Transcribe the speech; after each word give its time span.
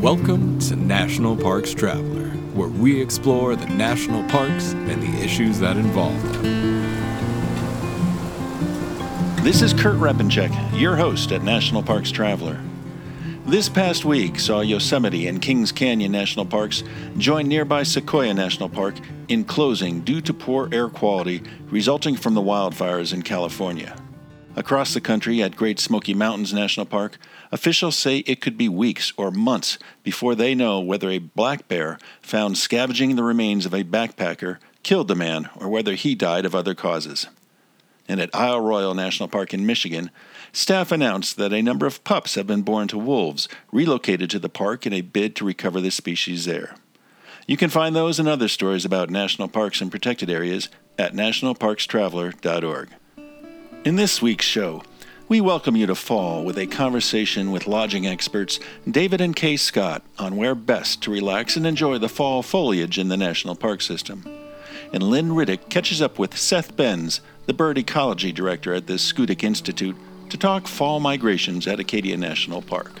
Welcome 0.00 0.60
to 0.60 0.76
National 0.76 1.36
Parks 1.36 1.74
Traveler, 1.74 2.28
where 2.54 2.68
we 2.68 3.02
explore 3.02 3.56
the 3.56 3.66
national 3.66 4.22
parks 4.28 4.72
and 4.72 5.02
the 5.02 5.24
issues 5.24 5.58
that 5.58 5.76
involve 5.76 6.22
them. 6.22 6.42
This 9.42 9.60
is 9.60 9.72
Kurt 9.72 9.96
Repanshek, 9.96 10.78
your 10.78 10.94
host 10.94 11.32
at 11.32 11.42
National 11.42 11.82
Parks 11.82 12.12
Traveler. 12.12 12.60
This 13.44 13.68
past 13.68 14.04
week 14.04 14.38
saw 14.38 14.60
Yosemite 14.60 15.26
and 15.26 15.42
Kings 15.42 15.72
Canyon 15.72 16.12
National 16.12 16.46
Parks 16.46 16.84
join 17.16 17.48
nearby 17.48 17.82
Sequoia 17.82 18.32
National 18.32 18.68
Park 18.68 18.94
in 19.26 19.42
closing 19.42 20.02
due 20.02 20.20
to 20.20 20.32
poor 20.32 20.68
air 20.70 20.88
quality 20.88 21.42
resulting 21.70 22.14
from 22.14 22.34
the 22.34 22.40
wildfires 22.40 23.12
in 23.12 23.22
California. 23.22 23.97
Across 24.58 24.92
the 24.92 25.00
country 25.00 25.40
at 25.40 25.54
Great 25.54 25.78
Smoky 25.78 26.14
Mountains 26.14 26.52
National 26.52 26.84
Park, 26.84 27.16
officials 27.52 27.94
say 27.94 28.18
it 28.18 28.40
could 28.40 28.58
be 28.58 28.68
weeks 28.68 29.12
or 29.16 29.30
months 29.30 29.78
before 30.02 30.34
they 30.34 30.52
know 30.52 30.80
whether 30.80 31.08
a 31.10 31.18
black 31.18 31.68
bear 31.68 31.96
found 32.20 32.58
scavenging 32.58 33.14
the 33.14 33.22
remains 33.22 33.66
of 33.66 33.72
a 33.72 33.84
backpacker 33.84 34.58
killed 34.82 35.06
the 35.06 35.14
man 35.14 35.48
or 35.54 35.68
whether 35.68 35.94
he 35.94 36.16
died 36.16 36.44
of 36.44 36.56
other 36.56 36.74
causes. 36.74 37.28
And 38.08 38.20
at 38.20 38.34
Isle 38.34 38.60
Royale 38.60 38.94
National 38.94 39.28
Park 39.28 39.54
in 39.54 39.64
Michigan, 39.64 40.10
staff 40.52 40.90
announced 40.90 41.36
that 41.36 41.52
a 41.52 41.62
number 41.62 41.86
of 41.86 42.02
pups 42.02 42.34
have 42.34 42.48
been 42.48 42.62
born 42.62 42.88
to 42.88 42.98
wolves 42.98 43.48
relocated 43.70 44.28
to 44.30 44.40
the 44.40 44.48
park 44.48 44.84
in 44.84 44.92
a 44.92 45.02
bid 45.02 45.36
to 45.36 45.44
recover 45.44 45.80
the 45.80 45.92
species 45.92 46.46
there. 46.46 46.74
You 47.46 47.56
can 47.56 47.70
find 47.70 47.94
those 47.94 48.18
and 48.18 48.28
other 48.28 48.48
stories 48.48 48.84
about 48.84 49.08
national 49.08 49.46
parks 49.46 49.80
and 49.80 49.88
protected 49.88 50.28
areas 50.28 50.68
at 50.98 51.14
nationalparkstraveler.org. 51.14 52.88
In 53.84 53.94
this 53.94 54.20
week's 54.20 54.44
show, 54.44 54.82
we 55.28 55.40
welcome 55.40 55.76
you 55.76 55.86
to 55.86 55.94
fall 55.94 56.44
with 56.44 56.58
a 56.58 56.66
conversation 56.66 57.52
with 57.52 57.68
lodging 57.68 58.08
experts 58.08 58.58
David 58.90 59.20
and 59.20 59.36
Kay 59.36 59.56
Scott 59.56 60.02
on 60.18 60.36
where 60.36 60.56
best 60.56 61.00
to 61.02 61.12
relax 61.12 61.56
and 61.56 61.64
enjoy 61.64 61.96
the 61.98 62.08
fall 62.08 62.42
foliage 62.42 62.98
in 62.98 63.06
the 63.06 63.16
national 63.16 63.54
park 63.54 63.80
system. 63.80 64.24
And 64.92 65.04
Lynn 65.04 65.30
Riddick 65.30 65.68
catches 65.68 66.02
up 66.02 66.18
with 66.18 66.36
Seth 66.36 66.76
Benz, 66.76 67.20
the 67.46 67.54
bird 67.54 67.78
ecology 67.78 68.32
director 68.32 68.74
at 68.74 68.88
the 68.88 68.94
Schoodic 68.94 69.44
Institute, 69.44 69.96
to 70.28 70.36
talk 70.36 70.66
fall 70.66 70.98
migrations 70.98 71.68
at 71.68 71.78
Acadia 71.78 72.16
National 72.16 72.60
Park. 72.60 73.00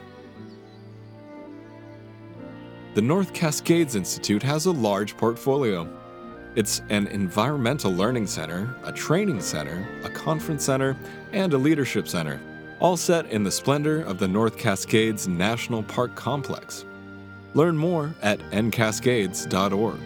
The 2.93 3.01
North 3.01 3.31
Cascades 3.31 3.95
Institute 3.95 4.43
has 4.43 4.65
a 4.65 4.71
large 4.71 5.15
portfolio. 5.15 5.87
It's 6.55 6.81
an 6.89 7.07
environmental 7.07 7.89
learning 7.89 8.27
center, 8.27 8.75
a 8.83 8.91
training 8.91 9.39
center, 9.39 9.87
a 10.03 10.09
conference 10.09 10.65
center, 10.65 10.97
and 11.31 11.53
a 11.53 11.57
leadership 11.57 12.09
center, 12.09 12.41
all 12.81 12.97
set 12.97 13.27
in 13.27 13.45
the 13.45 13.51
splendor 13.51 14.01
of 14.01 14.19
the 14.19 14.27
North 14.27 14.57
Cascades 14.57 15.25
National 15.25 15.83
Park 15.83 16.15
Complex. 16.15 16.83
Learn 17.53 17.77
more 17.77 18.13
at 18.21 18.39
ncascades.org. 18.51 19.99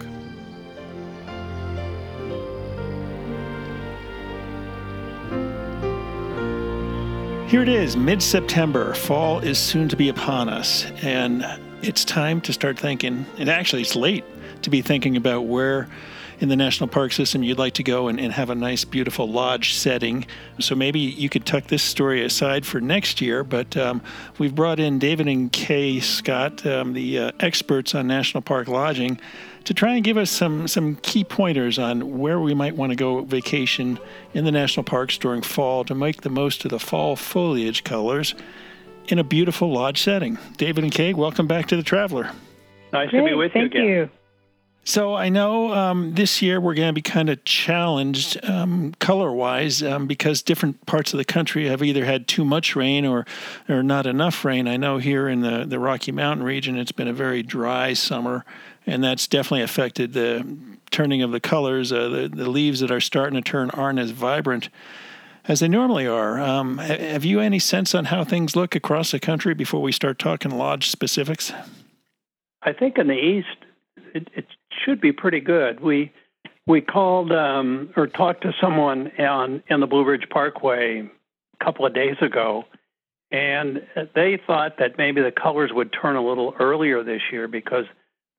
Here 7.50 7.62
it 7.62 7.68
is, 7.68 7.96
mid 7.96 8.22
September. 8.22 8.94
Fall 8.94 9.40
is 9.40 9.58
soon 9.58 9.88
to 9.88 9.96
be 9.96 10.08
upon 10.08 10.48
us, 10.48 10.84
and 11.02 11.44
it's 11.82 12.04
time 12.04 12.40
to 12.42 12.52
start 12.52 12.78
thinking. 12.78 13.26
And 13.38 13.48
actually, 13.48 13.82
it's 13.82 13.96
late 13.96 14.24
to 14.62 14.70
be 14.70 14.82
thinking 14.82 15.16
about 15.16 15.42
where 15.42 15.88
in 16.38 16.48
the 16.48 16.56
national 16.56 16.88
park 16.88 17.12
system 17.12 17.42
you'd 17.42 17.58
like 17.58 17.74
to 17.74 17.82
go 17.82 18.08
and, 18.08 18.20
and 18.20 18.32
have 18.32 18.50
a 18.50 18.54
nice, 18.54 18.84
beautiful 18.84 19.28
lodge 19.28 19.74
setting. 19.74 20.26
So 20.58 20.74
maybe 20.74 21.00
you 21.00 21.28
could 21.28 21.46
tuck 21.46 21.64
this 21.64 21.82
story 21.82 22.24
aside 22.24 22.66
for 22.66 22.80
next 22.80 23.20
year. 23.20 23.42
But 23.42 23.76
um, 23.76 24.02
we've 24.38 24.54
brought 24.54 24.78
in 24.78 24.98
David 24.98 25.28
and 25.28 25.50
Kay 25.50 26.00
Scott, 26.00 26.66
um, 26.66 26.92
the 26.92 27.18
uh, 27.18 27.32
experts 27.40 27.94
on 27.94 28.06
national 28.06 28.42
park 28.42 28.68
lodging, 28.68 29.18
to 29.64 29.74
try 29.74 29.94
and 29.94 30.04
give 30.04 30.16
us 30.16 30.30
some 30.30 30.68
some 30.68 30.94
key 30.96 31.24
pointers 31.24 31.78
on 31.78 32.18
where 32.18 32.38
we 32.38 32.54
might 32.54 32.76
want 32.76 32.90
to 32.90 32.96
go 32.96 33.22
vacation 33.22 33.98
in 34.32 34.44
the 34.44 34.52
national 34.52 34.84
parks 34.84 35.18
during 35.18 35.42
fall 35.42 35.84
to 35.84 35.94
make 35.94 36.22
the 36.22 36.30
most 36.30 36.64
of 36.64 36.70
the 36.70 36.78
fall 36.78 37.16
foliage 37.16 37.82
colors 37.82 38.34
in 39.12 39.18
a 39.18 39.24
beautiful 39.24 39.72
lodge 39.72 40.02
setting. 40.02 40.38
David 40.56 40.84
and 40.84 40.92
Kay, 40.92 41.14
welcome 41.14 41.46
back 41.46 41.66
to 41.68 41.76
the 41.76 41.82
Traveler. 41.82 42.30
Nice 42.92 43.10
to 43.10 43.24
be 43.24 43.34
with 43.34 43.52
thank 43.52 43.74
you 43.74 43.80
again. 43.80 43.88
you. 43.88 44.10
So 44.84 45.16
I 45.16 45.30
know 45.30 45.74
um, 45.74 46.14
this 46.14 46.40
year 46.40 46.60
we're 46.60 46.74
going 46.74 46.90
to 46.90 46.92
be 46.92 47.02
kind 47.02 47.28
of 47.28 47.44
challenged 47.44 48.38
um, 48.44 48.94
color-wise 49.00 49.82
um, 49.82 50.06
because 50.06 50.42
different 50.42 50.86
parts 50.86 51.12
of 51.12 51.18
the 51.18 51.24
country 51.24 51.66
have 51.66 51.82
either 51.82 52.04
had 52.04 52.28
too 52.28 52.44
much 52.44 52.76
rain 52.76 53.04
or 53.04 53.26
or 53.68 53.82
not 53.82 54.06
enough 54.06 54.44
rain. 54.44 54.68
I 54.68 54.76
know 54.76 54.98
here 54.98 55.28
in 55.28 55.40
the 55.40 55.64
the 55.66 55.80
Rocky 55.80 56.12
Mountain 56.12 56.46
region 56.46 56.78
it's 56.78 56.92
been 56.92 57.08
a 57.08 57.12
very 57.12 57.42
dry 57.42 57.94
summer, 57.94 58.44
and 58.86 59.02
that's 59.02 59.26
definitely 59.26 59.62
affected 59.62 60.12
the 60.12 60.46
turning 60.92 61.20
of 61.20 61.32
the 61.32 61.40
colors. 61.40 61.90
Uh, 61.90 62.08
the 62.08 62.28
the 62.28 62.48
leaves 62.48 62.78
that 62.78 62.92
are 62.92 63.00
starting 63.00 63.34
to 63.34 63.42
turn 63.42 63.70
aren't 63.70 63.98
as 63.98 64.12
vibrant 64.12 64.68
as 65.48 65.60
they 65.60 65.68
normally 65.68 66.06
are. 66.06 66.40
Um, 66.40 66.78
have 66.78 67.24
you 67.24 67.40
any 67.40 67.58
sense 67.58 67.94
on 67.94 68.06
how 68.06 68.24
things 68.24 68.56
look 68.56 68.74
across 68.74 69.12
the 69.12 69.20
country 69.20 69.54
before 69.54 69.82
we 69.82 69.92
start 69.92 70.18
talking 70.18 70.50
lodge 70.50 70.88
specifics? 70.90 71.52
I 72.62 72.72
think 72.72 72.98
in 72.98 73.06
the 73.06 73.14
east, 73.14 73.56
it, 74.14 74.28
it 74.34 74.46
should 74.84 75.00
be 75.00 75.12
pretty 75.12 75.40
good. 75.40 75.80
We 75.80 76.12
we 76.66 76.80
called 76.80 77.30
um, 77.30 77.90
or 77.96 78.08
talked 78.08 78.42
to 78.42 78.52
someone 78.60 79.12
on 79.20 79.62
in 79.68 79.80
the 79.80 79.86
Blue 79.86 80.04
Ridge 80.04 80.26
Parkway 80.28 81.08
a 81.60 81.64
couple 81.64 81.86
of 81.86 81.94
days 81.94 82.16
ago, 82.20 82.64
and 83.30 83.86
they 84.14 84.40
thought 84.46 84.78
that 84.78 84.98
maybe 84.98 85.22
the 85.22 85.30
colors 85.30 85.70
would 85.72 85.92
turn 85.92 86.16
a 86.16 86.26
little 86.26 86.54
earlier 86.58 87.04
this 87.04 87.22
year 87.30 87.46
because 87.46 87.84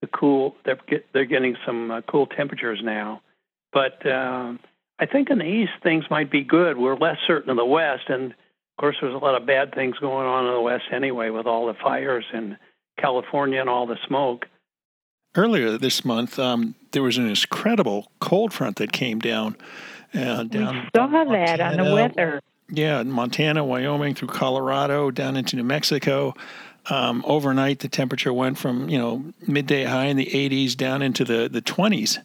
the 0.01 0.07
cool 0.07 0.55
they're 0.65 0.79
get, 0.87 1.05
they're 1.13 1.25
getting 1.25 1.55
some 1.65 1.89
uh, 1.89 2.01
cool 2.01 2.27
temperatures 2.27 2.79
now. 2.83 3.21
But 3.71 4.05
um, 4.09 4.59
I 4.99 5.05
think 5.05 5.29
in 5.29 5.37
the 5.39 5.45
east 5.45 5.73
things 5.83 6.05
might 6.09 6.31
be 6.31 6.43
good. 6.43 6.77
We're 6.77 6.95
less 6.95 7.17
certain 7.25 7.49
in 7.49 7.57
the 7.57 7.65
west, 7.65 8.03
and 8.09 8.31
of 8.31 8.77
course 8.79 8.97
there's 9.01 9.13
a 9.13 9.17
lot 9.17 9.39
of 9.39 9.45
bad 9.45 9.73
things 9.73 9.97
going 9.99 10.27
on 10.27 10.45
in 10.47 10.53
the 10.53 10.61
west 10.61 10.85
anyway 10.91 11.29
with 11.29 11.45
all 11.45 11.67
the 11.67 11.75
fires 11.75 12.25
in 12.33 12.57
California 12.99 13.59
and 13.59 13.69
all 13.69 13.85
the 13.85 13.97
smoke. 14.07 14.47
Earlier 15.35 15.77
this 15.77 16.03
month, 16.03 16.39
um, 16.39 16.73
there 16.91 17.03
was 17.03 17.17
an 17.17 17.27
incredible 17.27 18.11
cold 18.19 18.53
front 18.53 18.77
that 18.77 18.91
came 18.91 19.19
down. 19.19 19.55
And 20.13 20.55
uh, 20.55 20.59
We 20.59 20.65
down 20.65 20.89
saw 20.95 21.07
that 21.25 21.59
on 21.61 21.77
the 21.77 21.93
weather. 21.93 22.41
Yeah, 22.69 22.99
in 22.99 23.11
Montana, 23.11 23.63
Wyoming, 23.63 24.15
through 24.15 24.29
Colorado, 24.29 25.11
down 25.11 25.37
into 25.37 25.55
New 25.55 25.63
Mexico. 25.63 26.33
Um, 26.89 27.23
overnight, 27.27 27.79
the 27.79 27.89
temperature 27.89 28.31
went 28.31 28.57
from 28.57 28.87
you 28.89 28.97
know 28.97 29.25
midday 29.45 29.83
high 29.83 30.05
in 30.05 30.17
the 30.17 30.25
80s 30.27 30.75
down 30.75 31.01
into 31.01 31.25
the 31.25 31.49
the 31.49 31.61
20s, 31.61 32.19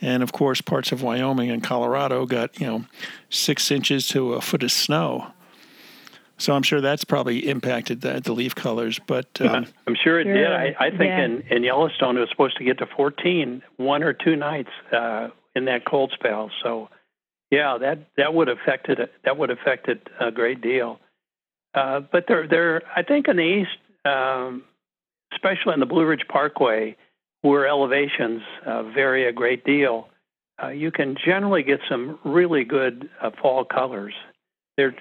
and 0.00 0.22
of 0.22 0.32
course, 0.32 0.60
parts 0.60 0.92
of 0.92 1.02
Wyoming 1.02 1.50
and 1.50 1.62
Colorado 1.62 2.24
got 2.26 2.58
you 2.60 2.66
know 2.66 2.84
six 3.28 3.70
inches 3.70 4.08
to 4.08 4.34
a 4.34 4.40
foot 4.40 4.62
of 4.62 4.72
snow. 4.72 5.32
So 6.38 6.54
I'm 6.54 6.62
sure 6.62 6.80
that's 6.80 7.04
probably 7.04 7.48
impacted 7.48 8.02
the, 8.02 8.20
the 8.20 8.32
leaf 8.32 8.54
colors. 8.54 9.00
But 9.06 9.40
um, 9.40 9.66
I'm 9.86 9.96
sure 10.02 10.20
it 10.20 10.24
did. 10.24 10.46
I, 10.46 10.74
I 10.78 10.90
think 10.90 11.00
yeah. 11.00 11.24
in, 11.24 11.44
in 11.50 11.62
Yellowstone 11.62 12.16
it 12.16 12.20
was 12.20 12.28
supposed 12.30 12.58
to 12.58 12.64
get 12.64 12.78
to 12.78 12.86
14 12.94 13.62
one 13.76 14.02
or 14.02 14.12
two 14.12 14.36
nights 14.36 14.70
uh, 14.92 15.28
in 15.54 15.64
that 15.64 15.86
cold 15.86 16.12
spell. 16.14 16.50
So, 16.62 16.90
yeah, 17.50 17.78
that 17.78 18.08
that 18.18 18.34
would 18.34 18.48
affect 18.48 18.88
it. 18.88 19.10
That 19.24 19.38
would 19.38 19.50
affect 19.50 19.88
it 19.88 20.08
a 20.20 20.30
great 20.30 20.60
deal. 20.60 21.00
Uh, 21.74 22.00
but 22.00 22.24
there, 22.26 22.46
there, 22.48 22.82
I 22.94 23.02
think 23.02 23.28
in 23.28 23.36
the 23.36 23.42
east, 23.42 23.76
um, 24.06 24.64
especially 25.32 25.74
in 25.74 25.80
the 25.80 25.86
Blue 25.86 26.04
Ridge 26.04 26.24
Parkway, 26.28 26.96
where 27.42 27.66
elevations 27.66 28.42
uh, 28.64 28.84
vary 28.84 29.26
a 29.26 29.32
great 29.32 29.64
deal, 29.64 30.08
uh, 30.62 30.68
you 30.68 30.90
can 30.90 31.16
generally 31.22 31.62
get 31.62 31.80
some 31.88 32.18
really 32.24 32.64
good 32.64 33.08
uh, 33.20 33.30
fall 33.42 33.64
colors. 33.64 34.14
There, 34.76 34.94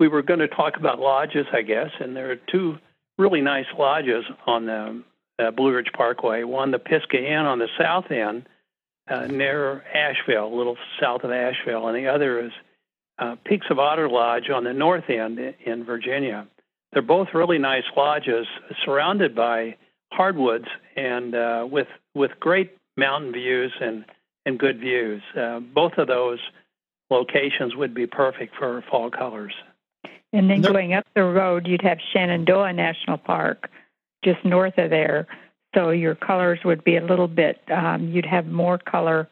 we 0.00 0.08
were 0.08 0.22
going 0.22 0.40
to 0.40 0.48
talk 0.48 0.76
about 0.76 0.98
lodges, 0.98 1.46
I 1.52 1.62
guess, 1.62 1.90
and 2.00 2.16
there 2.16 2.30
are 2.30 2.36
two 2.36 2.78
really 3.18 3.40
nice 3.40 3.66
lodges 3.78 4.24
on 4.46 4.66
the 4.66 5.02
uh, 5.38 5.50
Blue 5.50 5.74
Ridge 5.74 5.90
Parkway. 5.94 6.44
One, 6.44 6.70
the 6.70 6.78
Pisgah 6.78 7.18
Inn 7.18 7.46
on 7.46 7.58
the 7.58 7.68
south 7.78 8.10
end, 8.10 8.46
uh, 9.08 9.26
near 9.26 9.82
Asheville, 9.94 10.46
a 10.46 10.56
little 10.56 10.76
south 11.00 11.24
of 11.24 11.30
Asheville, 11.30 11.88
and 11.88 11.96
the 11.96 12.08
other 12.08 12.46
is 12.46 12.52
uh, 13.18 13.36
Peaks 13.44 13.66
of 13.70 13.78
Otter 13.78 14.08
Lodge 14.08 14.48
on 14.50 14.64
the 14.64 14.72
north 14.72 15.10
end 15.10 15.38
in 15.64 15.84
Virginia. 15.84 16.46
They're 16.92 17.02
both 17.02 17.28
really 17.34 17.58
nice 17.58 17.84
lodges 17.96 18.46
surrounded 18.84 19.34
by 19.34 19.76
hardwoods 20.12 20.66
and 20.96 21.34
uh, 21.34 21.66
with 21.70 21.88
with 22.14 22.32
great 22.38 22.76
mountain 22.96 23.32
views 23.32 23.72
and 23.80 24.04
and 24.44 24.58
good 24.58 24.78
views. 24.78 25.22
Uh, 25.38 25.60
both 25.60 25.92
of 25.98 26.08
those 26.08 26.38
locations 27.10 27.76
would 27.76 27.94
be 27.94 28.06
perfect 28.06 28.54
for 28.56 28.82
fall 28.90 29.10
colors. 29.10 29.54
And 30.32 30.48
then 30.48 30.62
going 30.62 30.94
up 30.94 31.06
the 31.14 31.24
road, 31.24 31.66
you'd 31.66 31.82
have 31.82 31.98
Shenandoah 32.12 32.72
National 32.72 33.18
Park 33.18 33.70
just 34.24 34.44
north 34.44 34.78
of 34.78 34.90
there. 34.90 35.26
So 35.74 35.90
your 35.90 36.14
colors 36.14 36.60
would 36.64 36.84
be 36.84 36.96
a 36.96 37.04
little 37.04 37.28
bit, 37.28 37.60
um, 37.70 38.08
you'd 38.08 38.26
have 38.26 38.46
more 38.46 38.78
color 38.78 39.28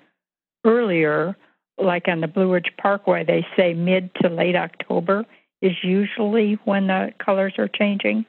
earlier, 0.65 1.37
like 1.79 2.09
on 2.09 2.21
the 2.21 2.29
Blue 2.29 2.53
Ridge 2.53 2.73
Parkway, 2.81 3.25
they 3.25 3.47
say 3.57 3.73
mid 3.73 4.15
to 4.17 4.29
late 4.29 4.57
October 4.57 5.25
is 5.63 5.73
usually 5.83 6.55
when 6.65 6.87
the 6.87 7.13
colors 7.19 7.55
are 7.59 7.69
changing. 7.69 8.25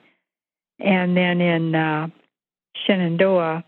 And 0.79 1.15
then 1.15 1.41
in 1.41 1.75
uh, 1.75 2.07
Shenandoah, 2.85 3.63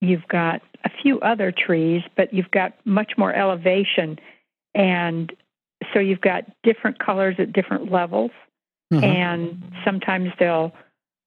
you've 0.00 0.28
got 0.28 0.62
a 0.84 0.90
few 1.02 1.20
other 1.20 1.52
trees, 1.52 2.02
but 2.16 2.32
you've 2.32 2.50
got 2.50 2.74
much 2.84 3.12
more 3.16 3.32
elevation. 3.32 4.18
And 4.74 5.32
so 5.92 5.98
you've 5.98 6.20
got 6.20 6.44
different 6.62 6.98
colors 6.98 7.36
at 7.38 7.52
different 7.52 7.90
levels. 7.90 8.30
Mm-hmm. 8.92 9.04
And 9.04 9.62
sometimes 9.84 10.30
they'll, 10.38 10.72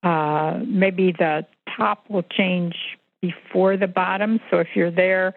uh, 0.04 0.60
maybe 0.66 1.12
the 1.12 1.46
top 1.75 2.10
will 2.10 2.24
change 2.24 2.75
before 3.22 3.78
the 3.78 3.88
bottom. 3.88 4.40
So 4.50 4.60
if 4.60 4.68
you're 4.75 4.92
there, 4.92 5.34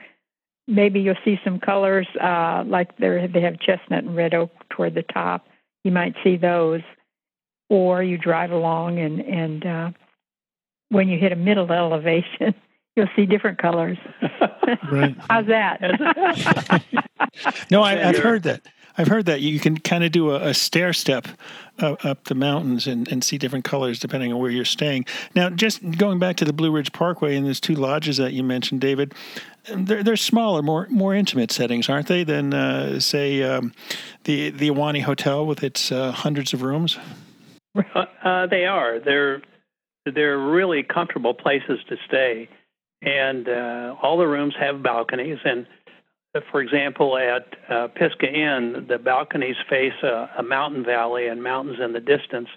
maybe 0.69 1.00
you'll 1.00 1.17
see 1.25 1.41
some 1.43 1.59
colors 1.59 2.06
uh, 2.21 2.62
like 2.67 2.97
they 2.99 3.41
have 3.41 3.59
chestnut 3.59 4.05
and 4.05 4.15
red 4.15 4.35
oak 4.35 4.53
toward 4.71 4.94
the 4.94 5.03
top. 5.03 5.47
You 5.85 5.93
might 5.93 6.15
see 6.23 6.37
those, 6.37 6.82
or 7.69 8.03
you 8.03 8.19
drive 8.19 8.50
along 8.50 8.99
and 8.99 9.21
and 9.21 9.67
uh, 9.67 9.91
when 10.91 11.09
you 11.09 11.19
hit 11.19 11.32
a 11.32 11.37
middle 11.37 11.71
elevation, 11.73 12.55
you'll 12.97 13.09
see 13.17 13.27
different 13.27 13.59
colors. 13.59 13.99
right. 14.93 15.17
How's 15.31 15.47
that? 15.47 15.81
no, 17.71 17.82
I, 17.82 17.97
have 17.97 18.19
heard 18.19 18.43
that. 18.43 18.62
I've 18.99 19.09
heard 19.09 19.27
that 19.27 19.41
you 19.41 19.59
can 19.61 19.79
kind 19.79 20.05
of 20.05 20.12
do 20.12 20.31
a, 20.32 20.49
a 20.49 20.55
stair 20.55 20.93
step 20.93 21.27
uh, 21.79 21.97
up 22.03 22.25
the 22.25 22.35
mountains 22.35 22.87
and, 22.87 23.11
and 23.11 23.25
see 23.25 23.38
different 23.38 23.65
colors 23.65 23.99
depending 23.99 24.32
on 24.32 24.38
where 24.41 24.50
you're 24.50 24.65
staying. 24.65 25.06
Now, 25.35 25.49
just 25.49 25.97
going 25.97 26.19
back 26.19 26.37
to 26.37 26.44
the 26.44 26.53
Blue 26.53 26.71
Ridge 26.71 26.93
Parkway 26.93 27.37
and 27.37 27.47
those 27.47 27.61
two 27.61 27.75
lodges 27.75 28.19
that 28.19 28.32
you 28.32 28.43
mentioned, 28.43 28.81
David, 28.81 29.15
they're, 29.68 30.02
they're 30.02 30.16
smaller, 30.16 30.62
more 30.62 30.86
more 30.90 31.14
intimate 31.14 31.50
settings, 31.50 31.88
aren't 31.88 32.06
they? 32.06 32.24
Than 32.24 32.54
uh, 32.54 33.00
say 33.00 33.42
um, 33.42 33.72
the 34.24 34.50
the 34.50 34.70
Ahwahnee 34.70 35.02
Hotel 35.02 35.46
with 35.46 35.62
its 35.62 35.92
uh, 35.92 36.12
hundreds 36.12 36.52
of 36.52 36.62
rooms. 36.62 36.98
Uh, 38.22 38.46
they 38.46 38.66
are. 38.66 38.98
They're 38.98 39.40
they're 40.04 40.38
really 40.38 40.82
comfortable 40.82 41.32
places 41.32 41.78
to 41.88 41.96
stay, 42.06 42.48
and 43.00 43.48
uh, 43.48 43.94
all 44.02 44.18
the 44.18 44.26
rooms 44.26 44.54
have 44.58 44.82
balconies. 44.82 45.38
And 45.44 45.66
uh, 46.34 46.40
for 46.50 46.60
example, 46.60 47.16
at 47.16 47.46
uh, 47.70 47.88
Pisgah 47.88 48.30
Inn, 48.30 48.86
the 48.88 48.98
balconies 48.98 49.56
face 49.70 49.94
a, 50.02 50.28
a, 50.38 50.42
mountain 50.42 50.84
valley 50.84 51.28
and 51.28 51.42
mountains 51.42 51.78
in 51.80 51.92
the 51.92 52.00
distance. 52.00 52.48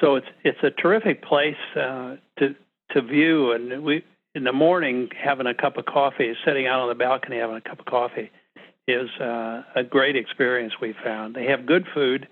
So 0.00 0.14
it's 0.14 0.28
it's 0.44 0.62
a 0.62 0.70
terrific 0.70 1.22
place 1.22 1.56
to 1.74 2.18
to 2.38 3.02
view. 3.02 3.52
And 3.52 3.82
we 3.82 4.04
in 4.34 4.44
the 4.44 4.52
morning 4.52 5.08
having 5.16 5.46
a 5.46 5.54
cup 5.54 5.76
of 5.76 5.86
coffee, 5.86 6.34
sitting 6.44 6.66
out 6.66 6.80
on 6.80 6.88
the 6.88 6.94
balcony 6.94 7.38
having 7.38 7.56
a 7.56 7.60
cup 7.60 7.80
of 7.80 7.86
coffee, 7.86 8.30
is 8.86 9.10
uh, 9.20 9.62
a 9.74 9.82
great 9.82 10.16
experience. 10.16 10.74
We 10.80 10.94
found 11.04 11.34
they 11.34 11.46
have 11.46 11.66
good 11.66 11.86
food. 11.92 12.28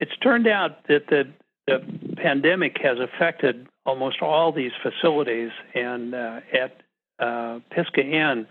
It's 0.00 0.16
turned 0.22 0.46
out 0.46 0.86
that 0.88 1.06
the 1.08 1.28
the 1.66 1.84
pandemic 2.16 2.78
has 2.82 2.98
affected 2.98 3.66
almost 3.84 4.22
all 4.22 4.52
these 4.52 4.72
facilities, 4.82 5.50
and 5.74 6.14
uh, 6.14 6.40
at 6.52 6.80
uh, 7.18 7.60
Pisgah 7.70 8.02
Inn, 8.02 8.46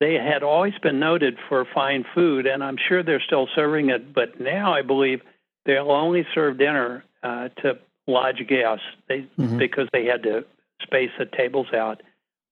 they 0.00 0.14
had 0.14 0.42
always 0.42 0.72
been 0.82 0.98
noted 0.98 1.36
for 1.48 1.66
fine 1.74 2.04
food, 2.14 2.46
and 2.46 2.64
I'm 2.64 2.78
sure 2.88 3.02
they're 3.02 3.20
still 3.20 3.48
serving 3.54 3.90
it. 3.90 4.14
But 4.14 4.40
now 4.40 4.72
I 4.72 4.82
believe 4.82 5.20
they'll 5.66 5.90
only 5.90 6.26
serve 6.34 6.58
dinner 6.58 7.04
uh, 7.22 7.48
to 7.62 7.78
lodge 8.06 8.46
guests 8.48 8.84
they, 9.08 9.26
mm-hmm. 9.38 9.58
because 9.58 9.88
they 9.92 10.06
had 10.06 10.22
to 10.22 10.44
space 10.82 11.10
the 11.18 11.26
tables 11.26 11.68
out. 11.74 12.02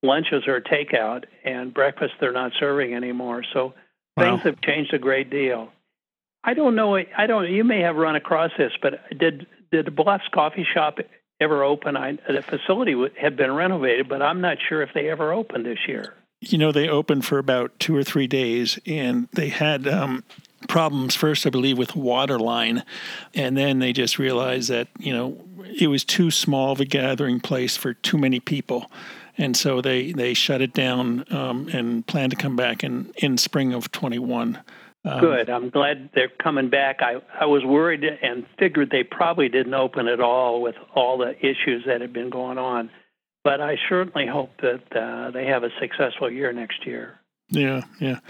Lunches 0.02 0.46
are 0.46 0.60
takeout, 0.60 1.24
and 1.44 1.72
breakfast 1.72 2.14
they're 2.20 2.32
not 2.32 2.52
serving 2.60 2.94
anymore. 2.94 3.42
So 3.52 3.74
wow. 4.16 4.36
things 4.36 4.42
have 4.42 4.60
changed 4.60 4.92
a 4.92 4.98
great 4.98 5.30
deal. 5.30 5.72
I 6.44 6.52
don't 6.52 6.74
know. 6.74 6.96
I 6.96 7.26
don't. 7.26 7.50
You 7.50 7.64
may 7.64 7.80
have 7.80 7.96
run 7.96 8.16
across 8.16 8.50
this, 8.58 8.72
but 8.82 9.00
did 9.16 9.46
did 9.72 9.86
the 9.86 9.90
Bluffs 9.90 10.28
Coffee 10.32 10.66
Shop 10.74 10.98
ever 11.40 11.64
open? 11.64 11.96
I, 11.96 12.18
the 12.28 12.42
facility 12.42 12.94
had 13.18 13.36
been 13.36 13.52
renovated, 13.52 14.08
but 14.08 14.20
I'm 14.20 14.42
not 14.42 14.58
sure 14.68 14.82
if 14.82 14.90
they 14.94 15.08
ever 15.08 15.32
opened 15.32 15.64
this 15.64 15.78
year. 15.88 16.14
You 16.40 16.58
know, 16.58 16.70
they 16.70 16.88
opened 16.88 17.24
for 17.24 17.38
about 17.38 17.78
two 17.78 17.96
or 17.96 18.04
three 18.04 18.26
days, 18.26 18.78
and 18.84 19.28
they 19.32 19.48
had 19.48 19.88
um, 19.88 20.22
problems 20.68 21.14
first, 21.14 21.46
I 21.46 21.50
believe, 21.50 21.78
with 21.78 21.94
water 21.96 22.38
line, 22.38 22.84
and 23.34 23.56
then 23.56 23.78
they 23.78 23.92
just 23.92 24.18
realized 24.18 24.70
that 24.70 24.88
you 24.98 25.12
know 25.12 25.38
it 25.80 25.88
was 25.88 26.04
too 26.04 26.30
small 26.30 26.72
of 26.72 26.80
a 26.80 26.84
gathering 26.84 27.40
place 27.40 27.76
for 27.76 27.94
too 27.94 28.18
many 28.18 28.40
people. 28.40 28.90
And 29.36 29.56
so 29.56 29.80
they, 29.80 30.12
they 30.12 30.34
shut 30.34 30.60
it 30.60 30.72
down 30.72 31.24
um, 31.32 31.68
and 31.72 32.06
plan 32.06 32.30
to 32.30 32.36
come 32.36 32.54
back 32.54 32.84
in, 32.84 33.12
in 33.16 33.36
spring 33.36 33.72
of 33.72 33.90
21. 33.90 34.62
Um, 35.04 35.20
Good. 35.20 35.50
I'm 35.50 35.70
glad 35.70 36.10
they're 36.14 36.30
coming 36.42 36.70
back. 36.70 37.00
I, 37.00 37.16
I 37.38 37.46
was 37.46 37.64
worried 37.64 38.04
and 38.04 38.46
figured 38.58 38.90
they 38.90 39.02
probably 39.02 39.48
didn't 39.48 39.74
open 39.74 40.08
at 40.08 40.20
all 40.20 40.62
with 40.62 40.76
all 40.94 41.18
the 41.18 41.36
issues 41.44 41.84
that 41.86 42.00
had 42.00 42.12
been 42.12 42.30
going 42.30 42.58
on. 42.58 42.90
But 43.42 43.60
I 43.60 43.76
certainly 43.88 44.26
hope 44.26 44.52
that 44.62 44.96
uh, 44.96 45.30
they 45.30 45.46
have 45.46 45.64
a 45.64 45.68
successful 45.78 46.30
year 46.30 46.52
next 46.52 46.86
year. 46.86 47.20
Yeah, 47.50 47.82
yeah. 48.00 48.20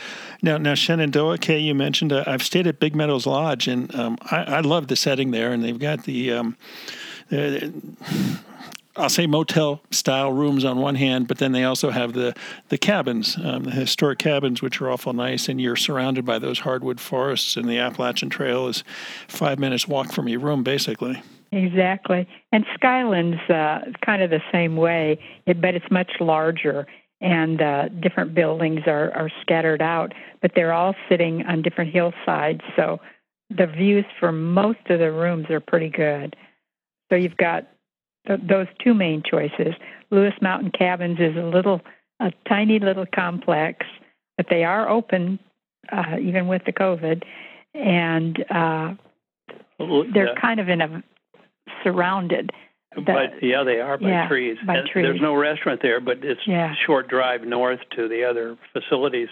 Now, 0.43 0.59
now 0.59 0.75
Shenandoah, 0.75 1.39
Kay, 1.39 1.59
you 1.61 1.75
mentioned 1.75 2.13
uh, 2.13 2.25
I've 2.27 2.43
stayed 2.43 2.67
at 2.67 2.81
Big 2.81 2.95
Meadows 2.95 3.27
Lodge, 3.27 3.69
and 3.69 3.95
um, 3.95 4.19
I, 4.23 4.45
I, 4.45 4.61
love 4.61 4.89
the 4.89 4.97
setting 4.97 5.31
there. 5.31 5.53
And 5.53 5.63
they've 5.63 5.79
got 5.79 6.05
the 6.05 6.33
um, 6.33 6.57
I'll 8.97 9.09
say 9.09 9.27
motel 9.27 9.81
style 9.91 10.33
rooms 10.33 10.65
on 10.65 10.79
one 10.79 10.95
hand, 10.95 11.27
but 11.27 11.39
then 11.39 11.53
they 11.53 11.65
also 11.65 11.91
have 11.91 12.13
the 12.13 12.35
the 12.69 12.79
cabins, 12.79 13.37
um, 13.43 13.65
the 13.65 13.73
historic 13.73 14.21
cabins, 14.21 14.63
which 14.63 14.81
are 14.81 14.91
awful 14.91 15.13
nice, 15.13 15.49
and 15.49 15.61
you're 15.61 15.77
surrounded 15.77 16.25
by 16.25 16.39
those 16.39 16.61
hardwood 16.61 17.01
forests, 17.01 17.57
and 17.57 17.69
the 17.69 17.79
Appalachian 17.79 18.31
Trail 18.31 18.69
is 18.69 18.85
five 19.27 19.59
minutes 19.59 19.89
walk 19.89 20.13
from 20.13 20.29
your 20.29 20.41
room, 20.41 20.63
basically. 20.63 21.21
Exactly, 21.51 22.29
and 22.53 22.65
Skyland's 22.79 23.51
uh, 23.51 23.91
kind 24.05 24.23
of 24.23 24.31
the 24.31 24.43
same 24.53 24.77
way, 24.77 25.19
but 25.47 25.75
it's 25.75 25.91
much 25.91 26.13
larger, 26.21 26.87
and 27.25 27.63
uh, 27.63 27.89
different 27.89 28.35
buildings 28.35 28.83
are 28.87 29.11
are 29.13 29.31
scattered 29.41 29.81
out, 29.81 30.13
but 30.43 30.53
they're 30.55 30.75
all 30.75 30.95
sitting 31.09 31.43
on 31.47 31.63
different 31.63 31.93
hillsides, 31.93 32.61
so 32.77 33.01
the 33.49 33.67
views 33.67 34.05
for 34.21 34.31
most 34.31 34.81
of 34.91 34.99
the 34.99 35.11
rooms 35.11 35.49
are 35.49 35.61
pretty 35.61 35.89
good. 35.89 36.37
So 37.11 37.17
you've 37.17 37.37
got 37.37 37.67
th- 38.27 38.41
those 38.47 38.67
two 38.83 38.93
main 38.93 39.23
choices. 39.23 39.75
Lewis 40.11 40.35
Mountain 40.43 40.73
Cabins 40.79 41.19
is 41.19 41.37
a 41.37 41.47
little, 41.47 41.81
a 42.21 42.31
tiny 42.47 42.79
little 42.79 43.07
complex, 43.07 43.87
but 44.37 44.47
they 44.51 44.65
are 44.65 44.89
open 44.89 45.39
uh, 45.91 46.17
even 46.21 46.47
with 46.47 46.63
the 46.67 46.73
COVID, 46.73 47.23
and 47.75 48.45
uh, 48.51 48.95
they're 49.79 50.29
yeah. 50.29 50.41
kind 50.41 50.61
of 50.61 50.69
in 50.69 50.81
a 50.83 51.03
surrounded. 51.83 52.53
But 52.95 53.43
yeah, 53.43 53.65
they 53.65 53.81
are 53.81 53.99
by 53.99 54.09
yeah, 54.09 54.29
trees. 54.29 54.57
By 54.67 54.77
and 54.77 54.89
trees. 54.89 55.05
There's 55.05 55.21
no 55.21 55.35
restaurant 55.35 55.81
there, 55.83 56.01
but 56.01 56.25
it's 56.25 56.41
yeah. 56.47 56.73
a 56.73 56.77
short 56.87 57.09
drive 57.09 57.43
north 57.43 57.81
to 57.97 58.09
the 58.09 58.25
other 58.25 58.57
facilities. 58.73 59.29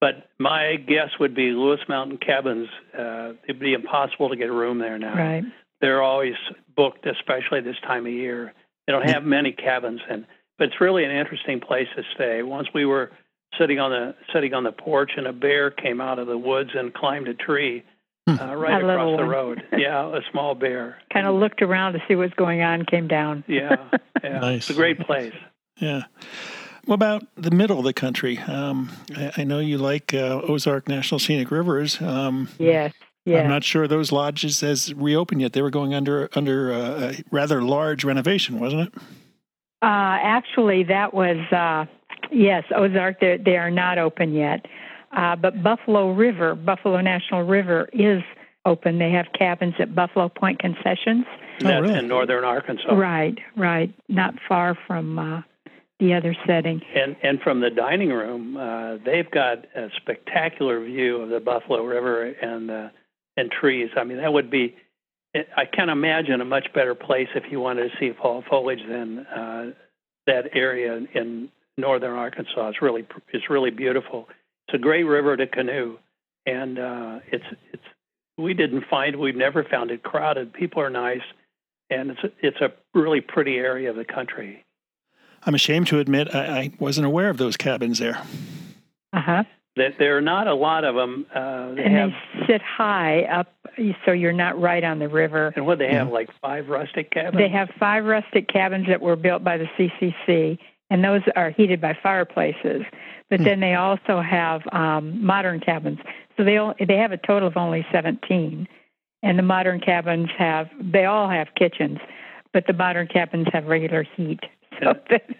But 0.00 0.28
my 0.38 0.76
guess 0.76 1.10
would 1.20 1.34
be 1.34 1.52
Lewis 1.52 1.80
Mountain 1.88 2.18
Cabins. 2.18 2.68
Uh, 2.96 3.34
it'd 3.44 3.60
be 3.60 3.72
impossible 3.72 4.30
to 4.30 4.36
get 4.36 4.48
a 4.48 4.52
room 4.52 4.78
there 4.78 4.98
now. 4.98 5.16
Right 5.16 5.44
they're 5.82 6.00
always 6.00 6.34
booked, 6.74 7.06
especially 7.06 7.60
this 7.60 7.76
time 7.82 8.06
of 8.06 8.12
year. 8.12 8.54
They 8.86 8.92
don't 8.92 9.08
have 9.08 9.24
many 9.24 9.52
cabins, 9.52 10.00
and 10.08 10.24
but 10.56 10.68
it's 10.68 10.80
really 10.80 11.04
an 11.04 11.10
interesting 11.10 11.60
place 11.60 11.88
to 11.96 12.02
stay. 12.14 12.42
Once 12.42 12.68
we 12.72 12.86
were 12.86 13.10
sitting 13.58 13.78
on 13.80 13.90
the 13.90 14.14
sitting 14.32 14.54
on 14.54 14.64
the 14.64 14.72
porch, 14.72 15.10
and 15.16 15.26
a 15.26 15.32
bear 15.32 15.70
came 15.70 16.00
out 16.00 16.18
of 16.18 16.28
the 16.28 16.38
woods 16.38 16.70
and 16.74 16.94
climbed 16.94 17.28
a 17.28 17.34
tree. 17.34 17.84
Uh, 18.28 18.54
right 18.56 18.82
a 18.82 18.88
across 18.88 19.16
the 19.18 19.24
road. 19.24 19.62
yeah, 19.76 20.16
a 20.16 20.20
small 20.30 20.54
bear. 20.54 20.98
Kind 21.12 21.26
of 21.26 21.34
looked 21.34 21.62
around 21.62 21.94
to 21.94 22.02
see 22.06 22.14
what's 22.14 22.34
going 22.34 22.62
on, 22.62 22.84
came 22.84 23.08
down. 23.08 23.44
yeah, 23.46 23.76
yeah, 24.22 24.38
nice. 24.38 24.56
it's 24.56 24.70
a 24.70 24.74
great 24.74 25.00
place. 25.00 25.34
Yeah. 25.78 26.02
What 26.84 26.94
about 26.96 27.24
the 27.36 27.52
middle 27.52 27.78
of 27.78 27.84
the 27.84 27.92
country? 27.92 28.38
Um, 28.38 28.90
I, 29.16 29.32
I, 29.38 29.44
know 29.44 29.60
you 29.60 29.78
like 29.78 30.12
uh, 30.14 30.40
Ozark 30.42 30.88
National 30.88 31.20
Scenic 31.20 31.50
Rivers. 31.52 32.00
Um, 32.02 32.48
yes. 32.58 32.92
Yeah. 33.24 33.42
I'm 33.42 33.48
not 33.48 33.62
sure 33.62 33.86
those 33.86 34.10
lodges 34.10 34.60
has 34.62 34.92
reopened 34.94 35.40
yet. 35.40 35.52
They 35.52 35.62
were 35.62 35.70
going 35.70 35.94
under 35.94 36.28
under 36.34 36.72
a, 36.72 37.14
rather 37.30 37.62
large 37.62 38.04
renovation, 38.04 38.58
wasn't 38.58 38.88
it? 38.88 38.94
Uh, 39.80 40.18
actually, 40.22 40.84
that 40.84 41.14
was 41.14 41.38
uh, 41.52 41.86
yes, 42.32 42.64
Ozark. 42.74 43.20
They 43.20 43.56
are 43.56 43.70
not 43.70 43.98
open 43.98 44.34
yet. 44.34 44.66
Uh, 45.16 45.36
but 45.36 45.62
Buffalo 45.62 46.12
River, 46.12 46.54
Buffalo 46.54 47.00
National 47.00 47.42
River, 47.42 47.88
is 47.92 48.22
open. 48.64 48.98
They 48.98 49.10
have 49.10 49.26
cabins 49.38 49.74
at 49.78 49.94
Buffalo 49.94 50.28
Point 50.28 50.58
Concessions. 50.58 51.24
Oh, 51.28 51.38
That's 51.60 51.82
really? 51.82 51.98
in 51.98 52.08
northern 52.08 52.44
Arkansas. 52.44 52.94
Right, 52.94 53.38
right. 53.56 53.92
Not 54.08 54.34
far 54.48 54.76
from 54.86 55.18
uh, 55.18 55.42
the 56.00 56.14
other 56.14 56.34
setting. 56.46 56.80
And 56.94 57.16
and 57.22 57.40
from 57.40 57.60
the 57.60 57.70
dining 57.70 58.10
room, 58.10 58.56
uh, 58.56 58.96
they've 59.04 59.30
got 59.30 59.64
a 59.76 59.88
spectacular 59.96 60.82
view 60.84 61.16
of 61.22 61.28
the 61.28 61.40
Buffalo 61.40 61.84
River 61.84 62.24
and 62.24 62.70
uh, 62.70 62.88
and 63.36 63.50
trees. 63.50 63.90
I 63.96 64.04
mean, 64.04 64.18
that 64.18 64.32
would 64.32 64.50
be. 64.50 64.76
I 65.56 65.64
can't 65.64 65.90
imagine 65.90 66.42
a 66.42 66.44
much 66.44 66.68
better 66.74 66.94
place 66.94 67.28
if 67.34 67.44
you 67.50 67.58
wanted 67.58 67.90
to 67.90 67.96
see 67.98 68.12
fall 68.20 68.44
foliage 68.50 68.86
than 68.86 69.20
uh, 69.20 69.70
that 70.26 70.50
area 70.54 71.00
in 71.14 71.48
northern 71.78 72.12
Arkansas. 72.12 72.68
It's 72.68 72.82
really 72.82 73.06
it's 73.32 73.48
really 73.48 73.70
beautiful. 73.70 74.28
It's 74.72 74.80
a 74.80 74.82
great 74.82 75.04
river 75.04 75.36
to 75.36 75.46
canoe, 75.46 75.98
and 76.46 76.78
uh, 76.78 77.18
it's 77.30 77.44
it's. 77.74 77.82
We 78.38 78.54
didn't 78.54 78.84
find 78.88 79.16
we've 79.16 79.36
never 79.36 79.64
found 79.64 79.90
it 79.90 80.02
crowded. 80.02 80.54
People 80.54 80.80
are 80.80 80.88
nice, 80.88 81.20
and 81.90 82.12
it's 82.12 82.24
a, 82.24 82.30
it's 82.40 82.60
a 82.62 82.72
really 82.98 83.20
pretty 83.20 83.56
area 83.56 83.90
of 83.90 83.96
the 83.96 84.06
country. 84.06 84.64
I'm 85.44 85.54
ashamed 85.54 85.88
to 85.88 85.98
admit 85.98 86.34
I, 86.34 86.40
I 86.40 86.72
wasn't 86.78 87.06
aware 87.06 87.28
of 87.28 87.36
those 87.36 87.58
cabins 87.58 87.98
there. 87.98 88.22
Uh 89.12 89.20
huh. 89.20 89.44
That 89.76 89.96
there 89.98 90.16
are 90.16 90.22
not 90.22 90.46
a 90.46 90.54
lot 90.54 90.84
of 90.84 90.94
them. 90.94 91.26
Uh, 91.34 91.74
they 91.74 91.84
And 91.84 91.94
have 91.94 92.10
they 92.10 92.46
sit 92.46 92.62
high 92.62 93.24
up, 93.24 93.52
so 94.06 94.12
you're 94.12 94.32
not 94.32 94.58
right 94.58 94.82
on 94.84 95.00
the 95.00 95.08
river. 95.08 95.52
And 95.54 95.66
what 95.66 95.78
they 95.78 95.92
have, 95.92 96.08
like 96.08 96.30
five 96.40 96.70
rustic 96.70 97.10
cabins? 97.10 97.36
They 97.36 97.50
have 97.50 97.68
five 97.78 98.06
rustic 98.06 98.48
cabins 98.48 98.86
that 98.86 99.02
were 99.02 99.16
built 99.16 99.44
by 99.44 99.58
the 99.58 99.66
CCC, 99.76 100.56
and 100.88 101.04
those 101.04 101.20
are 101.36 101.50
heated 101.50 101.78
by 101.78 101.94
fireplaces. 102.02 102.84
But 103.32 103.44
then 103.44 103.60
they 103.60 103.76
also 103.76 104.20
have 104.20 104.60
um, 104.72 105.24
modern 105.24 105.58
cabins. 105.58 105.98
So 106.36 106.44
they 106.44 106.58
all, 106.58 106.74
they 106.78 106.98
have 106.98 107.12
a 107.12 107.16
total 107.16 107.48
of 107.48 107.56
only 107.56 107.86
17, 107.90 108.68
and 109.22 109.38
the 109.38 109.42
modern 109.42 109.80
cabins 109.80 110.28
have 110.36 110.68
they 110.78 111.06
all 111.06 111.30
have 111.30 111.48
kitchens, 111.56 111.96
but 112.52 112.66
the 112.66 112.74
modern 112.74 113.06
cabins 113.06 113.46
have 113.54 113.64
regular 113.64 114.02
heat, 114.02 114.40
so 114.82 114.92
that 115.08 115.30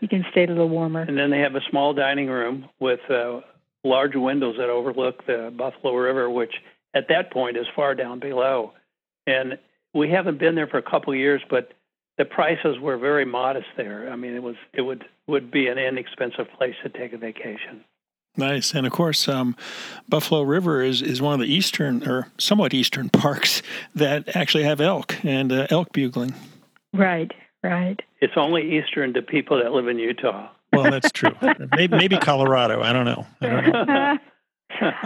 you 0.00 0.08
can 0.08 0.24
stay 0.30 0.44
a 0.44 0.46
little 0.46 0.70
warmer. 0.70 1.02
And 1.02 1.18
then 1.18 1.28
they 1.28 1.40
have 1.40 1.54
a 1.54 1.60
small 1.68 1.92
dining 1.92 2.28
room 2.28 2.70
with 2.80 3.00
uh, 3.10 3.42
large 3.84 4.16
windows 4.16 4.56
that 4.56 4.70
overlook 4.70 5.26
the 5.26 5.52
Buffalo 5.54 5.94
River, 5.94 6.30
which 6.30 6.54
at 6.94 7.08
that 7.10 7.30
point 7.30 7.58
is 7.58 7.66
far 7.76 7.94
down 7.94 8.18
below. 8.18 8.72
And 9.26 9.58
we 9.92 10.08
haven't 10.08 10.38
been 10.38 10.54
there 10.54 10.68
for 10.68 10.78
a 10.78 10.90
couple 10.90 11.12
of 11.12 11.18
years, 11.18 11.42
but 11.50 11.74
the 12.18 12.24
prices 12.24 12.78
were 12.78 12.96
very 12.96 13.24
modest 13.24 13.68
there. 13.76 14.10
I 14.10 14.16
mean, 14.16 14.34
it 14.34 14.42
was 14.42 14.56
it 14.72 14.82
would 14.82 15.04
would 15.26 15.50
be 15.50 15.68
an 15.68 15.78
inexpensive 15.78 16.46
place 16.56 16.74
to 16.82 16.88
take 16.88 17.12
a 17.12 17.18
vacation. 17.18 17.84
Nice, 18.36 18.72
and 18.72 18.86
of 18.86 18.92
course, 18.92 19.28
um, 19.28 19.56
Buffalo 20.08 20.40
River 20.42 20.82
is, 20.82 21.02
is 21.02 21.20
one 21.20 21.34
of 21.34 21.40
the 21.40 21.52
eastern 21.52 22.08
or 22.08 22.28
somewhat 22.38 22.72
eastern 22.72 23.08
parks 23.10 23.62
that 23.94 24.34
actually 24.34 24.64
have 24.64 24.80
elk 24.80 25.22
and 25.22 25.52
uh, 25.52 25.66
elk 25.68 25.92
bugling. 25.92 26.34
Right, 26.94 27.30
right. 27.62 28.00
It's 28.20 28.32
only 28.36 28.78
eastern 28.78 29.12
to 29.14 29.22
people 29.22 29.58
that 29.62 29.72
live 29.72 29.88
in 29.88 29.98
Utah. 29.98 30.48
Well, 30.72 30.90
that's 30.90 31.12
true. 31.12 31.34
maybe, 31.76 31.96
maybe 31.96 32.16
Colorado. 32.16 32.80
I 32.80 32.92
don't 32.94 33.04
know. 33.04 33.26
I 33.40 33.46
don't 33.46 33.86
know. 33.86 34.18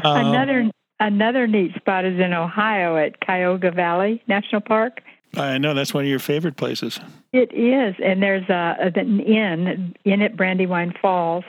Um, 0.05 0.29
another 0.29 0.71
another 1.01 1.47
neat 1.49 1.75
spot 1.75 2.05
is 2.05 2.21
in 2.21 2.33
Ohio 2.33 2.97
at 2.97 3.21
Cuyahoga 3.21 3.73
Valley 3.73 4.23
National 4.29 4.61
Park. 4.61 5.03
I 5.37 5.59
know 5.59 5.75
that's 5.75 5.93
one 5.93 6.05
of 6.05 6.11
your 6.11 6.19
favorite 6.19 6.57
places. 6.57 7.01
It 7.33 7.53
is, 7.53 7.95
and 8.05 8.23
there's 8.23 8.49
a 8.49 8.77
an 8.95 9.21
inn 9.21 9.95
in 10.05 10.23
at 10.23 10.37
Brandywine 10.37 10.95
Falls 11.01 11.45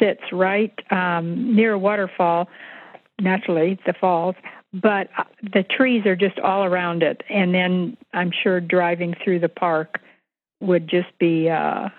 sits 0.00 0.22
right 0.32 0.72
um, 0.90 1.54
near 1.54 1.74
a 1.74 1.78
waterfall. 1.78 2.48
Naturally, 3.20 3.78
the 3.86 3.92
falls, 3.92 4.34
but 4.72 5.08
uh, 5.18 5.24
the 5.42 5.62
trees 5.62 6.06
are 6.06 6.16
just 6.16 6.38
all 6.38 6.64
around 6.64 7.02
it. 7.02 7.22
And 7.28 7.54
then 7.54 7.96
I'm 8.14 8.32
sure 8.42 8.60
driving 8.60 9.14
through 9.22 9.40
the 9.40 9.48
park 9.48 10.00
would 10.60 10.88
just 10.88 11.16
be 11.18 11.50
uh, 11.50 11.90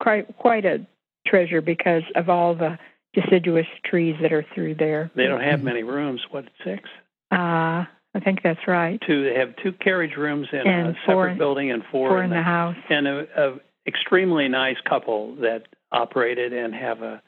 quite 0.00 0.36
quite 0.38 0.64
a 0.64 0.86
treasure 1.26 1.60
because 1.60 2.02
of 2.16 2.28
all 2.28 2.54
the 2.54 2.78
deciduous 3.12 3.66
trees 3.84 4.16
that 4.22 4.32
are 4.32 4.44
through 4.54 4.76
there. 4.76 5.10
They 5.14 5.26
don't 5.26 5.42
have 5.42 5.62
many 5.62 5.82
rooms. 5.82 6.22
What 6.30 6.46
six? 6.64 6.88
Uh, 7.30 7.84
I 8.14 8.20
think 8.20 8.42
that's 8.42 8.66
right. 8.68 9.00
To 9.06 9.32
have 9.36 9.54
two 9.62 9.72
carriage 9.72 10.16
rooms 10.16 10.48
in 10.52 10.58
And 10.60 10.88
a 10.88 10.92
four- 11.06 11.26
separate 11.26 11.38
building, 11.38 11.70
and 11.70 11.82
four, 11.90 12.10
Four 12.10 12.22
in 12.22 12.30
the 12.30 12.42
house. 12.42 12.76
and 12.90 13.06
a, 13.08 13.26
a 13.36 13.54
extremely 13.86 14.48
nice 14.48 14.76
couple 14.88 15.34
that 15.36 15.64
operated 15.90 16.52
and 16.52 16.74
have 16.74 17.02
a, 17.02 17.22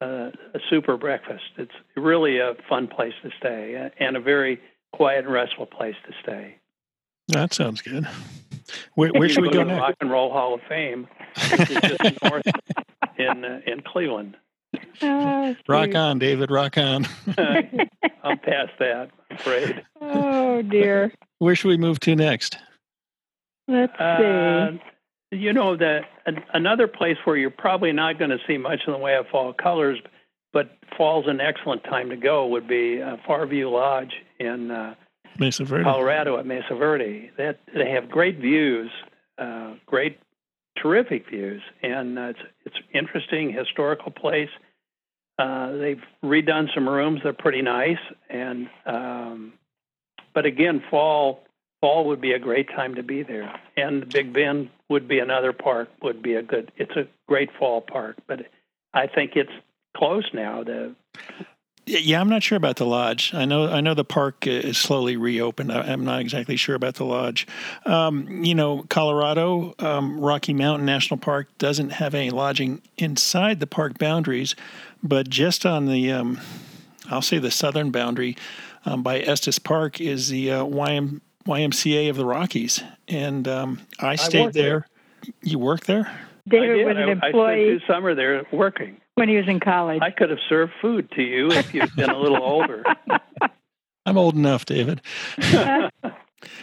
a 0.00 0.06
a 0.54 0.58
super 0.70 0.96
breakfast. 0.96 1.44
It's 1.56 1.72
really 1.96 2.38
a 2.38 2.54
fun 2.68 2.86
place 2.88 3.14
to 3.22 3.30
stay 3.38 3.90
and 3.98 4.16
a 4.16 4.20
very 4.20 4.60
quiet 4.92 5.24
and 5.24 5.32
restful 5.32 5.66
place 5.66 5.96
to 6.06 6.12
stay. 6.22 6.56
That 7.28 7.52
sounds 7.52 7.82
good. 7.82 8.06
Where, 8.94 9.10
where 9.12 9.28
should 9.28 9.42
we 9.42 9.50
go 9.50 9.58
to 9.60 9.64
the 9.64 9.72
next? 9.72 9.80
Rock 9.80 9.94
and 10.00 10.10
Roll 10.10 10.30
Hall 10.32 10.54
of 10.54 10.60
Fame, 10.68 11.08
which 11.50 11.70
is 11.70 11.76
just 11.82 12.22
north 12.22 12.42
in 13.18 13.44
uh, 13.44 13.60
in 13.66 13.80
Cleveland. 13.82 14.36
Oh, 15.02 15.56
Rock 15.68 15.94
on, 15.94 16.18
David. 16.18 16.50
Rock 16.50 16.76
on. 16.78 17.06
I'm 18.24 18.38
past 18.38 18.72
that, 18.78 19.10
I'm 19.30 19.36
afraid. 19.36 19.82
oh 20.00 20.62
dear. 20.62 21.12
Where 21.38 21.54
should 21.54 21.68
we 21.68 21.76
move 21.76 22.00
to 22.00 22.16
next? 22.16 22.58
Let's 23.68 23.92
Uh, 24.00 24.72
see. 25.30 25.36
you 25.38 25.52
know 25.52 25.76
that 25.76 26.02
an, 26.26 26.42
another 26.54 26.88
place 26.88 27.16
where 27.24 27.36
you're 27.36 27.50
probably 27.50 27.92
not 27.92 28.18
going 28.18 28.30
to 28.30 28.38
see 28.46 28.56
much 28.58 28.80
in 28.86 28.92
the 28.92 28.98
way 28.98 29.14
of 29.16 29.26
fall 29.28 29.52
colors, 29.52 29.98
but 30.52 30.70
fall's 30.96 31.26
an 31.28 31.40
excellent 31.40 31.84
time 31.84 32.10
to 32.10 32.16
go 32.16 32.46
would 32.46 32.66
be 32.66 33.00
uh, 33.02 33.16
Farview 33.28 33.70
Lodge 33.70 34.14
in 34.40 34.70
uh, 34.70 34.94
Mesa 35.38 35.64
Verde. 35.64 35.84
Colorado 35.84 36.38
at 36.38 36.46
Mesa 36.46 36.74
Verde. 36.74 37.30
That 37.36 37.60
they 37.74 37.90
have 37.90 38.10
great 38.10 38.38
views, 38.38 38.90
uh, 39.38 39.74
great, 39.86 40.18
terrific 40.82 41.28
views, 41.28 41.62
and 41.82 42.18
uh, 42.18 42.22
it's 42.28 42.38
it's 42.64 42.76
interesting 42.94 43.52
historical 43.52 44.10
place. 44.10 44.50
Uh, 45.38 45.72
they've 45.72 46.02
redone 46.24 46.72
some 46.74 46.88
rooms; 46.88 47.20
they're 47.22 47.32
pretty 47.32 47.62
nice, 47.62 47.98
and 48.28 48.68
um, 48.86 49.52
but 50.34 50.46
again, 50.46 50.82
fall 50.90 51.44
fall 51.80 52.06
would 52.08 52.20
be 52.20 52.32
a 52.32 52.38
great 52.38 52.68
time 52.68 52.96
to 52.96 53.02
be 53.02 53.22
there, 53.22 53.52
and 53.76 54.08
Big 54.08 54.32
Bend 54.32 54.70
would 54.88 55.06
be 55.06 55.20
another 55.20 55.52
park. 55.52 55.90
Would 56.02 56.22
be 56.22 56.34
a 56.34 56.42
good. 56.42 56.72
It's 56.76 56.96
a 56.96 57.06
great 57.28 57.50
fall 57.58 57.80
park, 57.80 58.16
but 58.26 58.46
I 58.92 59.06
think 59.06 59.32
it's 59.36 59.52
closed 59.96 60.34
now. 60.34 60.64
The 60.64 60.94
Yeah, 61.90 62.20
I'm 62.20 62.28
not 62.28 62.42
sure 62.42 62.56
about 62.56 62.76
the 62.76 62.84
lodge. 62.84 63.32
I 63.32 63.46
know 63.46 63.66
I 63.68 63.80
know 63.80 63.94
the 63.94 64.04
park 64.04 64.46
is 64.46 64.76
slowly 64.76 65.16
reopened. 65.16 65.72
I- 65.72 65.80
I'm 65.92 66.04
not 66.04 66.20
exactly 66.20 66.56
sure 66.56 66.74
about 66.74 66.96
the 66.96 67.04
lodge. 67.04 67.46
Um, 67.86 68.44
you 68.44 68.54
know, 68.54 68.84
Colorado 68.90 69.74
um, 69.78 70.20
Rocky 70.20 70.52
Mountain 70.52 70.84
National 70.84 71.16
Park 71.16 71.48
doesn't 71.56 71.90
have 71.90 72.14
any 72.14 72.28
lodging 72.30 72.82
inside 72.98 73.60
the 73.60 73.66
park 73.66 73.96
boundaries, 73.98 74.54
but 75.02 75.30
just 75.30 75.64
on 75.64 75.86
the, 75.86 76.12
um, 76.12 76.40
I'll 77.10 77.22
say 77.22 77.38
the 77.38 77.50
southern 77.50 77.90
boundary 77.90 78.36
um, 78.84 79.02
by 79.02 79.20
Estes 79.20 79.58
Park 79.58 79.98
is 79.98 80.28
the 80.28 80.50
uh, 80.52 80.64
YM, 80.64 81.22
YMCA 81.46 82.10
of 82.10 82.16
the 82.16 82.26
Rockies, 82.26 82.82
and 83.08 83.48
um, 83.48 83.80
I 83.98 84.16
stayed 84.16 84.42
worked 84.42 84.54
there. 84.54 84.86
there. 85.22 85.34
You 85.42 85.58
work 85.58 85.86
there? 85.86 86.06
I 86.06 86.50
David 86.50 86.76
did. 86.76 86.86
was 86.86 86.96
I, 86.96 87.00
an 87.00 87.20
I 87.22 87.30
spent 87.30 87.34
two 87.34 87.80
summer 87.86 88.14
there 88.14 88.46
working. 88.52 89.00
When 89.18 89.28
he 89.28 89.36
was 89.36 89.48
in 89.48 89.60
college. 89.60 90.00
I 90.02 90.10
could 90.10 90.30
have 90.30 90.38
served 90.48 90.72
food 90.80 91.10
to 91.12 91.22
you 91.22 91.50
if 91.50 91.74
you'd 91.74 91.94
been 91.96 92.10
a 92.10 92.18
little 92.18 92.42
older. 92.42 92.84
I'm 94.06 94.16
old 94.16 94.34
enough, 94.34 94.64
David. 94.64 95.02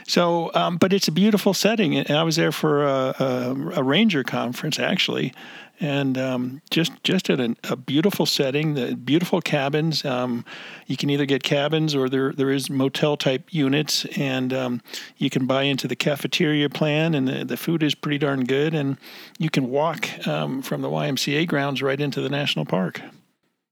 So, 0.07 0.51
um, 0.53 0.77
but 0.77 0.93
it's 0.93 1.07
a 1.07 1.11
beautiful 1.11 1.53
setting. 1.53 2.09
I 2.09 2.23
was 2.23 2.35
there 2.35 2.51
for 2.51 2.85
a, 2.85 3.15
a, 3.19 3.71
a 3.75 3.83
ranger 3.83 4.23
conference 4.23 4.79
actually, 4.79 5.33
and 5.79 6.17
um, 6.17 6.61
just 6.69 6.91
just 7.03 7.29
at 7.29 7.39
a, 7.39 7.55
a 7.63 7.75
beautiful 7.75 8.25
setting. 8.25 8.75
The 8.75 8.95
beautiful 8.95 9.41
cabins. 9.41 10.05
Um, 10.05 10.45
you 10.87 10.95
can 10.95 11.09
either 11.09 11.25
get 11.25 11.43
cabins 11.43 11.93
or 11.95 12.07
there 12.07 12.31
there 12.31 12.51
is 12.51 12.69
motel 12.69 13.17
type 13.17 13.43
units, 13.49 14.05
and 14.17 14.53
um, 14.53 14.81
you 15.17 15.29
can 15.29 15.45
buy 15.45 15.63
into 15.63 15.87
the 15.87 15.95
cafeteria 15.95 16.69
plan, 16.69 17.13
and 17.13 17.27
the, 17.27 17.43
the 17.43 17.57
food 17.57 17.83
is 17.83 17.95
pretty 17.95 18.17
darn 18.17 18.45
good. 18.45 18.73
And 18.73 18.97
you 19.37 19.49
can 19.49 19.69
walk 19.69 20.07
um, 20.27 20.61
from 20.61 20.81
the 20.81 20.89
YMCA 20.89 21.47
grounds 21.47 21.81
right 21.81 21.99
into 21.99 22.21
the 22.21 22.29
national 22.29 22.65
park. 22.65 23.01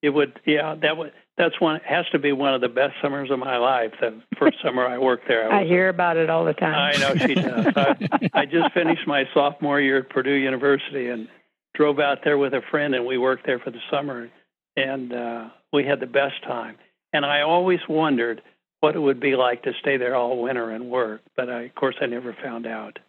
It 0.01 0.09
would, 0.09 0.39
yeah, 0.45 0.75
that 0.81 0.97
would. 0.97 1.13
That's 1.37 1.59
one 1.59 1.81
has 1.83 2.05
to 2.11 2.19
be 2.19 2.31
one 2.31 2.53
of 2.53 2.61
the 2.61 2.69
best 2.69 2.93
summers 3.01 3.31
of 3.31 3.39
my 3.39 3.57
life. 3.57 3.91
The 3.99 4.21
first 4.37 4.57
summer 4.63 4.85
I 4.85 4.99
worked 4.99 5.27
there, 5.27 5.51
I 5.51 5.61
was, 5.61 5.69
hear 5.69 5.89
about 5.89 6.17
it 6.17 6.29
all 6.29 6.45
the 6.45 6.53
time. 6.53 6.75
I 6.75 6.97
know 6.99 7.15
she 7.15 7.33
does. 7.33 7.67
I, 7.75 8.29
I 8.33 8.45
just 8.45 8.73
finished 8.73 9.07
my 9.07 9.25
sophomore 9.33 9.81
year 9.81 9.99
at 9.99 10.09
Purdue 10.09 10.33
University 10.33 11.09
and 11.09 11.27
drove 11.73 11.99
out 11.99 12.19
there 12.23 12.37
with 12.37 12.53
a 12.53 12.61
friend, 12.69 12.93
and 12.93 13.05
we 13.05 13.17
worked 13.17 13.45
there 13.47 13.59
for 13.59 13.71
the 13.71 13.79
summer, 13.89 14.29
and 14.75 15.11
uh, 15.11 15.49
we 15.71 15.85
had 15.85 15.99
the 15.99 16.07
best 16.07 16.43
time. 16.43 16.75
And 17.13 17.25
I 17.25 17.41
always 17.41 17.79
wondered 17.89 18.41
what 18.79 18.95
it 18.95 18.99
would 18.99 19.19
be 19.19 19.35
like 19.35 19.63
to 19.63 19.73
stay 19.79 19.97
there 19.97 20.15
all 20.15 20.41
winter 20.41 20.69
and 20.69 20.89
work, 20.89 21.21
but 21.35 21.49
I, 21.49 21.61
of 21.63 21.75
course 21.75 21.95
I 22.01 22.05
never 22.05 22.35
found 22.43 22.67
out. 22.67 22.99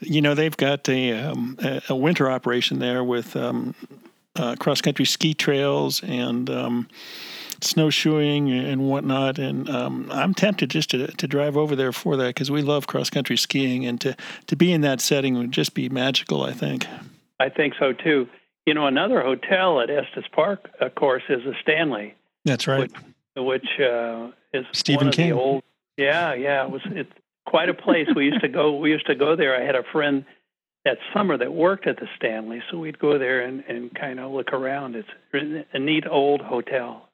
You 0.00 0.22
know, 0.22 0.34
they've 0.34 0.56
got 0.56 0.88
a 0.88 1.12
um, 1.12 1.56
a, 1.62 1.82
a 1.90 1.96
winter 1.96 2.30
operation 2.30 2.78
there 2.78 3.04
with 3.04 3.36
um, 3.36 3.74
uh, 4.36 4.56
cross 4.56 4.80
country 4.80 5.04
ski 5.04 5.34
trails 5.34 6.02
and 6.02 6.48
um, 6.48 6.88
snowshoeing 7.64 8.50
and 8.50 8.88
whatnot. 8.88 9.38
And 9.38 9.68
um, 9.68 10.10
I'm 10.12 10.34
tempted 10.34 10.70
just 10.70 10.90
to, 10.90 11.08
to 11.08 11.26
drive 11.26 11.56
over 11.56 11.74
there 11.74 11.92
for 11.92 12.16
that 12.16 12.28
because 12.28 12.50
we 12.50 12.62
love 12.62 12.86
cross 12.86 13.10
country 13.10 13.36
skiing, 13.36 13.84
and 13.86 14.00
to 14.00 14.16
to 14.46 14.56
be 14.56 14.72
in 14.72 14.80
that 14.82 15.00
setting 15.00 15.36
would 15.38 15.52
just 15.52 15.74
be 15.74 15.88
magical. 15.88 16.42
I 16.42 16.52
think. 16.52 16.86
I 17.40 17.48
think 17.48 17.74
so 17.78 17.92
too. 17.92 18.28
You 18.66 18.74
know, 18.74 18.86
another 18.86 19.20
hotel 19.20 19.80
at 19.80 19.90
Estes 19.90 20.24
Park, 20.32 20.70
of 20.80 20.94
course, 20.94 21.22
is 21.28 21.44
the 21.44 21.54
Stanley. 21.60 22.14
That's 22.44 22.66
right. 22.66 22.90
Which, 22.90 22.92
which 23.36 23.80
uh, 23.80 24.28
is 24.52 24.64
Stephen 24.72 24.98
one 24.98 25.08
of 25.08 25.14
King. 25.14 25.30
the 25.30 25.36
old. 25.36 25.62
Yeah, 25.96 26.34
yeah, 26.34 26.64
it 26.64 26.70
was 26.70 26.82
it's 26.86 27.12
quite 27.46 27.68
a 27.68 27.74
place. 27.74 28.08
we 28.14 28.26
used 28.26 28.40
to 28.40 28.48
go. 28.48 28.76
We 28.76 28.90
used 28.90 29.06
to 29.06 29.14
go 29.14 29.36
there. 29.36 29.60
I 29.60 29.64
had 29.64 29.76
a 29.76 29.84
friend 29.92 30.24
that 30.84 30.98
summer 31.12 31.36
that 31.38 31.52
worked 31.52 31.86
at 31.86 31.96
the 31.96 32.06
Stanley, 32.16 32.62
so 32.70 32.78
we'd 32.78 32.98
go 32.98 33.18
there 33.18 33.40
and, 33.40 33.64
and 33.68 33.94
kind 33.94 34.20
of 34.20 34.32
look 34.32 34.52
around. 34.52 34.96
It's 34.96 35.08
a 35.72 35.78
neat 35.78 36.04
old 36.08 36.40
hotel. 36.40 37.08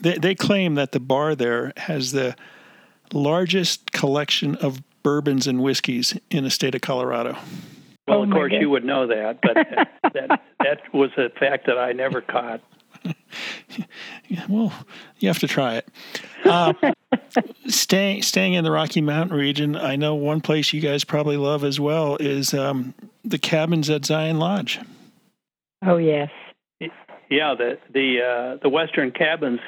They, 0.00 0.18
they 0.18 0.34
claim 0.34 0.74
that 0.74 0.92
the 0.92 1.00
bar 1.00 1.34
there 1.34 1.72
has 1.76 2.12
the 2.12 2.34
largest 3.12 3.92
collection 3.92 4.56
of 4.56 4.82
bourbons 5.02 5.46
and 5.46 5.62
whiskeys 5.62 6.18
in 6.30 6.44
the 6.44 6.50
state 6.50 6.74
of 6.74 6.80
Colorado. 6.80 7.36
Well, 8.06 8.18
Oh, 8.18 8.22
of 8.24 8.30
course, 8.30 8.52
God. 8.52 8.60
you 8.60 8.68
would 8.70 8.84
know 8.84 9.06
that, 9.06 9.38
but 9.42 9.54
that 10.14 10.42
that 10.60 10.94
was 10.94 11.10
a 11.16 11.30
fact 11.30 11.66
that 11.66 11.78
I 11.78 11.92
never 11.92 12.20
caught. 12.20 12.60
Yeah, 14.28 14.44
well, 14.48 14.72
you 15.18 15.28
have 15.28 15.38
to 15.40 15.46
try 15.48 15.76
it. 15.76 15.88
Um, 16.46 16.76
staying 17.66 18.22
staying 18.22 18.54
in 18.54 18.64
the 18.64 18.70
Rocky 18.70 19.00
Mountain 19.00 19.36
region, 19.36 19.76
I 19.76 19.96
know 19.96 20.14
one 20.14 20.40
place 20.40 20.72
you 20.72 20.80
guys 20.80 21.04
probably 21.04 21.36
love 21.36 21.64
as 21.64 21.78
well 21.80 22.16
is 22.16 22.52
um, 22.54 22.94
the 23.24 23.38
cabins 23.38 23.88
at 23.90 24.04
Zion 24.04 24.38
Lodge. 24.38 24.80
Oh 25.84 25.96
yes. 25.96 26.30
Yeah, 27.30 27.54
the 27.56 27.78
the 27.92 28.20
uh, 28.22 28.58
the 28.62 28.68
Western 28.68 29.10
cabins 29.10 29.60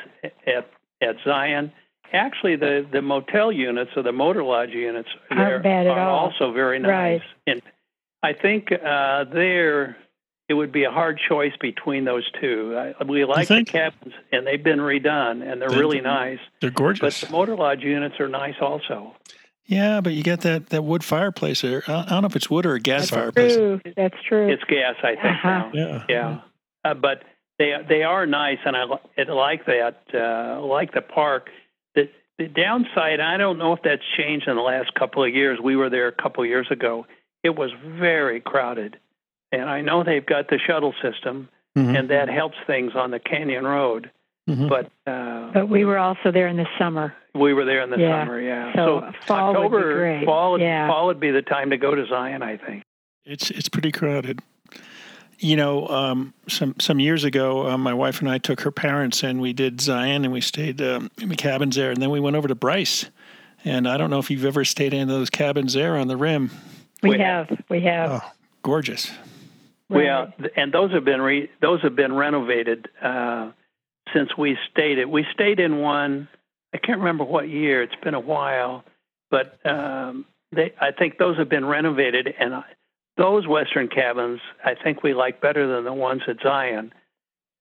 at 0.47 0.69
at 1.01 1.17
Zion. 1.25 1.73
Actually, 2.13 2.57
the 2.57 2.87
the 2.91 3.03
motel 3.03 3.51
units 3.51 3.91
or 3.97 4.03
the 4.03 4.13
motor 4.13 4.45
lodge 4.45 4.71
units 4.71 5.09
Aren't 5.31 5.41
there 5.49 5.59
bad 5.61 5.87
at 5.87 5.99
are 5.99 6.01
all. 6.09 6.27
also 6.31 6.53
very 6.53 6.79
nice. 6.79 6.91
Right. 6.91 7.23
And 7.47 7.63
I 8.23 8.33
think 8.33 8.71
uh, 8.73 9.25
there 9.25 9.97
it 10.49 10.55
would 10.55 10.71
be 10.71 10.85
a 10.85 10.91
hard 10.93 11.19
choice 11.29 11.53
between 11.61 12.05
those 12.05 12.29
two. 12.41 12.77
I, 13.01 13.03
we 13.05 13.25
like 13.25 13.49
the 13.49 13.65
cabins, 13.65 14.15
and 14.31 14.47
they've 14.47 14.63
been 14.63 14.79
redone, 14.79 15.43
and 15.43 15.61
they're 15.61 15.69
They- 15.71 15.79
really 15.79 16.01
nice. 16.01 16.39
They're 16.61 16.71
gorgeous. 16.71 17.21
But 17.23 17.27
the 17.29 17.33
motor 17.33 17.57
lodge 17.57 17.83
units 17.83 18.21
are 18.21 18.29
nice 18.29 18.55
also. 18.61 19.17
yeah, 19.65 20.01
but 20.01 20.13
you 20.13 20.23
get 20.23 20.43
that, 20.43 20.69
that 20.69 20.85
wood 20.85 21.03
fireplace 21.03 21.63
there. 21.63 21.83
I 21.89 22.03
I 22.03 22.09
don't 22.11 22.23
know 22.23 22.27
if 22.29 22.37
it's 22.37 22.49
wood 22.49 22.65
or 22.67 22.75
a 22.77 22.81
gas 22.81 23.11
fireplace. 23.11 23.57
True. 23.57 23.81
That's 23.97 24.15
true. 24.29 24.49
It's 24.49 24.63
gas, 24.65 24.95
I 25.03 25.17
think. 25.17 25.25
Uh-huh. 25.25 25.49
now. 25.49 25.73
Yeah. 25.75 26.05
Yeah, 26.09 26.41
uh, 26.85 26.95
but 26.95 27.25
they 27.59 27.73
they 27.89 28.03
are 28.03 28.27
nice, 28.27 28.59
and 28.65 28.77
I, 28.77 28.85
li- 28.85 28.99
I 29.19 29.23
like 29.33 29.67
that. 29.67 30.03
Uh, 30.13 30.61
like 30.65 30.93
the 30.93 31.01
park. 31.03 31.49
The 31.95 32.09
the 32.39 32.49
downside, 32.49 33.21
I 33.21 33.37
don't 33.39 33.59
know 33.59 33.73
if 33.73 33.81
that's 33.83 34.03
changed 34.17 34.47
in 34.49 34.57
the 34.57 34.63
last 34.63 34.95
couple 34.95 35.25
of 35.25 35.35
years. 35.35 35.59
We 35.63 35.77
were 35.77 35.89
there 35.91 36.09
a 36.09 36.13
couple 36.13 36.43
of 36.43 36.49
years 36.49 36.67
ago. 36.71 37.07
It 37.43 37.57
was 37.57 37.71
very 37.85 38.41
crowded, 38.41 38.99
and 39.53 39.71
I 39.71 39.81
know 39.81 40.03
they've 40.05 40.25
got 40.27 40.49
the 40.49 40.59
shuttle 40.59 40.95
system, 41.03 41.49
Mhm. 41.77 41.99
and 41.99 42.11
that 42.11 42.29
helps 42.29 42.57
things 42.67 42.93
on 42.95 43.11
the 43.11 43.19
Canyon 43.21 43.65
Road. 43.67 44.11
Mhm. 44.49 44.69
But 44.69 44.91
uh, 45.11 45.51
but 45.53 45.69
we 45.69 45.85
were 45.85 45.99
also 45.99 46.31
there 46.31 46.47
in 46.49 46.57
the 46.57 46.69
summer. 46.79 47.15
we 47.35 47.53
were 47.53 47.65
there 47.67 47.83
in 47.83 47.91
the 47.91 47.99
Yeah. 47.99 48.23
summer. 48.25 48.41
Yeah, 48.41 48.73
So 48.75 49.13
fall 49.27 49.69
would 49.69 49.79
be 49.79 49.93
great. 49.93 50.25
fall 50.25 50.59
Yeah. 50.61 50.87
fall 50.89 51.07
would 51.07 51.21
be 51.21 51.31
the 51.31 51.43
time 51.43 51.69
to 51.71 51.77
go 51.77 51.95
to 51.95 52.07
Zion. 52.07 52.43
I 52.43 52.57
think. 52.57 52.83
It's 53.25 53.51
it's 53.51 53.69
pretty 53.69 53.93
crowded. 53.93 54.41
You 55.39 55.57
know, 55.57 55.87
um, 55.89 56.33
some 56.49 56.75
some 56.81 56.99
years 56.99 57.25
ago, 57.25 57.67
uh, 57.69 57.77
my 57.79 57.93
wife 57.93 58.21
and 58.21 58.31
I 58.31 58.39
took 58.39 58.63
her 58.63 58.71
parents 58.71 59.23
and 59.23 59.41
we 59.41 59.53
did 59.53 59.81
Zion 59.81 60.25
and 60.25 60.33
we 60.33 60.41
stayed 60.41 60.81
um, 60.81 61.11
in 61.21 61.29
the 61.29 61.37
cabins 61.37 61.77
there, 61.77 61.91
and 61.91 62.01
then 62.01 62.11
we 62.11 62.21
went 62.21 62.37
over 62.37 62.49
to 62.49 62.55
Bryce. 62.55 63.11
And 63.65 63.89
I 63.89 63.97
don't 63.97 64.11
know 64.11 64.19
if 64.19 64.31
you've 64.31 64.45
ever 64.45 64.65
stayed 64.65 64.95
in 64.95 65.09
those 65.09 65.29
cabins 65.29 65.73
there 65.73 65.97
on 65.97 66.09
the 66.09 66.17
rim. 66.17 66.51
We, 67.03 67.11
We 67.11 67.19
have. 67.19 67.63
We 67.69 67.81
have. 67.83 68.11
Oh, 68.13 68.33
gorgeous. 68.63 69.11
Well, 69.89 70.33
th- 70.39 70.53
and 70.57 70.73
those 70.73 70.93
have 70.93 71.05
been 71.05 71.21
re- 71.21 71.51
those 71.61 71.83
have 71.83 71.95
been 71.95 72.15
renovated 72.15 72.89
uh, 73.03 73.51
since 74.15 74.37
we 74.37 74.57
stayed 74.71 74.99
it. 74.99 75.09
We 75.09 75.27
stayed 75.33 75.61
in 75.61 75.79
one. 75.79 76.29
I 76.75 76.79
can't 76.79 76.99
remember 76.99 77.25
what 77.25 77.49
year. 77.49 77.83
It's 77.83 77.95
been 78.03 78.15
a 78.15 78.21
while, 78.21 78.85
but 79.31 79.59
um, 79.67 80.25
they. 80.53 80.73
I 80.81 80.91
think 80.93 81.19
those 81.19 81.39
have 81.39 81.49
been 81.49 81.65
renovated, 81.65 82.35
and 82.39 82.55
I, 82.55 82.65
those 83.17 83.47
Western 83.47 83.89
cabins 83.89 84.41
I 84.65 84.75
think 84.83 85.03
we 85.03 85.15
like 85.15 85.41
better 85.41 85.67
than 85.67 85.85
the 85.85 85.93
ones 85.93 86.23
at 86.29 86.37
Zion. 86.43 86.93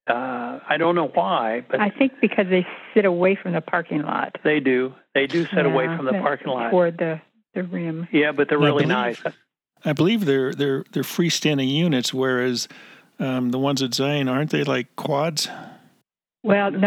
Uh, 0.08 0.60
I 0.68 0.76
don't 0.78 0.94
know 0.94 1.08
why, 1.08 1.64
but 1.68 1.80
I 1.80 1.90
think 1.90 2.12
because 2.20 2.46
they 2.48 2.64
sit 2.94 3.04
away 3.04 3.34
from 3.40 3.52
the 3.54 3.60
parking 3.60 4.02
lot. 4.02 4.36
they 4.44 4.60
do. 4.60 4.94
They 5.14 5.26
do 5.26 5.46
sit 5.46 5.66
away 5.66 5.86
from 5.86 6.06
the 6.06 6.12
parking 6.12 6.46
lot. 6.48 6.70
Toward 6.70 6.96
the, 6.98 7.20
the 7.54 7.64
rim. 7.64 8.06
Yeah, 8.12 8.30
but 8.30 8.48
they're 8.48 8.60
I 8.62 8.66
really 8.66 8.84
believe- 8.84 8.88
nice. 8.88 9.22
I 9.84 9.92
believe 9.92 10.24
they're 10.24 10.52
they're 10.54 10.84
they're 10.92 11.02
freestanding 11.02 11.68
units, 11.68 12.12
whereas 12.14 12.66
um, 13.18 13.50
the 13.50 13.58
ones 13.58 13.82
at 13.82 13.94
Zion 13.94 14.28
aren't 14.28 14.50
they 14.50 14.64
like 14.64 14.94
quads? 14.96 15.48
Well, 16.44 16.70
no, 16.70 16.78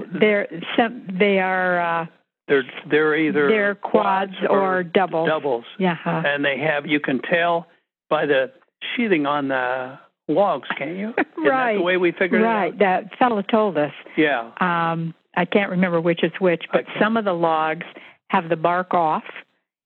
No. 0.00 0.04
they're 0.18 0.48
some. 0.76 1.06
They 1.18 1.38
are. 1.40 1.80
Uh, 2.02 2.06
They're 2.48 2.64
they're 2.90 3.14
either 3.16 3.48
they're 3.48 3.74
quads 3.74 4.32
or 4.48 4.82
doubles. 4.82 5.28
doubles. 5.28 5.64
Yeah. 5.78 5.94
huh. 5.94 6.22
and 6.26 6.44
they 6.44 6.58
have 6.58 6.86
you 6.86 7.00
can 7.00 7.20
tell 7.20 7.66
by 8.12 8.26
the 8.26 8.52
sheathing 8.94 9.24
on 9.26 9.48
the 9.48 9.98
logs, 10.28 10.68
can't 10.76 10.96
you? 10.98 11.08
Isn't 11.18 11.44
that 11.44 11.48
Right. 11.50 11.76
the 11.78 11.82
way 11.82 11.96
we 11.96 12.12
figured 12.12 12.42
Right. 12.42 12.44
it 12.44 12.46
out? 12.46 12.60
Right. 12.60 12.78
That 12.78 13.18
fellow 13.18 13.40
told 13.42 13.78
us. 13.78 13.92
Yeah. 14.16 14.50
Um, 14.60 15.14
I 15.34 15.46
can't 15.46 15.70
remember 15.70 15.98
which 16.00 16.22
is 16.22 16.32
which, 16.38 16.64
but 16.72 16.84
some 17.00 17.16
of 17.16 17.24
the 17.24 17.32
logs 17.32 17.86
have 18.28 18.48
the 18.50 18.56
bark 18.56 18.92
off, 18.92 19.24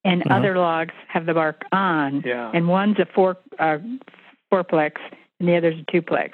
and 0.04 0.22
Uh-huh. 0.22 0.34
other 0.38 0.58
logs 0.58 0.92
have 1.08 1.24
the 1.24 1.34
bark 1.34 1.62
on. 1.72 2.22
Yeah. 2.26 2.50
And 2.52 2.66
one's 2.68 2.98
a 2.98 3.06
four 3.14 3.36
uh, 3.60 3.78
fourplex, 4.52 4.92
and 5.38 5.48
the 5.48 5.56
other's 5.56 5.76
a 5.80 5.84
twoplex. 5.84 6.30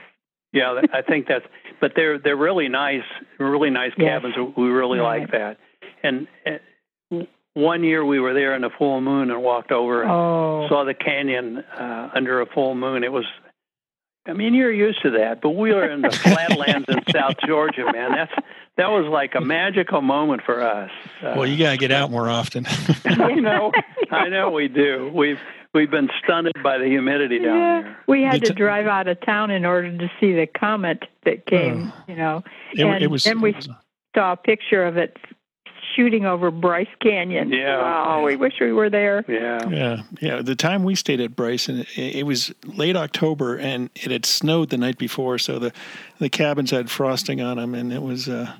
Yeah, 0.52 0.80
I 0.92 1.02
think 1.02 1.26
that's. 1.28 1.44
But 1.80 1.92
they're 1.96 2.18
they're 2.18 2.36
really 2.36 2.68
nice, 2.68 3.04
really 3.38 3.70
nice 3.70 3.92
Yes. 3.98 4.08
cabins. 4.22 4.34
We 4.56 4.68
really 4.68 4.98
Right. 4.98 5.20
like 5.20 5.30
that. 5.32 5.56
And 6.02 6.26
uh, 6.46 6.52
one 7.54 7.84
year 7.84 8.04
we 8.04 8.18
were 8.20 8.34
there 8.34 8.54
in 8.54 8.64
a 8.64 8.70
full 8.70 9.00
moon 9.00 9.30
and 9.30 9.42
walked 9.42 9.72
over 9.72 10.02
and 10.02 10.10
Oh, 10.10 10.66
saw 10.68 10.84
the 10.84 10.94
canyon 10.94 11.58
uh, 11.58 12.10
under 12.14 12.40
a 12.40 12.46
full 12.46 12.74
moon. 12.74 13.04
It 13.04 13.12
was. 13.12 13.24
I 14.24 14.34
mean, 14.34 14.54
you're 14.54 14.72
used 14.72 15.02
to 15.02 15.10
that, 15.18 15.40
but 15.42 15.50
we 15.50 15.72
were 15.72 15.88
in 15.90 16.00
the 16.02 16.10
flatlands 16.22 16.86
in 16.88 17.00
South 17.12 17.34
Georgia, 17.44 17.90
man. 17.92 18.12
That's 18.12 18.32
that 18.76 18.88
was 18.90 19.04
like 19.06 19.34
a 19.34 19.40
magical 19.40 20.00
moment 20.00 20.42
for 20.46 20.62
us. 20.62 20.90
Uh, 21.20 21.34
Well, 21.36 21.46
you 21.46 21.58
gotta 21.58 21.76
get 21.76 21.90
out 21.90 22.10
more 22.10 22.28
often. 22.30 22.64
I 23.04 23.34
know, 23.34 23.72
I 24.10 24.28
know 24.28 24.50
we 24.50 24.68
do. 24.68 25.10
We've 25.12 25.40
we've 25.74 25.90
been 25.90 26.08
stunted 26.22 26.52
by 26.62 26.78
the 26.78 26.86
humidity 26.86 27.38
down 27.40 27.58
yeah. 27.58 27.82
there. 27.82 27.98
We 28.06 28.22
had 28.22 28.40
The 28.42 28.46
to 28.46 28.52
drive 28.54 28.86
out 28.86 29.08
of 29.08 29.20
town 29.22 29.50
in 29.50 29.64
order 29.66 29.90
to 29.98 30.10
see 30.20 30.32
the 30.34 30.46
comet 30.46 31.02
that 31.24 31.44
came. 31.46 31.92
You 32.06 32.14
know, 32.14 32.44
It, 32.74 32.84
And 32.86 33.02
it 33.02 33.10
was. 33.10 33.24
then 33.24 33.40
we- 33.40 33.50
it 33.50 33.56
was- 33.56 33.68
saw 34.14 34.32
a 34.32 34.36
picture 34.36 34.84
of 34.84 34.98
it 34.98 35.16
shooting 35.96 36.24
over 36.26 36.50
Bryce 36.50 36.88
Canyon. 37.00 37.52
Yeah. 37.52 38.04
Oh, 38.06 38.22
we 38.22 38.36
wish 38.36 38.54
we 38.60 38.72
were 38.72 38.90
there. 38.90 39.24
Yeah, 39.28 39.68
Yeah, 39.68 40.02
yeah. 40.20 40.42
The 40.42 40.56
time 40.56 40.84
we 40.84 40.94
stayed 40.94 41.20
at 41.20 41.36
Bryson, 41.36 41.80
it, 41.96 42.16
it 42.16 42.22
was 42.26 42.52
late 42.66 42.96
October, 42.96 43.56
and 43.56 43.90
it 43.94 44.10
had 44.10 44.24
snowed 44.26 44.70
the 44.70 44.78
night 44.78 44.98
before, 44.98 45.38
so 45.38 45.58
the 45.58 45.72
the 46.18 46.28
cabins 46.28 46.70
had 46.70 46.90
frosting 46.90 47.40
on 47.40 47.56
them, 47.56 47.74
and 47.74 47.92
it 47.92 48.02
was 48.02 48.28
uh, 48.28 48.52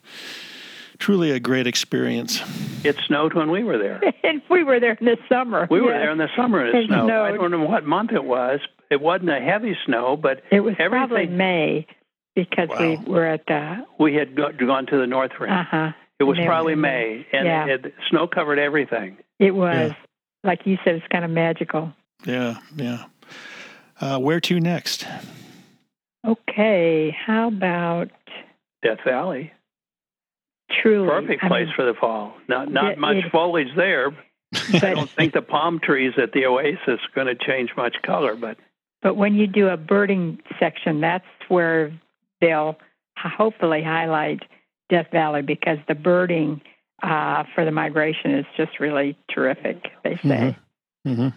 truly 0.98 1.30
a 1.30 1.40
great 1.40 1.66
experience. 1.66 2.40
it 2.84 2.96
snowed 3.06 3.34
when 3.34 3.50
we 3.50 3.64
were 3.64 3.78
there. 3.78 4.00
and 4.24 4.42
we 4.50 4.62
were 4.62 4.80
there 4.80 4.96
in 5.00 5.06
the 5.06 5.18
summer. 5.28 5.66
We 5.70 5.80
were 5.80 5.92
there 5.92 6.10
in 6.10 6.18
the 6.18 6.28
summer 6.36 6.60
and 6.64 6.68
it 6.76 6.84
It 6.84 6.86
snowed. 6.88 7.10
I 7.10 7.32
don't 7.36 7.50
know 7.50 7.64
what 7.64 7.84
month 7.84 8.12
it 8.12 8.24
was. 8.24 8.60
It 8.90 9.00
wasn't 9.00 9.30
a 9.30 9.40
heavy 9.40 9.76
snow, 9.86 10.16
but 10.16 10.42
It 10.50 10.60
was 10.60 10.74
probably 10.76 11.22
everything- 11.22 11.36
May 11.36 11.86
because 12.34 12.68
we 12.78 12.96
were 12.96 13.26
at 13.26 13.46
the. 13.46 13.86
we 13.98 14.14
had 14.14 14.34
go, 14.34 14.50
gone 14.52 14.86
to 14.86 14.96
the 14.98 15.06
North 15.06 15.32
Rim. 15.40 15.50
Uh 15.50 15.64
huh. 15.64 15.92
It 16.22 16.26
was 16.28 16.38
probably 16.46 16.74
May, 16.76 17.26
and 17.32 17.46
Yeah. 17.46 17.66
it, 17.66 17.86
it, 17.86 17.94
snow 18.10 18.26
covered 18.28 18.58
everything. 18.58 19.16
It 19.38 19.54
was 19.54 19.92
like 20.44 20.66
you 20.66 20.78
said. 20.84 20.94
It's 20.96 21.06
kind 21.08 21.24
of 21.24 21.30
magical. 21.30 21.92
Yeah, 22.24 22.58
yeah. 22.76 23.04
Uh, 24.00 24.18
where 24.18 24.40
to 24.40 24.60
next? 24.60 25.06
Okay, 26.26 27.10
how 27.26 27.48
about 27.48 28.10
Death 28.84 28.98
Valley, 29.04 29.52
truly? 30.70 31.08
perfect 31.08 31.42
I 31.44 31.48
place 31.48 31.66
mean, 31.66 31.74
for 31.74 31.84
the 31.84 31.94
fall. 31.94 32.34
Not 32.48 32.70
not 32.70 32.92
It- 32.92 32.98
much 32.98 33.16
it- 33.16 33.32
foliage 33.32 33.74
there. 33.76 34.12
I 34.74 34.92
don't 34.94 35.08
think 35.10 35.32
the 35.32 35.40
palm 35.42 35.80
trees 35.80 36.12
at 36.18 36.32
the 36.32 36.44
Oasis 36.46 36.80
are 36.86 37.14
going 37.14 37.26
to 37.26 37.34
change 37.34 37.70
much 37.76 37.96
color, 38.02 38.36
but 38.36 38.58
but 39.00 39.16
when 39.16 39.34
you 39.34 39.46
do 39.48 39.68
a 39.68 39.76
birding 39.76 40.38
section, 40.60 41.00
that's 41.00 41.24
where 41.48 41.92
they'll 42.40 42.78
hopefully 43.16 43.82
highlight 43.82 44.42
Death 44.88 45.06
Valley 45.12 45.42
because 45.42 45.78
the 45.88 45.94
birding 45.94 46.60
uh, 47.02 47.44
for 47.54 47.64
the 47.64 47.70
migration 47.70 48.34
is 48.34 48.46
just 48.56 48.78
really 48.80 49.16
terrific. 49.30 49.88
They 50.04 50.18
say. 50.22 50.56
hmm 51.04 51.28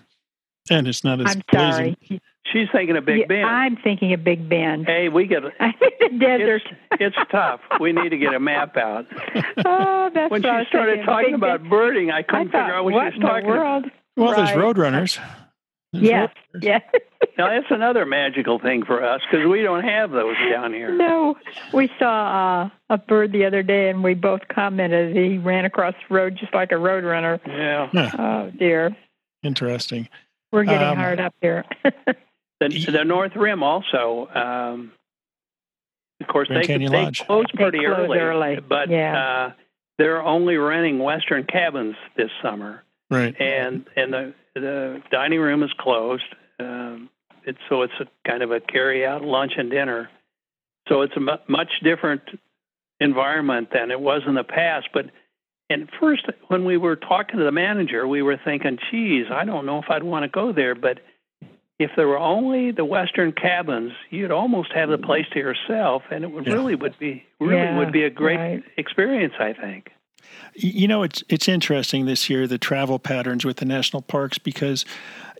And 0.69 0.87
it's 0.87 1.03
not 1.03 1.21
as 1.21 1.27
I'm 1.35 1.41
blazing. 1.51 1.97
sorry. 2.09 2.21
She's 2.53 2.67
thinking 2.71 2.95
of 2.95 3.05
Big 3.05 3.21
Yeah, 3.21 3.25
Bend. 3.27 3.45
I'm 3.45 3.75
thinking 3.77 4.13
of 4.13 4.23
Big 4.23 4.47
Bend. 4.47 4.85
hey, 4.85 5.09
we 5.09 5.25
get 5.25 5.43
I 5.59 5.73
the 5.99 6.09
desert. 6.19 6.61
it's, 6.91 7.15
it's 7.15 7.31
tough. 7.31 7.59
We 7.79 7.91
need 7.91 8.09
to 8.09 8.17
get 8.17 8.33
a 8.35 8.39
map 8.39 8.77
out. 8.77 9.05
oh, 9.65 10.09
that's 10.13 10.29
When 10.31 10.43
what 10.43 10.45
I 10.45 10.57
she 10.57 10.59
was 10.59 10.67
started 10.67 10.91
thinking. 10.97 11.05
talking 11.05 11.25
Big 11.31 11.33
about 11.35 11.59
Bend. 11.61 11.69
birding, 11.71 12.11
I 12.11 12.19
I 12.19 12.21
couldn't 12.23 12.51
thought, 12.51 12.61
figure 12.65 12.75
out 12.75 12.83
what, 12.85 12.93
what 12.93 13.01
she 13.01 13.05
was 13.05 13.13
in 13.15 13.21
the 13.21 13.27
talking 13.27 13.45
about. 13.49 13.57
world? 13.57 13.85
Well, 14.17 14.35
there's 14.35 14.49
Right. 14.55 14.57
roadrunners. 14.63 15.17
There's 15.17 15.17
roadrunners. 15.17 15.44
Yes. 16.01 16.31
Now 17.37 17.49
that's 17.49 17.69
another 17.69 18.05
magical 18.05 18.59
thing 18.59 18.85
for 18.85 19.03
us 19.03 19.19
because 19.29 19.45
we 19.47 19.61
don't 19.61 19.83
have 19.83 20.11
those 20.11 20.35
down 20.51 20.71
here. 20.73 20.93
No, 20.95 21.35
we 21.73 21.89
saw 21.99 22.63
uh, 22.65 22.69
a 22.89 22.97
bird 22.97 23.33
the 23.33 23.45
other 23.45 23.61
day, 23.61 23.89
and 23.89 24.01
we 24.03 24.13
both 24.13 24.41
commented 24.47 25.13
he 25.15 25.37
ran 25.37 25.65
across 25.65 25.95
the 26.07 26.15
road 26.15 26.37
just 26.39 26.53
like 26.53 26.71
a 26.71 26.77
road 26.77 27.03
runner. 27.03 27.41
Yeah. 27.45 27.89
Oh 28.17 28.51
dear, 28.57 28.95
interesting. 29.43 30.07
we're 30.53 30.63
getting 30.63 30.87
Um, 30.87 30.95
hard 30.97 31.19
up 31.19 31.33
here. 31.41 31.65
The, 32.61 32.69
the 32.69 33.03
North 33.03 33.35
Rim 33.35 33.63
also. 33.63 34.29
Um, 34.33 34.93
of 36.21 36.27
course, 36.27 36.47
Grand 36.47 36.63
they 36.63 36.67
Canyon 36.67 36.91
they 36.93 37.03
Lodge. 37.03 37.25
close 37.25 37.45
They 37.53 37.57
pretty 37.63 37.79
close 37.79 37.97
early, 37.97 38.17
early, 38.19 38.59
but 38.61 38.89
yeah. 38.89 39.47
uh, 39.49 39.51
they're 39.97 40.23
only 40.23 40.55
renting 40.55 40.99
Western 40.99 41.43
cabins 41.43 41.95
this 42.15 42.29
summer, 42.41 42.83
Right. 43.11 43.35
and 43.41 43.85
and 43.97 44.13
the 44.13 44.33
the 44.55 45.01
dining 45.11 45.39
room 45.39 45.63
is 45.63 45.71
closed. 45.77 46.23
Um, 46.59 47.09
it's 47.45 47.59
so 47.69 47.83
it's 47.83 47.93
a 47.99 48.05
kind 48.27 48.41
of 48.41 48.51
a 48.51 48.59
carry 48.59 49.05
out 49.05 49.23
lunch 49.23 49.53
and 49.57 49.69
dinner. 49.69 50.09
So 50.87 51.01
it's 51.01 51.15
a 51.15 51.19
much 51.19 51.69
different 51.83 52.21
environment 52.99 53.69
than 53.73 53.91
it 53.91 53.99
was 53.99 54.21
in 54.27 54.35
the 54.35 54.43
past. 54.43 54.89
But 54.93 55.05
and 55.69 55.89
first, 55.99 56.25
when 56.47 56.63
we 56.65 56.77
were 56.77 56.95
talking 56.95 57.37
to 57.39 57.43
the 57.43 57.51
manager, 57.51 58.07
we 58.07 58.21
were 58.21 58.37
thinking, 58.43 58.77
"Geez, 58.91 59.25
I 59.31 59.45
don't 59.45 59.65
know 59.65 59.79
if 59.79 59.89
I'd 59.89 60.03
want 60.03 60.23
to 60.23 60.29
go 60.29 60.51
there." 60.51 60.75
But 60.75 60.99
if 61.77 61.91
there 61.97 62.07
were 62.07 62.19
only 62.19 62.71
the 62.71 62.85
Western 62.85 63.31
cabins, 63.33 63.91
you'd 64.09 64.31
almost 64.31 64.71
have 64.73 64.89
the 64.89 64.97
place 64.97 65.25
to 65.33 65.39
yourself, 65.39 66.03
and 66.09 66.23
it 66.23 66.31
would 66.31 66.47
Yeah. 66.47 66.53
really 66.53 66.75
would 66.75 66.97
be 66.99 67.25
really 67.39 67.57
Yeah, 67.57 67.77
would 67.77 67.91
be 67.91 68.03
a 68.03 68.09
great 68.09 68.37
right. 68.37 68.63
experience. 68.77 69.33
I 69.39 69.53
think. 69.53 69.91
You 70.53 70.87
know, 70.87 71.03
it's 71.03 71.23
it's 71.29 71.47
interesting 71.47 72.05
this 72.05 72.29
year 72.29 72.47
the 72.47 72.57
travel 72.57 72.97
patterns 72.99 73.43
with 73.45 73.57
the 73.57 73.65
national 73.65 74.01
parks 74.01 74.37
because 74.37 74.85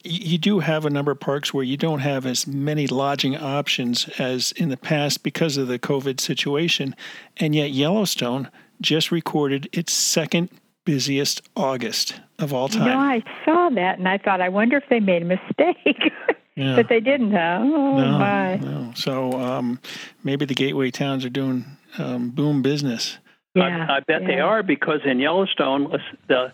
you 0.04 0.38
do 0.38 0.60
have 0.60 0.86
a 0.86 0.90
number 0.90 1.12
of 1.12 1.20
parks 1.20 1.54
where 1.54 1.64
you 1.64 1.78
don't 1.78 2.00
have 2.00 2.26
as 2.26 2.46
many 2.46 2.86
lodging 2.86 3.36
options 3.36 4.08
as 4.20 4.52
in 4.54 4.70
the 4.70 4.78
past 4.78 5.24
because 5.24 5.58
of 5.58 5.68
the 5.68 5.80
COVID 5.80 6.20
situation, 6.20 6.96
and 7.38 7.56
yet 7.56 7.72
Yellowstone 7.72 8.50
just 8.82 9.10
recorded 9.12 9.68
its 9.72 9.94
second 9.94 10.50
busiest 10.84 11.42
August 11.56 12.20
of 12.38 12.54
all 12.54 12.70
You 12.72 12.80
know, 12.80 12.86
time. 12.86 13.00
I 13.00 13.24
saw 13.46 13.70
that, 13.70 13.98
and 13.98 14.08
I 14.08 14.18
thought, 14.20 14.42
I 14.42 14.50
wonder 14.50 14.78
if 14.78 14.84
they 14.90 15.00
made 15.00 15.24
a 15.24 15.26
mistake, 15.26 16.12
Yeah. 16.56 16.76
but 16.76 16.88
they 16.88 17.00
didn't. 17.00 17.32
Huh? 17.32 17.60
Oh 17.64 17.98
no, 17.98 18.20
my! 18.20 18.56
no. 18.58 18.92
So 18.96 19.32
um, 19.34 19.80
maybe 20.24 20.46
the 20.46 20.54
gateway 20.54 20.92
towns 20.92 21.26
are 21.26 21.30
doing 21.30 21.66
um, 21.98 22.30
boom 22.30 22.62
business. 22.62 23.18
Yeah, 23.56 23.86
I, 23.90 23.98
I 23.98 24.00
bet 24.02 24.26
they 24.28 24.40
are 24.40 24.62
because 24.64 25.00
in 25.06 25.20
Yellowstone, 25.20 25.92
the 26.28 26.54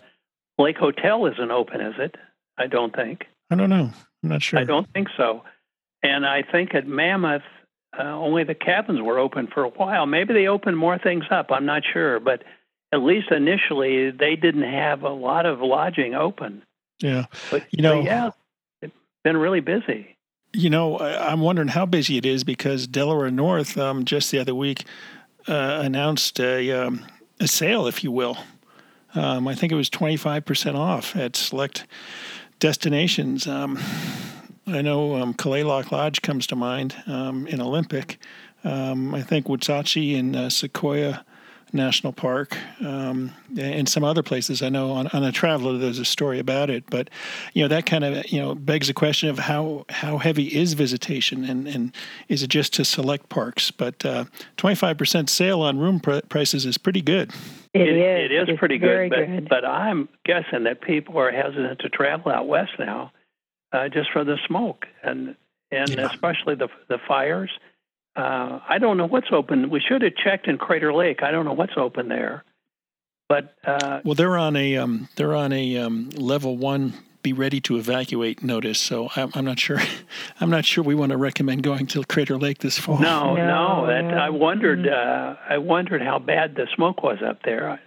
Lake 0.58 0.76
Hotel 0.76 1.26
isn't 1.26 1.50
open, 1.50 1.80
is 1.80 1.94
it? 1.98 2.14
I 2.58 2.66
don't 2.68 2.94
think. 2.94 3.24
I 3.50 3.56
don't 3.56 3.70
know. 3.70 3.90
I'm 4.22 4.28
not 4.28 4.42
sure. 4.42 4.58
I 4.60 4.64
don't 4.64 4.88
think 4.92 5.08
so. 5.16 5.42
And 6.02 6.24
I 6.26 6.42
think 6.42 6.74
at 6.74 6.86
Mammoth, 6.86 7.42
uh, 7.98 8.02
only 8.02 8.44
the 8.44 8.54
cabins 8.54 9.00
were 9.02 9.18
open 9.18 9.48
for 9.52 9.64
a 9.64 9.68
while. 9.68 10.06
Maybe 10.06 10.32
they 10.32 10.46
opened 10.46 10.78
more 10.78 10.98
things 10.98 11.24
up. 11.30 11.50
I'm 11.50 11.66
not 11.66 11.82
sure, 11.92 12.20
but 12.20 12.42
at 12.92 13.02
least 13.02 13.30
initially 13.30 14.10
they 14.10 14.36
didn't 14.36 14.62
have 14.70 15.02
a 15.02 15.10
lot 15.10 15.44
of 15.46 15.60
lodging 15.60 16.14
open. 16.14 16.62
Yeah. 17.00 17.26
But 17.50 17.64
You 17.70 17.82
know- 17.82 17.96
but 17.96 18.04
yeah, 18.04 18.30
it's 18.82 18.94
been 19.24 19.36
really 19.36 19.60
busy. 19.60 20.16
You 20.54 20.68
know, 20.70 20.98
I- 20.98 21.30
I'm 21.32 21.40
wondering 21.40 21.68
how 21.68 21.86
busy 21.86 22.16
it 22.18 22.26
is 22.26 22.44
because 22.44 22.86
Delaware 22.86 23.30
North 23.30 23.76
um, 23.78 24.04
just 24.04 24.30
the 24.30 24.38
other 24.38 24.54
week 24.54 24.84
announced 25.46 26.40
a, 26.40 26.70
um, 26.70 27.04
a 27.40 27.48
sale, 27.48 27.86
if 27.86 28.04
you 28.04 28.10
will. 28.10 28.38
Um, 29.14 29.46
I 29.46 29.54
think 29.54 29.72
it 29.72 29.76
was 29.76 29.90
25% 29.90 30.74
off 30.74 31.14
at 31.16 31.36
select 31.36 31.86
destinations. 32.58 33.46
Um, 33.46 33.78
I 34.66 34.80
know 34.80 35.16
um, 35.16 35.34
Kalaloch 35.34 35.90
Lodge 35.90 36.22
comes 36.22 36.46
to 36.46 36.56
mind 36.56 36.94
um, 37.06 37.46
in 37.46 37.60
Olympic. 37.60 38.18
Um, 38.64 39.14
I 39.14 39.22
think 39.22 39.46
Wuksachi 39.46 40.18
and 40.18 40.36
uh, 40.36 40.48
Sequoia 40.48 41.24
National 41.72 42.12
Park 42.12 42.56
um, 42.84 43.32
and 43.58 43.88
some 43.88 44.04
other 44.04 44.22
places. 44.22 44.62
I 44.62 44.68
know 44.68 44.90
on, 44.92 45.06
on 45.08 45.24
a 45.24 45.32
traveler 45.32 45.78
there's 45.78 45.98
a 45.98 46.04
story 46.04 46.38
about 46.38 46.70
it, 46.70 46.84
but 46.90 47.08
you 47.54 47.62
know 47.62 47.68
that 47.68 47.86
kind 47.86 48.04
of 48.04 48.30
you 48.30 48.40
know 48.40 48.54
begs 48.54 48.88
the 48.88 48.94
question 48.94 49.28
of 49.28 49.38
how 49.38 49.84
how 49.88 50.18
heavy 50.18 50.44
is 50.48 50.74
visitation 50.74 51.44
and 51.44 51.66
and 51.66 51.94
is 52.28 52.42
it 52.42 52.48
just 52.48 52.74
to 52.74 52.84
select 52.84 53.28
parks? 53.28 53.70
But 53.70 54.04
uh, 54.04 54.24
25% 54.58 55.28
sale 55.28 55.60
on 55.62 55.78
room 55.78 56.00
pr- 56.00 56.20
prices 56.28 56.66
is 56.66 56.78
pretty 56.78 57.02
good. 57.02 57.32
It 57.74 57.88
is. 57.88 58.30
It 58.30 58.32
is 58.32 58.48
It's 58.50 58.58
pretty 58.58 58.78
good, 58.78 59.08
but, 59.10 59.26
good. 59.26 59.48
but 59.48 59.64
I'm 59.64 60.08
guessing 60.26 60.64
that 60.64 60.82
people 60.82 61.16
are 61.18 61.30
hesitant 61.32 61.78
to 61.80 61.88
travel 61.88 62.30
out 62.30 62.46
west 62.46 62.72
now, 62.78 63.12
uh, 63.72 63.88
just 63.88 64.10
for 64.12 64.24
the 64.24 64.36
smoke 64.46 64.86
and 65.02 65.36
and 65.70 65.88
Yeah. 65.88 66.06
especially 66.10 66.54
the 66.54 66.68
the 66.88 66.98
fires. 67.08 67.50
Uh, 68.14 68.60
I 68.68 68.78
don't 68.78 68.96
know 68.96 69.06
what's 69.06 69.28
open. 69.32 69.70
We 69.70 69.80
should 69.80 70.02
have 70.02 70.14
checked 70.16 70.46
in 70.46 70.58
Crater 70.58 70.92
Lake. 70.92 71.22
I 71.22 71.30
don't 71.30 71.44
know 71.44 71.54
what's 71.54 71.72
open 71.76 72.08
there, 72.08 72.44
but 73.28 73.54
uh, 73.64 74.00
Well, 74.04 74.14
they're 74.14 74.36
on 74.36 74.54
a 74.56 74.76
um, 74.76 75.08
they're 75.16 75.34
on 75.34 75.52
a 75.52 75.78
um, 75.78 76.10
level 76.10 76.56
one. 76.56 76.92
Be 77.22 77.32
ready 77.32 77.60
to 77.62 77.76
evacuate 77.76 78.42
notice. 78.42 78.80
So 78.80 79.08
I'm, 79.14 79.30
I'm 79.34 79.44
not 79.44 79.58
sure. 79.60 79.78
I'm 80.40 80.50
not 80.50 80.64
sure 80.64 80.82
we 80.82 80.94
want 80.96 81.12
to 81.12 81.16
recommend 81.16 81.62
going 81.62 81.86
to 81.88 82.02
Crater 82.04 82.36
Lake 82.36 82.58
this 82.58 82.78
fall. 82.78 82.98
no, 82.98 83.34
no. 83.36 83.46
No, 83.46 83.86
that. 83.86 84.18
I 84.18 84.28
wondered. 84.28 84.80
Mhm. 84.80 84.92
Uh, 84.92 85.36
I 85.48 85.58
wondered 85.58 86.02
how 86.02 86.18
bad 86.18 86.56
the 86.56 86.66
smoke 86.74 87.02
was 87.02 87.18
up 87.24 87.42
there. 87.44 87.80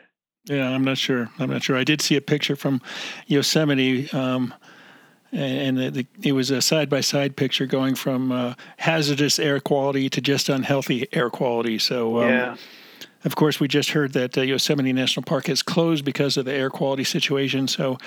Yeah, 0.45 0.69
I'm 0.69 0.83
not 0.83 0.97
sure. 0.97 1.29
I'm 1.37 1.49
not 1.49 1.63
sure. 1.63 1.75
I 1.75 1.83
did 1.83 2.01
see 2.01 2.15
a 2.15 2.21
picture 2.21 2.55
from 2.55 2.81
Yosemite, 3.27 4.09
um, 4.11 4.53
and 5.31 5.77
the, 5.77 6.05
it 6.21 6.31
was 6.31 6.51
a 6.51 6.61
side 6.61 6.89
by 6.89 7.01
side 7.01 7.35
picture 7.35 7.65
going 7.65 7.95
from 7.95 8.31
uh, 8.31 8.53
hazardous 8.77 9.39
air 9.39 9.59
quality 9.59 10.09
to 10.09 10.21
just 10.21 10.49
unhealthy 10.49 11.07
air 11.11 11.29
quality. 11.29 11.79
So, 11.79 12.21
um, 12.21 12.29
yeah, 12.29 12.55
of 13.25 13.35
course, 13.35 13.59
we 13.59 13.67
just 13.67 13.89
heard 13.89 14.13
that 14.13 14.37
uh, 14.37 14.41
Yosemite 14.41 14.93
National 14.93 15.23
Park 15.23 15.47
has 15.47 15.61
closed 15.61 16.05
because 16.05 16.37
of 16.37 16.45
the 16.45 16.53
air 16.53 16.69
quality 16.69 17.03
situation. 17.03 17.67
So, 17.67 17.97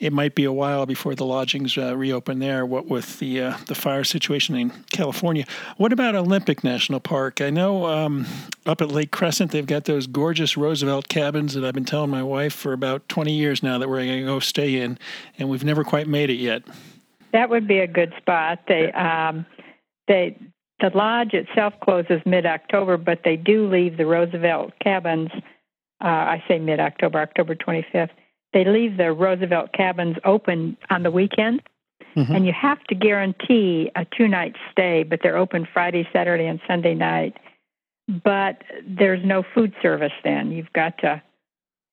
it 0.00 0.12
might 0.12 0.34
be 0.34 0.44
a 0.44 0.52
while 0.52 0.86
before 0.86 1.14
the 1.14 1.26
lodgings 1.26 1.76
uh, 1.78 1.96
reopen 1.96 2.38
there. 2.38 2.64
What 2.66 2.86
with 2.86 3.18
the 3.18 3.40
uh, 3.40 3.56
the 3.66 3.74
fire 3.74 4.04
situation 4.04 4.56
in 4.56 4.70
California. 4.92 5.44
What 5.76 5.92
about 5.92 6.14
Olympic 6.14 6.64
National 6.64 7.00
Park? 7.00 7.40
I 7.40 7.50
know 7.50 7.86
um, 7.86 8.26
up 8.66 8.80
at 8.80 8.88
Lake 8.88 9.10
Crescent 9.10 9.50
they've 9.50 9.66
got 9.66 9.84
those 9.84 10.06
gorgeous 10.06 10.56
Roosevelt 10.56 11.08
cabins 11.08 11.54
that 11.54 11.64
I've 11.64 11.74
been 11.74 11.84
telling 11.84 12.10
my 12.10 12.22
wife 12.22 12.54
for 12.54 12.72
about 12.72 13.08
20 13.08 13.32
years 13.32 13.62
now 13.62 13.78
that 13.78 13.88
we're 13.88 14.04
going 14.04 14.20
to 14.20 14.26
go 14.26 14.40
stay 14.40 14.80
in, 14.80 14.98
and 15.38 15.48
we've 15.48 15.64
never 15.64 15.84
quite 15.84 16.08
made 16.08 16.30
it 16.30 16.34
yet. 16.34 16.62
That 17.32 17.50
would 17.50 17.66
be 17.66 17.78
a 17.78 17.86
good 17.86 18.12
spot. 18.18 18.60
They 18.68 18.92
um, 18.92 19.46
they 20.08 20.36
the 20.82 20.90
lodge 20.96 21.32
itself 21.32 21.72
closes 21.80 22.20
mid 22.26 22.44
October, 22.44 22.96
but 22.96 23.20
they 23.24 23.36
do 23.36 23.68
leave 23.68 23.96
the 23.96 24.04
Roosevelt 24.04 24.72
cabins. 24.82 25.30
Uh, 26.04 26.08
I 26.08 26.44
say 26.48 26.58
mid 26.58 26.80
October, 26.80 27.20
October 27.20 27.54
25th. 27.54 28.10
They 28.52 28.64
leave 28.64 28.96
the 28.96 29.12
Roosevelt 29.12 29.72
cabins 29.72 30.16
open 30.24 30.76
on 30.90 31.04
the 31.04 31.10
weekends, 31.10 31.62
Mhm. 32.16 32.34
and 32.36 32.46
you 32.46 32.52
have 32.52 32.82
to 32.84 32.94
guarantee 32.94 33.90
a 33.94 34.04
two 34.04 34.28
night 34.28 34.56
stay. 34.70 35.04
But 35.04 35.20
they're 35.22 35.36
open 35.38 35.66
Friday, 35.72 36.06
Saturday, 36.12 36.46
and 36.46 36.60
Sunday 36.66 36.94
night. 36.94 37.36
But 38.08 38.62
there's 38.84 39.24
no 39.24 39.42
food 39.54 39.72
service. 39.80 40.12
Then 40.24 40.50
you've 40.50 40.72
got 40.72 40.98
to 40.98 41.22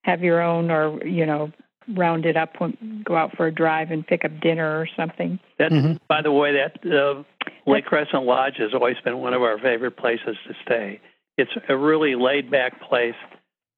have 0.04 0.24
your 0.24 0.42
own, 0.42 0.72
or 0.72 1.06
you 1.06 1.26
know, 1.28 1.52
round 1.90 2.26
it 2.26 2.36
up 2.36 2.60
when 2.60 3.02
go 3.06 3.16
out 3.16 3.36
for 3.38 3.46
a 3.48 3.52
drive 3.52 3.92
and 3.92 4.06
pick 4.06 4.26
up 4.26 4.40
dinner 4.42 4.80
or 4.80 4.88
something. 4.98 5.40
that. 5.60 5.72
Mhm. 5.72 6.00
By 6.08 6.22
the 6.24 6.32
way, 6.32 6.54
that 6.54 6.84
uh, 6.86 7.24
Lake 7.70 7.86
Crescent 7.86 8.24
Lodge 8.24 8.56
has 8.58 8.74
always 8.74 8.98
been 9.04 9.18
one 9.20 9.34
of 9.34 9.42
our 9.42 9.58
favorite 9.60 9.98
places 9.98 10.36
to 10.48 10.54
stay. 10.66 11.00
It's 11.38 11.52
a 11.68 11.78
really 11.78 12.16
laid 12.16 12.52
back 12.52 12.82
place. 12.82 13.16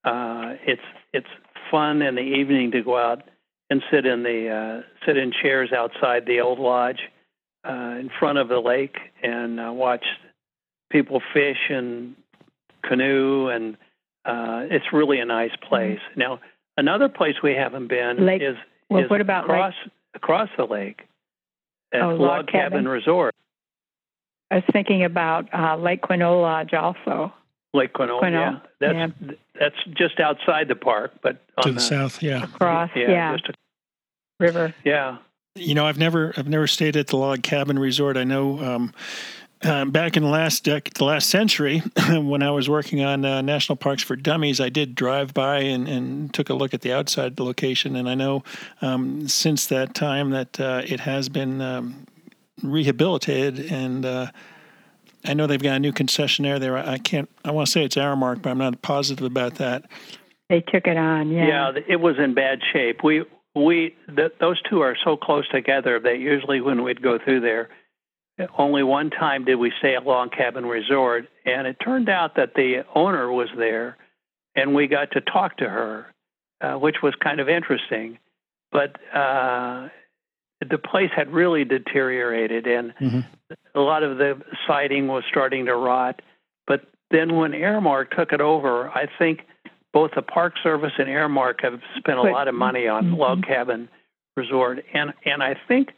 Uh, 0.04 0.54
it's 0.66 0.82
it's 1.14 1.28
fun 1.70 2.02
in 2.02 2.16
the 2.16 2.22
evening 2.22 2.72
to 2.72 2.82
go 2.82 2.98
out 2.98 3.22
and 3.70 3.82
sit 3.92 4.06
in 4.06 4.24
the 4.24 4.50
uh, 4.50 5.06
sit 5.06 5.18
in 5.18 5.32
chairs 5.32 5.72
outside 5.72 6.26
the 6.26 6.40
old 6.42 6.60
lodge 6.60 7.00
uh, 7.68 7.96
in 8.00 8.10
front 8.20 8.38
of 8.40 8.48
the 8.48 8.60
lake 8.60 8.98
and 9.22 9.60
uh, 9.60 9.72
watch 9.72 10.04
people 10.92 11.22
fish 11.34 11.70
and 11.70 12.16
canoe 12.84 13.48
and 13.50 13.78
uh, 14.26 14.66
it's 14.70 14.86
really 14.92 15.20
a 15.20 15.26
nice 15.26 15.56
place. 15.70 16.00
Now 16.16 16.40
another 16.78 17.10
place 17.10 17.36
we 17.44 17.54
haven't 17.54 17.88
been 17.88 18.26
Lake- 18.26 18.42
is 18.42 18.56
Well, 18.90 19.04
is 19.04 19.10
what 19.10 19.22
about 19.22 19.44
across 19.44 19.74
across 20.16 20.50
the 20.58 20.66
lake 20.66 21.02
at 21.94 22.02
Oh, 22.02 22.10
Log 22.10 22.20
Log 22.20 22.48
Cabin 22.48 22.72
Cabin? 22.72 22.88
Resort, 22.88 23.36
I 24.52 24.56
was 24.56 24.64
thinking 24.74 25.04
about 25.04 25.48
uh, 25.54 25.78
Lake 25.78 26.02
Quinault 26.02 26.42
Lodge 26.42 26.74
also. 26.74 27.34
Lake 27.74 27.94
Quinault. 27.94 28.22
Quinault, 28.22 28.62
Yeah, 28.82 29.08
that's 29.20 29.38
that's 29.60 29.76
just 29.98 30.20
outside 30.20 30.68
the 30.68 30.76
park, 30.76 31.14
but 31.24 31.42
on 31.58 31.64
To 31.64 31.72
the 31.72 31.80
south, 31.80 32.22
yeah. 32.22 32.44
Across, 32.44 32.92
Yeah, 32.96 33.10
yeah, 33.12 33.32
just 33.38 33.50
a- 33.50 33.54
river. 34.40 34.74
yeah. 34.84 35.18
You 35.56 35.74
know, 35.76 35.86
I've 35.86 35.98
never 35.98 36.34
I've 36.38 36.48
never 36.50 36.68
stayed 36.68 36.96
at 36.98 37.08
the 37.08 37.18
log 37.18 37.44
cabin 37.44 37.80
resort. 37.80 38.18
I 38.18 38.24
know 38.26 38.60
um, 38.60 38.94
uh, 39.64 39.86
back 39.86 40.18
in 40.18 40.24
the 40.24 40.30
last 40.30 40.66
dec- 40.66 40.94
the 40.96 41.04
last 41.06 41.30
century, 41.30 41.80
when 42.10 42.42
I 42.44 42.52
was 42.52 42.68
working 42.70 43.02
on 43.04 43.24
uh, 43.24 43.42
national 43.42 43.76
parks 43.78 44.02
for 44.04 44.16
dummies, 44.16 44.60
I 44.60 44.70
did 44.70 44.96
drive 44.96 45.34
by 45.34 45.60
and, 45.60 45.88
and 45.88 46.34
took 46.34 46.50
a 46.50 46.54
look 46.54 46.74
at 46.74 46.82
the 46.82 46.92
outside 46.94 47.40
location. 47.40 47.96
And 47.96 48.10
I 48.10 48.16
know 48.16 48.44
um, 48.82 49.28
since 49.28 49.68
that 49.68 49.94
time 49.94 50.32
that 50.32 50.60
uh, 50.60 50.82
it 50.86 51.02
has 51.02 51.30
been 51.30 51.62
um, 51.62 52.06
rehabilitated, 52.64 53.72
and 53.72 54.06
uh, 54.06 54.28
I 55.26 55.34
know 55.34 55.48
they've 55.48 55.62
got 55.62 55.76
a 55.76 55.80
new 55.80 55.92
concessionaire 55.92 56.60
there. 56.60 56.78
I 56.78 56.98
can't. 56.98 57.30
I 57.46 57.52
want 57.52 57.68
to 57.68 57.72
say 57.72 57.84
it's 57.84 57.96
Aramark, 57.96 58.42
but 58.42 58.50
I'm 58.50 58.58
not 58.58 58.82
positive 58.82 59.26
about 59.26 59.56
that. 59.56 59.86
They 60.50 60.62
took 60.62 60.88
it 60.88 60.98
on. 60.98 61.32
Yeah. 61.32 61.72
Yeah, 61.74 61.82
it 61.88 62.02
was 62.02 62.18
in 62.18 62.34
bad 62.34 62.60
shape. 62.74 63.04
We 63.04 63.24
we 63.56 63.96
th- 64.16 64.34
those 64.40 64.62
two 64.70 64.82
are 64.82 64.96
so 65.04 65.18
close 65.18 65.48
together 65.50 66.00
that 66.00 66.20
usually 66.20 66.62
when 66.62 66.84
we'd 66.84 67.02
go 67.02 67.20
through 67.24 67.42
there, 67.42 67.70
only 68.58 68.84
one 68.84 69.10
time 69.10 69.46
did 69.46 69.56
we 69.56 69.72
stay 69.80 69.96
at 69.96 70.06
Log 70.06 70.32
Cabin 70.32 70.66
Resort, 70.66 71.28
and 71.46 71.68
it 71.68 71.78
turned 71.84 72.10
out 72.10 72.36
that 72.36 72.54
the 72.56 72.84
owner 72.96 73.32
was 73.32 73.50
there, 73.58 73.98
and 74.56 74.74
we 74.74 74.88
got 74.88 75.12
to 75.12 75.22
talk 75.22 75.58
to 75.58 75.70
her, 75.70 76.08
uh, 76.62 76.74
which 76.74 76.98
was 77.04 77.14
kind 77.22 77.40
of 77.40 77.50
interesting. 77.50 78.18
But 78.72 78.96
uh, 79.14 79.90
the 80.70 80.78
place 80.78 81.10
had 81.16 81.32
really 81.32 81.66
deteriorated, 81.66 82.68
and 82.68 82.94
Mm-hmm. 83.02 83.20
a 83.76 83.80
lot 83.82 84.04
of 84.04 84.18
the 84.18 84.42
siding 84.68 85.08
was 85.08 85.24
starting 85.30 85.66
to 85.66 85.76
rot. 85.76 86.22
But 86.68 86.82
then 87.10 87.36
when 87.36 87.52
Aramark 87.52 88.16
took 88.16 88.32
it 88.32 88.42
over, 88.42 88.90
I 88.90 89.08
think 89.18 89.42
both 89.94 90.12
the 90.16 90.22
Park 90.22 90.54
Service 90.64 90.94
and 90.98 91.08
Aramark 91.08 91.62
have 91.64 91.82
spent 91.98 92.18
a 92.18 92.22
lot 92.22 92.48
of 92.48 92.56
money 92.56 92.88
on 92.88 93.12
Mhm. 93.12 93.18
Log 93.18 93.44
Cabin 93.46 93.90
Resort, 94.38 94.86
and 94.94 95.14
and 95.26 95.44
I 95.44 95.56
think 95.68 95.94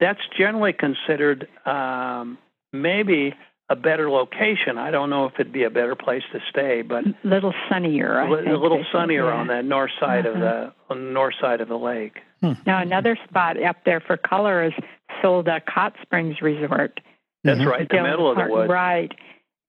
that's 0.00 0.20
generally 0.36 0.72
considered 0.74 1.48
um, 1.64 2.38
maybe 2.72 3.34
a 3.70 3.76
better 3.76 4.08
location. 4.10 4.78
I 4.78 4.90
don't 4.90 5.10
know 5.10 5.26
if 5.26 5.34
it'd 5.38 5.52
be 5.52 5.64
a 5.64 5.70
better 5.70 5.94
place 5.94 6.22
to 6.32 6.40
stay, 6.50 6.82
but 6.82 7.04
A 7.06 7.14
little 7.22 7.52
sunnier. 7.68 8.18
I 8.20 8.26
a 8.26 8.30
li- 8.30 8.36
think 8.44 8.48
a 8.48 8.56
little 8.56 8.78
they 8.78 8.84
said, 8.84 8.92
sunnier 9.00 9.24
yeah. 9.26 9.34
on 9.36 9.46
the 9.46 9.62
north 9.62 9.90
side 10.00 10.24
of 10.26 10.36
Uh-huh. 10.36 10.44
the 10.88 10.94
on 10.94 11.04
the 11.06 11.10
north 11.12 11.34
side 11.40 11.60
of 11.60 11.68
the 11.68 11.76
lake. 11.78 12.18
Now 12.40 12.80
another 12.80 13.16
spot 13.28 13.62
up 13.62 13.76
there 13.84 14.00
for 14.00 14.16
color 14.16 14.64
is 14.64 14.72
Sol 15.20 15.42
Duc 15.42 15.68
Hot 15.68 15.94
Springs 16.02 16.40
Resort. 16.40 17.00
That's 17.44 17.60
Mhm. 17.60 17.66
right, 17.70 17.88
the 17.88 17.94
Dillon 17.96 18.10
middle 18.10 18.30
of 18.30 18.36
the 18.38 18.46
woods. 18.52 18.70
Right. 18.70 19.12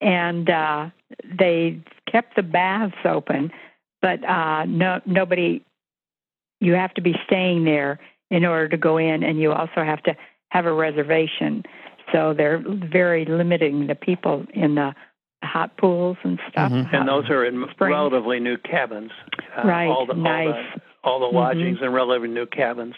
And 0.02 0.50
uh, 0.50 0.90
they 1.24 1.80
kept 2.10 2.36
the 2.36 2.44
baths 2.44 2.96
open, 3.06 3.52
but 4.02 4.24
uh, 4.24 4.66
no 4.66 5.02
nobody. 5.06 5.62
You 6.62 6.74
have 6.74 6.94
to 6.96 7.02
be 7.02 7.16
staying 7.26 7.64
there 7.66 8.00
in 8.32 8.46
order 8.46 8.70
to 8.70 8.78
go 8.78 8.98
in, 8.98 9.24
and 9.24 9.40
you 9.40 9.52
also 9.52 9.84
have 9.84 10.02
to 10.04 10.16
have 10.50 10.66
a 10.66 10.74
reservation. 10.74 11.64
So 12.12 12.34
they're 12.34 12.64
very 12.66 13.26
limiting 13.26 13.88
the 13.88 13.96
people 13.96 14.46
in 14.54 14.76
the 14.76 14.94
hot 15.44 15.78
pools 15.78 16.18
and 16.24 16.40
stuff. 16.50 16.72
Mhm. 16.72 16.94
And 16.94 17.08
those 17.08 17.30
are 17.30 17.46
in 17.46 17.56
Springs. 17.72 17.92
relatively 17.92 18.40
new 18.40 18.58
cabins. 18.58 19.12
Uh, 19.58 19.62
Right, 19.68 19.88
All 19.88 20.06
the, 20.06 20.14
nice. 20.14 20.48
All 20.48 20.54
the, 20.54 20.82
all 21.04 21.20
the 21.20 21.28
Mhm. 21.28 21.34
lodgings 21.34 21.82
in 21.82 21.92
relatively 21.94 22.28
new 22.30 22.46
cabins. 22.46 22.96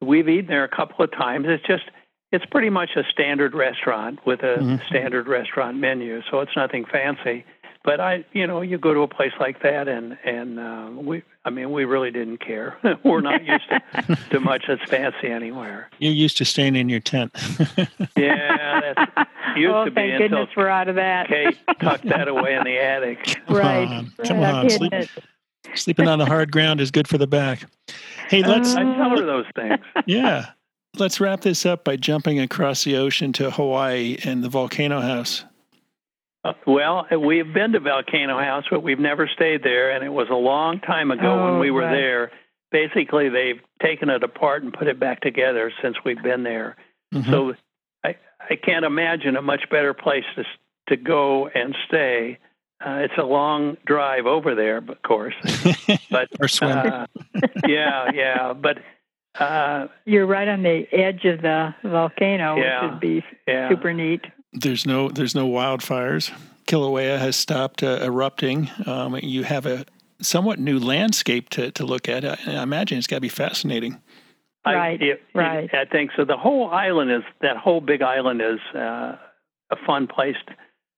We've 0.00 0.28
eaten 0.28 0.46
there 0.46 0.64
a 0.64 0.68
couple 0.68 1.04
of 1.04 1.10
times. 1.12 1.46
It's 1.48 1.64
just, 1.66 1.84
it's 2.32 2.44
pretty 2.46 2.70
much 2.70 2.90
a 2.96 3.04
standard 3.10 3.54
restaurant 3.54 4.24
with 4.26 4.42
a 4.42 4.58
Mhm. 4.58 4.86
standard 4.86 5.26
restaurant 5.26 5.76
menu, 5.78 6.22
so 6.30 6.40
it's 6.40 6.54
nothing 6.56 6.84
fancy. 6.84 7.44
But 7.84 8.00
I, 8.00 8.24
you 8.32 8.46
know, 8.46 8.60
you 8.60 8.78
go 8.78 8.94
to 8.94 9.00
a 9.00 9.08
place 9.08 9.32
like 9.38 9.60
that, 9.60 9.88
and 9.88 10.16
and 10.24 10.58
uh, 10.58 10.86
we, 10.96 11.22
I 11.46 11.50
mean, 11.50 11.72
we 11.72 11.84
really 11.84 12.10
didn't 12.10 12.38
care. 12.38 12.76
We're 13.04 13.20
not 13.20 13.44
used 13.44 13.68
to, 13.68 14.16
to 14.30 14.40
much 14.40 14.64
that's 14.66 14.82
fancy 14.88 15.28
anywhere. 15.28 15.90
You're 15.98 16.12
used 16.12 16.38
to 16.38 16.44
staying 16.44 16.76
in 16.76 16.88
your 16.88 17.00
tent. 17.00 17.34
Yeah, 18.16 18.80
that's 18.94 19.28
used 19.56 19.74
oh, 19.74 19.84
to 19.84 19.90
be 19.90 19.94
thank 19.94 20.12
until 20.12 20.28
goodness 20.28 20.56
we're 20.56 20.68
out 20.68 20.88
of 20.88 20.94
that. 20.94 21.28
Kate 21.28 21.58
tucked 21.80 22.08
that 22.08 22.28
away 22.28 22.54
in 22.54 22.64
the 22.64 22.78
attic. 22.78 23.40
Right. 23.48 23.88
on, 23.88 24.12
come 24.24 24.38
I've 24.38 24.54
on, 24.54 24.70
sleep- 24.70 24.92
Sleeping 25.74 26.06
on 26.06 26.18
the 26.18 26.26
hard 26.26 26.52
ground 26.52 26.80
is 26.80 26.90
good 26.90 27.08
for 27.08 27.18
the 27.18 27.26
back. 27.26 27.68
Hey, 28.28 28.42
uh, 28.42 28.48
let's 28.48 28.74
I 28.74 28.82
tell 28.82 29.10
her 29.10 29.26
those 29.26 29.46
things. 29.56 29.80
yeah, 30.06 30.50
let's 30.96 31.20
wrap 31.20 31.40
this 31.40 31.66
up 31.66 31.84
by 31.84 31.96
jumping 31.96 32.38
across 32.38 32.84
the 32.84 32.96
ocean 32.96 33.32
to 33.34 33.50
Hawaii 33.50 34.16
and 34.24 34.44
the 34.44 34.48
Volcano 34.48 35.00
House. 35.00 35.44
Uh, 36.44 36.52
Well, 36.66 37.06
we've 37.18 37.52
been 37.52 37.72
to 37.72 37.80
Volcano 37.80 38.38
House, 38.38 38.64
but 38.70 38.82
we've 38.82 38.98
never 38.98 39.26
stayed 39.28 39.62
there, 39.62 39.90
and 39.92 40.04
it 40.04 40.10
was 40.12 40.28
a 40.30 40.34
long 40.36 40.80
time 40.80 41.10
ago 41.10 41.44
when 41.44 41.54
Oh, 41.54 41.58
we 41.58 41.70
were 41.70 41.80
right. 41.82 41.92
there. 41.92 42.30
Basically, 42.70 43.28
they've 43.28 43.60
taken 43.82 44.10
it 44.10 44.22
apart 44.22 44.62
and 44.62 44.72
put 44.72 44.88
it 44.88 44.98
back 45.00 45.20
together 45.20 45.72
since 45.80 45.96
we've 46.04 46.22
been 46.22 46.42
there. 46.42 46.76
Mhm. 47.14 47.30
So 47.30 47.54
I 48.04 48.16
I 48.50 48.56
can't 48.56 48.84
imagine 48.84 49.36
a 49.36 49.42
much 49.42 49.68
better 49.70 49.94
place 49.94 50.24
to 50.36 50.44
to 50.88 50.96
go 50.96 51.46
and 51.48 51.74
stay. 51.86 52.38
Uh, 52.84 52.98
it's 53.04 53.16
a 53.16 53.22
long 53.22 53.76
drive 53.86 54.26
over 54.26 54.54
there, 54.54 54.78
of 54.78 55.00
course, 55.02 55.34
but 56.10 56.28
or 56.40 56.48
swim. 56.48 56.70
uh, 56.76 57.06
yeah, 57.66 58.10
yeah, 58.12 58.52
but 58.52 58.78
uh, 59.38 59.86
You're 60.04 60.26
right 60.26 60.48
on 60.48 60.62
the 60.62 60.86
edge 60.92 61.24
of 61.24 61.40
the 61.40 61.74
volcano, 61.82 62.56
Yeah. 62.56 62.82
which 62.82 62.90
would 62.90 63.00
be 63.00 63.24
yeah, 63.48 63.68
super 63.70 63.94
neat. 63.94 64.26
There's 64.54 64.86
no 64.86 65.08
there's 65.08 65.34
no 65.34 65.48
wildfires. 65.48 66.30
Kilauea 66.66 67.18
has 67.18 67.36
stopped 67.36 67.82
uh, 67.82 67.98
erupting. 68.02 68.70
Um, 68.86 69.16
you 69.22 69.42
have 69.44 69.66
a 69.66 69.84
somewhat 70.22 70.58
new 70.58 70.78
landscape 70.78 71.50
to, 71.50 71.70
to 71.72 71.84
look 71.84 72.08
at. 72.08 72.24
I, 72.24 72.38
I 72.46 72.62
imagine 72.62 72.96
it's 72.98 73.06
got 73.06 73.16
to 73.16 73.20
be 73.20 73.28
fascinating. 73.28 74.00
Right, 74.66 75.00
it- 75.02 75.08
it- 75.08 75.22
right. 75.34 75.68
I 75.74 75.84
think 75.84 76.12
so. 76.16 76.24
The 76.24 76.38
whole 76.38 76.70
island 76.70 77.10
is 77.10 77.22
that 77.42 77.56
whole 77.58 77.80
big 77.82 78.00
island 78.00 78.40
is 78.40 78.60
uh, 78.74 79.16
a 79.70 79.76
fun 79.86 80.06
place. 80.06 80.36
To, 80.46 80.54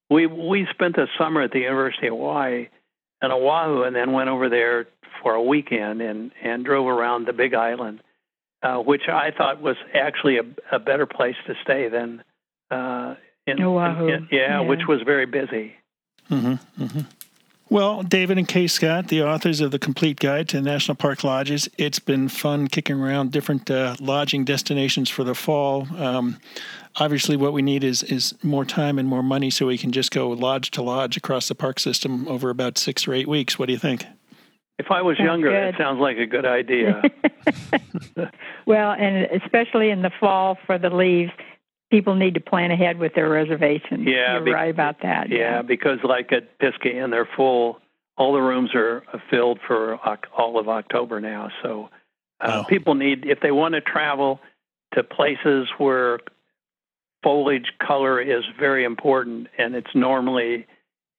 we 0.08 0.26
we 0.26 0.66
spent 0.70 0.94
the 0.96 1.08
summer 1.18 1.42
at 1.42 1.50
the 1.50 1.60
University 1.60 2.06
of 2.06 2.12
Hawaii 2.12 2.68
in 3.22 3.30
Oahu, 3.32 3.82
and 3.82 3.96
then 3.96 4.12
went 4.12 4.28
over 4.28 4.48
there 4.48 4.86
for 5.22 5.34
a 5.34 5.42
weekend 5.42 6.00
and 6.00 6.30
and 6.42 6.64
drove 6.64 6.86
around 6.86 7.26
the 7.26 7.32
Big 7.32 7.54
Island, 7.54 8.02
uh, 8.62 8.76
which 8.76 9.08
I 9.08 9.32
thought 9.36 9.60
was 9.60 9.76
actually 9.94 10.38
a, 10.38 10.44
a 10.76 10.78
better 10.78 11.06
place 11.06 11.34
to 11.48 11.54
stay 11.64 11.88
than 11.88 12.22
uh, 12.70 13.16
in, 13.46 13.62
Oahu, 13.62 14.06
in- 14.08 14.28
yeah, 14.30 14.38
yeah. 14.40 14.60
which 14.60 14.86
was 14.88 15.00
very 15.02 15.26
busy. 15.26 15.74
hmm 16.28 16.54
hmm 16.78 17.00
Well, 17.68 18.02
David 18.04 18.38
and 18.38 18.46
Kay 18.46 18.66
Scott, 18.68 19.08
the 19.08 19.22
authors 19.22 19.60
of 19.60 19.70
the 19.72 19.78
Complete 19.78 20.20
Guide 20.20 20.48
to 20.50 20.60
National 20.60 20.94
Park 20.94 21.24
Lodges, 21.24 21.68
it's 21.78 21.98
been 21.98 22.28
fun 22.28 22.68
kicking 22.68 23.00
around 23.00 23.32
different 23.32 23.68
uh, 23.70 23.96
lodging 24.00 24.44
destinations 24.44 25.10
for 25.10 25.24
the 25.24 25.34
fall. 25.34 25.86
Um, 25.98 26.38
obviously, 26.96 27.36
what 27.36 27.52
we 27.52 27.62
need 27.62 27.82
is 27.82 28.02
is 28.04 28.34
more 28.44 28.64
time 28.64 28.98
and 29.00 29.08
more 29.08 29.22
money 29.22 29.50
so 29.50 29.66
we 29.66 29.78
can 29.78 29.90
just 29.92 30.12
go 30.12 30.28
lodge 30.30 30.70
to 30.72 30.82
lodge 30.82 31.16
across 31.16 31.48
the 31.48 31.54
park 31.56 31.80
system 31.80 32.28
over 32.28 32.50
about 32.50 32.78
six 32.78 33.06
or 33.08 33.14
eight 33.14 33.26
weeks. 33.28 33.58
What 33.58 33.66
do 33.66 33.72
you 33.72 33.78
think? 33.80 34.04
If 34.78 34.90
I 34.90 35.00
was 35.02 35.16
Sounds 35.16 35.26
younger, 35.26 35.50
good. 35.50 35.74
that 35.74 35.78
sounds 35.78 35.98
like 36.00 36.18
a 36.18 36.26
good 36.26 36.44
idea. 36.60 37.02
well, 38.66 38.92
and 38.92 39.26
especially 39.42 39.90
in 39.90 40.02
the 40.02 40.10
fall 40.20 40.58
for 40.66 40.78
the 40.78 40.90
leaves, 40.90 41.32
people 41.90 42.14
need 42.14 42.34
to 42.34 42.40
plan 42.40 42.70
ahead 42.70 42.98
with 42.98 43.14
their 43.14 43.28
reservations. 43.28 44.06
Yeah, 44.06 44.34
You're 44.34 44.44
be- 44.44 44.52
right 44.52 44.70
about 44.70 45.02
that. 45.02 45.28
Yeah, 45.30 45.62
because 45.62 45.98
like 46.04 46.32
at 46.32 46.58
Pisgah 46.58 46.96
Inn, 47.02 47.10
they're 47.10 47.28
full. 47.36 47.80
All 48.16 48.32
the 48.32 48.40
rooms 48.40 48.70
are 48.74 49.02
filled 49.30 49.60
for 49.66 49.96
all 50.36 50.58
of 50.58 50.68
October 50.68 51.20
now. 51.20 51.50
So 51.62 51.90
uh, 52.40 52.48
Wow. 52.48 52.62
people 52.64 52.94
need, 52.94 53.26
if 53.26 53.40
they 53.40 53.50
want 53.50 53.74
to 53.74 53.80
travel 53.80 54.40
to 54.94 55.02
places 55.04 55.68
where 55.78 56.20
foliage 57.22 57.72
color 57.84 58.20
is 58.20 58.44
very 58.58 58.84
important, 58.84 59.48
and 59.58 59.74
it's 59.74 59.94
normally 59.94 60.66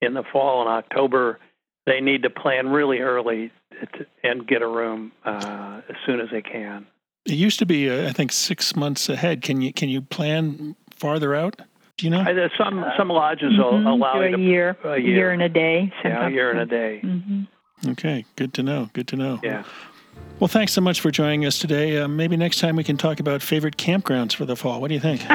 in 0.02 0.14
the 0.14 0.24
fall 0.32 0.62
and 0.62 0.70
October, 0.70 1.40
they 1.86 2.02
need 2.02 2.24
to 2.24 2.30
plan 2.30 2.70
really 2.70 3.00
early 3.00 3.52
to, 3.72 4.06
and 4.24 4.48
get 4.48 4.62
a 4.62 4.68
room 4.68 5.12
uh, 5.26 5.82
as 5.90 5.96
soon 6.06 6.20
as 6.20 6.30
they 6.32 6.42
can. 6.42 6.86
It 7.28 7.34
used 7.36 7.60
to 7.60 7.66
be, 7.66 7.90
uh, 7.90 8.10
I 8.10 8.14
think, 8.14 8.32
six 8.32 8.76
months 8.76 9.10
ahead. 9.10 9.42
Can 9.42 9.62
you 9.62 9.74
can 9.74 9.90
you 9.90 10.02
plan 10.02 10.76
farther 10.96 11.36
out? 11.36 11.62
Do 11.98 12.06
you 12.06 12.10
know? 12.10 12.22
I, 12.22 12.34
there's 12.34 12.52
some 12.58 12.86
some 12.98 13.10
lodges 13.10 13.58
will 13.58 13.74
Mhm, 13.74 13.92
allow 13.92 14.14
do 14.14 14.20
you 14.22 14.26
a 14.34 14.38
to 14.38 14.42
year, 14.44 14.78
a 14.84 14.98
year. 15.00 15.32
and 15.32 15.42
a 15.42 15.50
day. 15.50 15.92
yeah, 16.06 16.28
a 16.28 16.30
year 16.32 16.52
and 16.52 16.60
a 16.60 16.66
day. 16.66 17.00
hmm 17.00 17.44
Okay, 17.88 18.26
good 18.36 18.54
to 18.56 18.64
know. 18.64 18.90
Good 18.94 19.08
to 19.10 19.16
know. 19.16 19.40
Yeah. 19.44 19.64
Well, 20.40 20.48
thanks 20.48 20.72
so 20.74 20.82
much 20.82 21.00
for 21.02 21.12
joining 21.12 21.46
us 21.46 21.60
today. 21.60 21.98
Uh, 22.00 22.08
maybe 22.08 22.38
next 22.38 22.60
time 22.60 22.76
we 22.76 22.84
can 22.84 22.98
talk 22.98 23.20
about 23.20 23.42
favorite 23.42 23.78
campgrounds 23.78 24.34
for 24.36 24.46
the 24.46 24.56
fall. 24.56 24.80
What 24.82 24.88
do 24.90 24.94
you 24.96 25.00
think? 25.00 25.22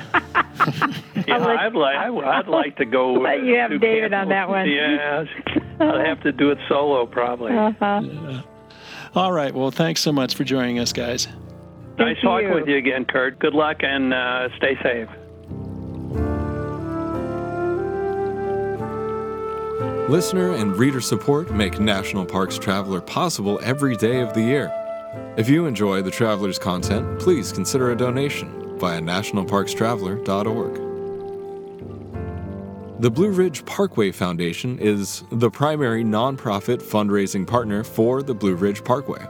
Yeah, 1.27 1.39
let- 1.39 1.59
I'd 1.59 1.75
like 1.75 1.97
I 1.97 2.11
would- 2.11 2.25
I'd 2.25 2.47
like 2.49 2.77
to 2.77 2.85
go. 2.85 3.13
let 3.29 3.43
you 3.43 3.57
have 3.57 3.71
David 3.81 4.11
camp. 4.13 4.23
on 4.25 4.29
that 4.31 4.49
one. 4.49 4.69
Yeah, 4.69 5.25
I'd 5.81 6.07
have 6.07 6.23
to 6.23 6.33
do 6.33 6.51
it 6.51 6.59
solo 6.69 7.07
probably. 7.07 7.53
Uh-huh. 7.53 8.43
All 9.15 9.33
right. 9.33 9.53
Well, 9.55 9.71
thanks 9.71 10.01
so 10.01 10.13
much 10.13 10.35
for 10.35 10.45
joining 10.45 10.79
us, 10.79 10.93
guys. 10.93 11.29
Nice 11.99 12.21
talking 12.21 12.53
with 12.53 12.69
you 12.69 12.77
again, 12.77 13.05
Kurt. 13.05 13.39
Good 13.39 13.55
luck 13.55 13.79
and 13.83 14.13
uh, 14.13 14.49
stay 14.57 14.77
safe. 14.83 15.09
Listener 20.09 20.53
and 20.53 20.77
reader 20.77 21.01
support 21.01 21.53
make 21.53 21.81
National 21.81 22.27
Parks 22.27 22.59
Traveler 22.59 23.01
possible 23.01 23.59
every 23.63 23.97
day 23.97 24.21
of 24.21 24.35
the 24.35 24.43
year. 24.43 24.71
If 25.37 25.49
you 25.49 25.65
enjoy 25.67 26.03
the 26.03 26.11
Traveler's 26.11 26.59
content, 26.59 27.19
please 27.19 27.53
consider 27.53 27.93
a 27.93 27.97
donation 27.97 28.79
via 28.79 29.01
nationalparkstraveler.org. 29.01 30.75
The 33.01 33.11
Blue 33.11 33.31
Ridge 33.31 33.65
Parkway 33.65 34.13
Foundation 34.13 34.79
is 34.79 35.25
the 35.31 35.51
primary 35.51 36.05
nonprofit 36.05 36.83
fundraising 36.83 37.47
partner 37.47 37.83
for 37.83 38.23
the 38.23 38.35
Blue 38.35 38.55
Ridge 38.55 38.85
Parkway. 38.85 39.27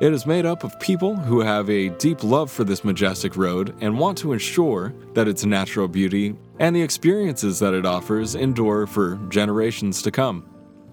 It 0.00 0.12
is 0.14 0.24
made 0.24 0.46
up 0.46 0.64
of 0.64 0.80
people 0.80 1.14
who 1.14 1.40
have 1.40 1.68
a 1.68 1.90
deep 1.90 2.24
love 2.24 2.50
for 2.50 2.64
this 2.64 2.84
majestic 2.84 3.36
road 3.36 3.74
and 3.82 3.98
want 3.98 4.16
to 4.18 4.32
ensure 4.32 4.94
that 5.12 5.28
its 5.28 5.44
natural 5.44 5.88
beauty 5.88 6.34
and 6.58 6.74
the 6.74 6.80
experiences 6.80 7.58
that 7.58 7.74
it 7.74 7.84
offers 7.84 8.34
endure 8.34 8.86
for 8.86 9.16
generations 9.28 10.00
to 10.00 10.10
come. 10.10 10.48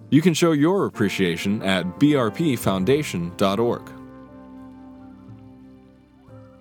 You 0.10 0.22
can 0.22 0.34
show 0.34 0.52
your 0.52 0.88
appreciation 0.88 1.64
at 1.64 1.86
brpfoundation.org. 2.00 3.92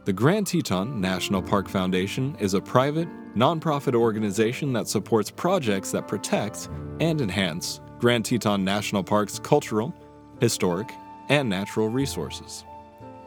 The 0.05 0.13
Grand 0.13 0.47
Teton 0.47 1.01
National 1.01 1.43
Park 1.43 1.69
Foundation 1.69 2.37
is 2.39 2.55
a 2.55 2.61
private, 2.61 3.09
nonprofit 3.35 3.97
organization 3.97 4.73
that 4.73 4.87
supports 4.87 5.33
projects 5.33 5.91
that 5.91 6.07
protect 6.07 6.69
and 7.01 7.21
enhance 7.21 7.81
Grand 7.99 8.25
Teton 8.25 8.63
National 8.63 9.03
Park's 9.03 9.41
cultural, 9.41 9.93
historic, 10.41 10.93
and 11.29 11.49
natural 11.49 11.89
resources. 11.89 12.65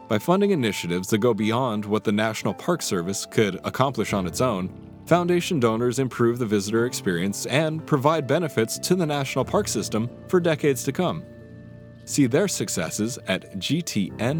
By 0.08 0.18
funding 0.18 0.50
initiatives 0.50 1.08
that 1.08 1.18
go 1.18 1.34
beyond 1.34 1.84
what 1.84 2.04
the 2.04 2.12
National 2.12 2.54
Park 2.54 2.82
Service 2.82 3.26
could 3.26 3.60
accomplish 3.64 4.12
on 4.12 4.26
its 4.26 4.40
own, 4.40 4.90
Foundation 5.10 5.58
donors 5.58 5.98
improve 5.98 6.38
the 6.38 6.46
visitor 6.46 6.86
experience 6.86 7.44
and 7.46 7.84
provide 7.84 8.28
benefits 8.28 8.78
to 8.78 8.94
the 8.94 9.04
national 9.04 9.44
park 9.44 9.66
system 9.66 10.08
for 10.28 10.38
decades 10.38 10.84
to 10.84 10.92
come. 10.92 11.24
See 12.04 12.26
their 12.26 12.46
successes 12.46 13.18
at 13.26 13.58
gtnpf.org. 13.58 14.38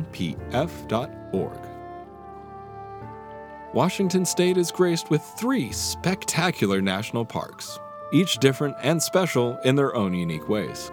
Washington 3.75 4.25
state 4.25 4.57
is 4.57 4.71
graced 4.71 5.11
with 5.11 5.23
three 5.37 5.73
spectacular 5.73 6.81
national 6.81 7.25
parks, 7.25 7.81
each 8.13 8.39
different 8.39 8.77
and 8.83 9.03
special 9.03 9.59
in 9.65 9.75
their 9.75 9.97
own 9.97 10.15
unique 10.15 10.49
ways. 10.49 10.93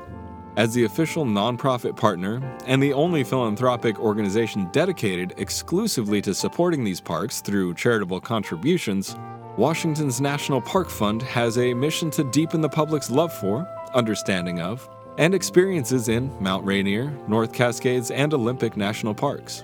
As 0.58 0.74
the 0.74 0.84
official 0.86 1.24
nonprofit 1.24 1.96
partner 1.96 2.41
and 2.65 2.82
the 2.82 2.91
only 2.91 3.24
philanthropic 3.24 4.00
organization 4.00 4.67
dedicated 4.72 5.36
exclusively 5.38 6.20
to 6.24 6.34
supporting 6.34 6.84
these 6.84 7.00
parks 7.00 7.41
through 7.41 7.76
charitable 7.76 8.20
contributions, 8.20 9.15
Washington's 9.56 10.20
National 10.20 10.60
Park 10.60 10.89
Fund 10.89 11.22
has 11.22 11.60
a 11.60 11.76
mission 11.76 12.10
to 12.10 12.24
deepen 12.32 12.62
the 12.62 12.70
public's 12.70 13.12
love 13.12 13.32
for, 13.32 13.67
understanding 13.93 14.60
of, 14.60 14.89
and 15.20 15.36
experiences 15.36 16.10
in 16.10 16.36
Mount 16.41 16.65
Rainier, 16.65 17.15
North 17.28 17.54
Cascades, 17.54 18.10
and 18.10 18.34
Olympic 18.34 18.76
National 18.76 19.13
Parks. 19.13 19.63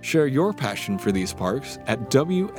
Share 0.00 0.26
your 0.26 0.54
passion 0.54 0.98
for 0.98 1.12
these 1.12 1.34
parks 1.34 1.78
at 1.86 2.00
WNPF.org. 2.10 2.54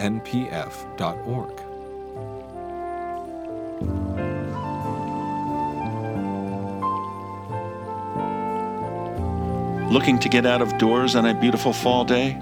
Looking 9.90 10.18
to 10.20 10.30
get 10.30 10.48
out 10.48 10.64
of 10.64 10.78
doors 10.80 11.16
on 11.16 11.28
a 11.28 11.40
beautiful 11.40 11.72
fall 11.72 12.06
day? 12.06 12.42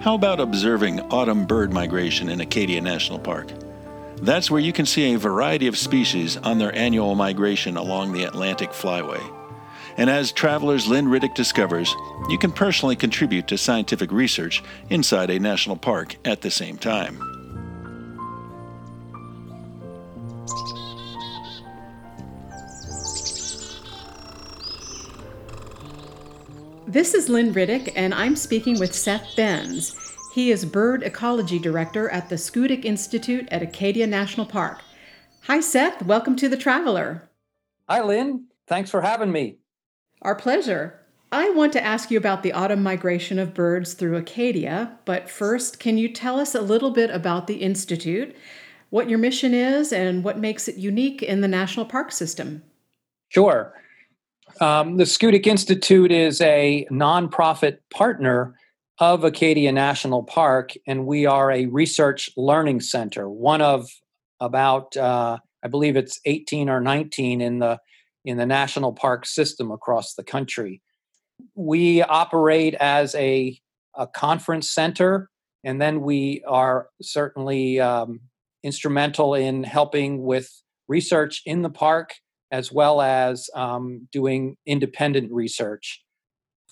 How 0.00 0.14
about 0.14 0.38
observing 0.38 1.00
autumn 1.10 1.44
bird 1.44 1.72
migration 1.72 2.28
in 2.28 2.40
Acadia 2.40 2.80
National 2.80 3.18
Park? 3.18 3.50
That's 4.18 4.52
where 4.52 4.60
you 4.60 4.72
can 4.72 4.86
see 4.86 5.12
a 5.12 5.18
variety 5.18 5.66
of 5.66 5.76
species 5.76 6.36
on 6.36 6.58
their 6.58 6.72
annual 6.76 7.16
migration 7.16 7.76
along 7.76 8.12
the 8.12 8.22
Atlantic 8.22 8.70
Flyway. 8.70 9.20
And 9.96 10.08
as 10.08 10.30
travelers 10.30 10.86
Lynn 10.86 11.06
Riddick 11.06 11.34
discovers, 11.34 11.92
you 12.28 12.38
can 12.38 12.52
personally 12.52 12.96
contribute 12.96 13.48
to 13.48 13.58
scientific 13.58 14.12
research 14.12 14.62
inside 14.88 15.28
a 15.30 15.40
national 15.40 15.76
park 15.76 16.14
at 16.24 16.42
the 16.42 16.52
same 16.52 16.78
time. 16.78 17.35
This 26.88 27.14
is 27.14 27.28
Lynn 27.28 27.52
Riddick, 27.52 27.92
and 27.96 28.14
I'm 28.14 28.36
speaking 28.36 28.78
with 28.78 28.94
Seth 28.94 29.34
Benz. 29.34 29.96
He 30.32 30.52
is 30.52 30.64
Bird 30.64 31.02
Ecology 31.02 31.58
Director 31.58 32.08
at 32.10 32.28
the 32.28 32.36
Schoodic 32.36 32.84
Institute 32.84 33.48
at 33.50 33.60
Acadia 33.60 34.06
National 34.06 34.46
Park. 34.46 34.82
Hi, 35.42 35.58
Seth. 35.58 36.04
Welcome 36.04 36.36
to 36.36 36.48
The 36.48 36.56
Traveler. 36.56 37.28
Hi, 37.88 38.04
Lynn. 38.04 38.46
Thanks 38.68 38.88
for 38.88 39.00
having 39.00 39.32
me. 39.32 39.56
Our 40.22 40.36
pleasure. 40.36 41.00
I 41.32 41.50
want 41.50 41.72
to 41.72 41.84
ask 41.84 42.12
you 42.12 42.18
about 42.18 42.44
the 42.44 42.52
autumn 42.52 42.84
migration 42.84 43.40
of 43.40 43.52
birds 43.52 43.94
through 43.94 44.14
Acadia, 44.14 44.96
but 45.04 45.28
first, 45.28 45.80
can 45.80 45.98
you 45.98 46.08
tell 46.08 46.38
us 46.38 46.54
a 46.54 46.60
little 46.60 46.92
bit 46.92 47.10
about 47.10 47.48
the 47.48 47.56
Institute, 47.56 48.36
what 48.90 49.10
your 49.10 49.18
mission 49.18 49.54
is, 49.54 49.92
and 49.92 50.22
what 50.22 50.38
makes 50.38 50.68
it 50.68 50.76
unique 50.76 51.20
in 51.20 51.40
the 51.40 51.48
national 51.48 51.86
park 51.86 52.12
system? 52.12 52.62
Sure. 53.28 53.74
Um, 54.60 54.96
the 54.96 55.04
Schoodic 55.04 55.46
Institute 55.46 56.10
is 56.10 56.40
a 56.40 56.86
nonprofit 56.90 57.78
partner 57.92 58.54
of 58.98 59.22
Acadia 59.22 59.70
National 59.70 60.22
Park, 60.22 60.72
and 60.86 61.06
we 61.06 61.26
are 61.26 61.50
a 61.50 61.66
research 61.66 62.30
learning 62.36 62.80
center, 62.80 63.28
one 63.28 63.60
of 63.60 63.86
about, 64.40 64.96
uh, 64.96 65.38
I 65.62 65.68
believe 65.68 65.96
it's 65.96 66.20
18 66.24 66.70
or 66.70 66.80
19 66.80 67.40
in 67.40 67.58
the 67.58 67.78
in 68.24 68.38
the 68.38 68.46
national 68.46 68.92
park 68.92 69.24
system 69.24 69.70
across 69.70 70.14
the 70.14 70.24
country. 70.24 70.82
We 71.54 72.02
operate 72.02 72.74
as 72.74 73.14
a, 73.14 73.56
a 73.94 74.08
conference 74.08 74.68
center, 74.68 75.30
and 75.62 75.80
then 75.80 76.00
we 76.00 76.42
are 76.48 76.88
certainly 77.00 77.78
um, 77.78 78.20
instrumental 78.64 79.34
in 79.34 79.62
helping 79.62 80.24
with 80.24 80.50
research 80.88 81.42
in 81.46 81.62
the 81.62 81.70
park 81.70 82.14
as 82.50 82.70
well 82.70 83.00
as 83.00 83.50
um, 83.54 84.08
doing 84.12 84.56
independent 84.66 85.32
research 85.32 86.02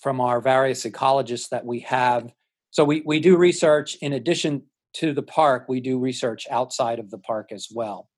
from 0.01 0.21
our 0.21 0.41
various 0.41 0.85
ecologists 0.85 1.49
that 1.49 1.65
we 1.65 1.81
have. 1.81 2.31
So 2.71 2.85
we, 2.85 3.03
we 3.07 3.21
do 3.21 3.37
research 3.37 3.97
in 3.97 4.13
addition 4.13 4.65
to 4.95 5.13
the 5.13 5.23
park, 5.23 5.67
we 5.69 5.81
do 5.81 5.99
research 5.99 6.47
outside 6.51 6.99
of 6.99 7.11
the 7.11 7.19
park 7.19 7.51
as 7.51 7.69
well 7.73 8.09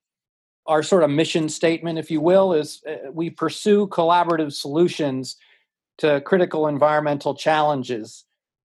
our 0.67 0.83
sort 0.83 1.03
of 1.03 1.11
mission 1.11 1.49
statement, 1.49 1.99
if 1.99 2.11
you 2.11 2.21
will, 2.21 2.53
is 2.53 2.83
uh, 2.89 3.11
we 3.13 3.31
pursue 3.31 3.87
collaborative 3.87 4.53
solutions 4.53 5.37
to 5.99 6.21
critical 6.23 6.67
environmental 6.67 7.35
challenges 7.35 8.25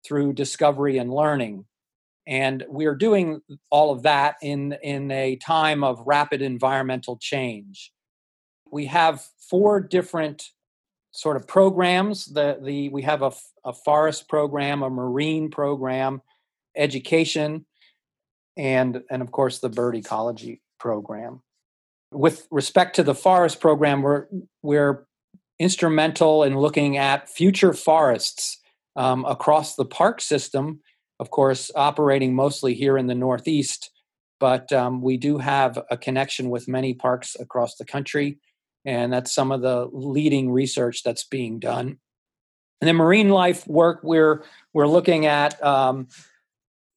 through 0.06 0.34
discovery 0.34 0.97
and 0.97 1.12
learning. 1.12 1.65
And 2.26 2.65
we 2.69 2.86
are 2.86 2.95
doing 2.95 3.41
all 3.69 3.91
of 3.91 4.04
that 4.04 4.36
in, 4.41 4.78
in 4.84 5.12
a 5.12 5.38
time 5.38 5.84
of 5.84 6.02
rapid 6.06 6.41
environmental 6.41 7.17
change. 7.17 7.91
We 8.71 8.86
have 8.86 9.25
four 9.49 9.80
different 9.80 10.49
sort 11.12 11.38
of 11.38 11.47
programs. 11.47 12.25
The, 12.25 12.60
the, 12.62 12.89
we 12.89 13.01
have 13.03 13.21
a, 13.21 13.32
a 13.65 13.73
forest 13.73 14.30
program, 14.30 14.84
a 14.84 14.89
marine 14.89 15.49
program, 15.49 16.21
education, 16.75 17.65
and, 18.56 19.01
and 19.10 19.21
of 19.21 19.32
course 19.32 19.60
the 19.60 19.69
bird 19.69 19.95
ecology 19.95 20.62
program 20.80 21.41
with 22.12 22.47
respect 22.51 22.95
to 22.95 23.03
the 23.03 23.15
forest 23.15 23.60
program, 23.60 24.01
we're 24.01 24.27
we're 24.62 25.06
instrumental 25.60 26.43
in 26.43 26.58
looking 26.58 26.97
at 26.97 27.30
future 27.30 27.73
forests 27.73 28.60
um, 28.95 29.25
across 29.25 29.75
the 29.75 29.86
park 29.86 30.21
system. 30.21 30.82
Of 31.19 31.32
course, 31.32 31.71
operating 31.75 32.36
mostly 32.36 32.75
here 32.75 32.97
in 32.97 33.08
the 33.08 33.15
Northeast, 33.15 33.89
but 34.39 34.71
um, 34.71 35.01
we 35.01 35.17
do 35.17 35.39
have 35.39 35.80
a 35.89 35.97
connection 35.97 36.49
with 36.49 36.67
many 36.67 36.93
parks 36.93 37.36
across 37.39 37.75
the 37.75 37.86
country, 37.86 38.38
and 38.88 39.12
that's 39.12 39.34
some 39.34 39.52
of 39.52 39.62
the 39.62 39.88
leading 39.91 40.50
research 40.50 41.04
that's 41.04 41.26
being 41.26 41.60
done. 41.60 42.00
And 42.80 42.88
then 42.88 42.95
marine 42.95 43.30
life 43.30 43.67
work, 43.67 44.00
we're 44.02 44.43
we're 44.73 44.88
looking 44.88 45.26
at 45.26 45.62
um, 45.63 46.08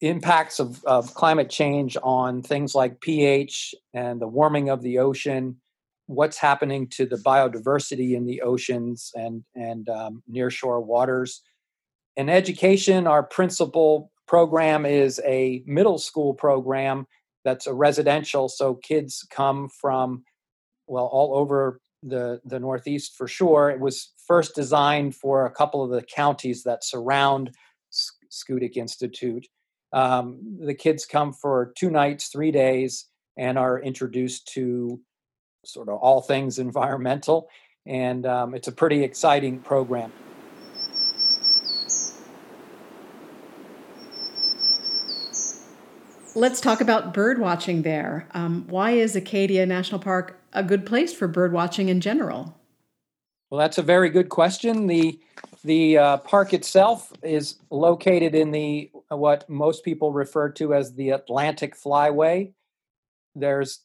impacts 0.00 0.60
of, 0.60 0.82
of 0.84 1.12
climate 1.14 1.50
change 1.50 1.96
on 2.02 2.42
things 2.42 2.74
like 2.74 3.00
pH 3.00 3.74
and 3.92 4.20
the 4.20 4.28
warming 4.28 4.70
of 4.70 4.82
the 4.82 4.98
ocean, 4.98 5.60
what's 6.06 6.38
happening 6.38 6.86
to 6.88 7.06
the 7.06 7.16
biodiversity 7.16 8.14
in 8.14 8.24
the 8.24 8.40
oceans 8.42 9.10
and, 9.14 9.44
and 9.54 9.88
um, 9.88 10.22
nearshore 10.30 10.84
waters. 10.84 11.42
In 12.16 12.28
education, 12.28 13.06
our 13.06 13.22
principal 13.22 14.10
program 14.26 14.86
is 14.86 15.20
a 15.26 15.62
middle 15.66 15.98
school 15.98 16.34
program 16.34 17.06
that's 17.44 17.66
a 17.66 17.74
residential, 17.74 18.48
so 18.48 18.74
kids 18.74 19.26
come 19.30 19.68
from, 19.68 20.24
well, 20.90 21.06
all 21.06 21.36
over 21.36 21.80
the, 22.02 22.40
the 22.44 22.58
Northeast 22.58 23.14
for 23.16 23.28
sure. 23.28 23.70
It 23.70 23.78
was 23.78 24.12
first 24.26 24.54
designed 24.54 25.14
for 25.14 25.46
a 25.46 25.50
couple 25.50 25.84
of 25.84 25.90
the 25.90 26.02
counties 26.02 26.64
that 26.64 26.84
surround 26.84 27.52
Schoodic 28.30 28.76
Institute. 28.76 29.46
Um, 29.92 30.58
the 30.60 30.74
kids 30.74 31.06
come 31.06 31.32
for 31.32 31.72
two 31.76 31.90
nights, 31.90 32.28
three 32.28 32.50
days, 32.50 33.06
and 33.36 33.56
are 33.56 33.80
introduced 33.80 34.48
to 34.54 35.00
sort 35.64 35.88
of 35.88 35.98
all 35.98 36.22
things 36.22 36.58
environmental. 36.68 37.48
And 37.86 38.26
um, 38.26 38.54
it's 38.54 38.68
a 38.68 38.72
pretty 38.72 39.04
exciting 39.04 39.60
program. 39.60 40.12
Let's 46.36 46.60
talk 46.60 46.80
about 46.80 47.12
bird 47.12 47.40
watching 47.40 47.82
there. 47.82 48.28
Um, 48.32 48.64
why 48.68 48.92
is 48.92 49.16
Acadia 49.16 49.66
National 49.66 50.00
Park 50.00 50.39
a 50.52 50.62
good 50.62 50.86
place 50.86 51.12
for 51.12 51.28
bird 51.28 51.52
watching 51.52 51.88
in 51.88 52.00
general? 52.00 52.56
Well, 53.50 53.58
that's 53.58 53.78
a 53.78 53.82
very 53.82 54.10
good 54.10 54.28
question. 54.28 54.86
The 54.86 55.20
the 55.64 55.98
uh, 55.98 56.16
park 56.18 56.54
itself 56.54 57.12
is 57.22 57.56
located 57.70 58.34
in 58.34 58.52
the 58.52 58.90
what 59.08 59.48
most 59.48 59.84
people 59.84 60.12
refer 60.12 60.48
to 60.50 60.72
as 60.74 60.94
the 60.94 61.10
Atlantic 61.10 61.76
Flyway. 61.76 62.52
There's 63.34 63.80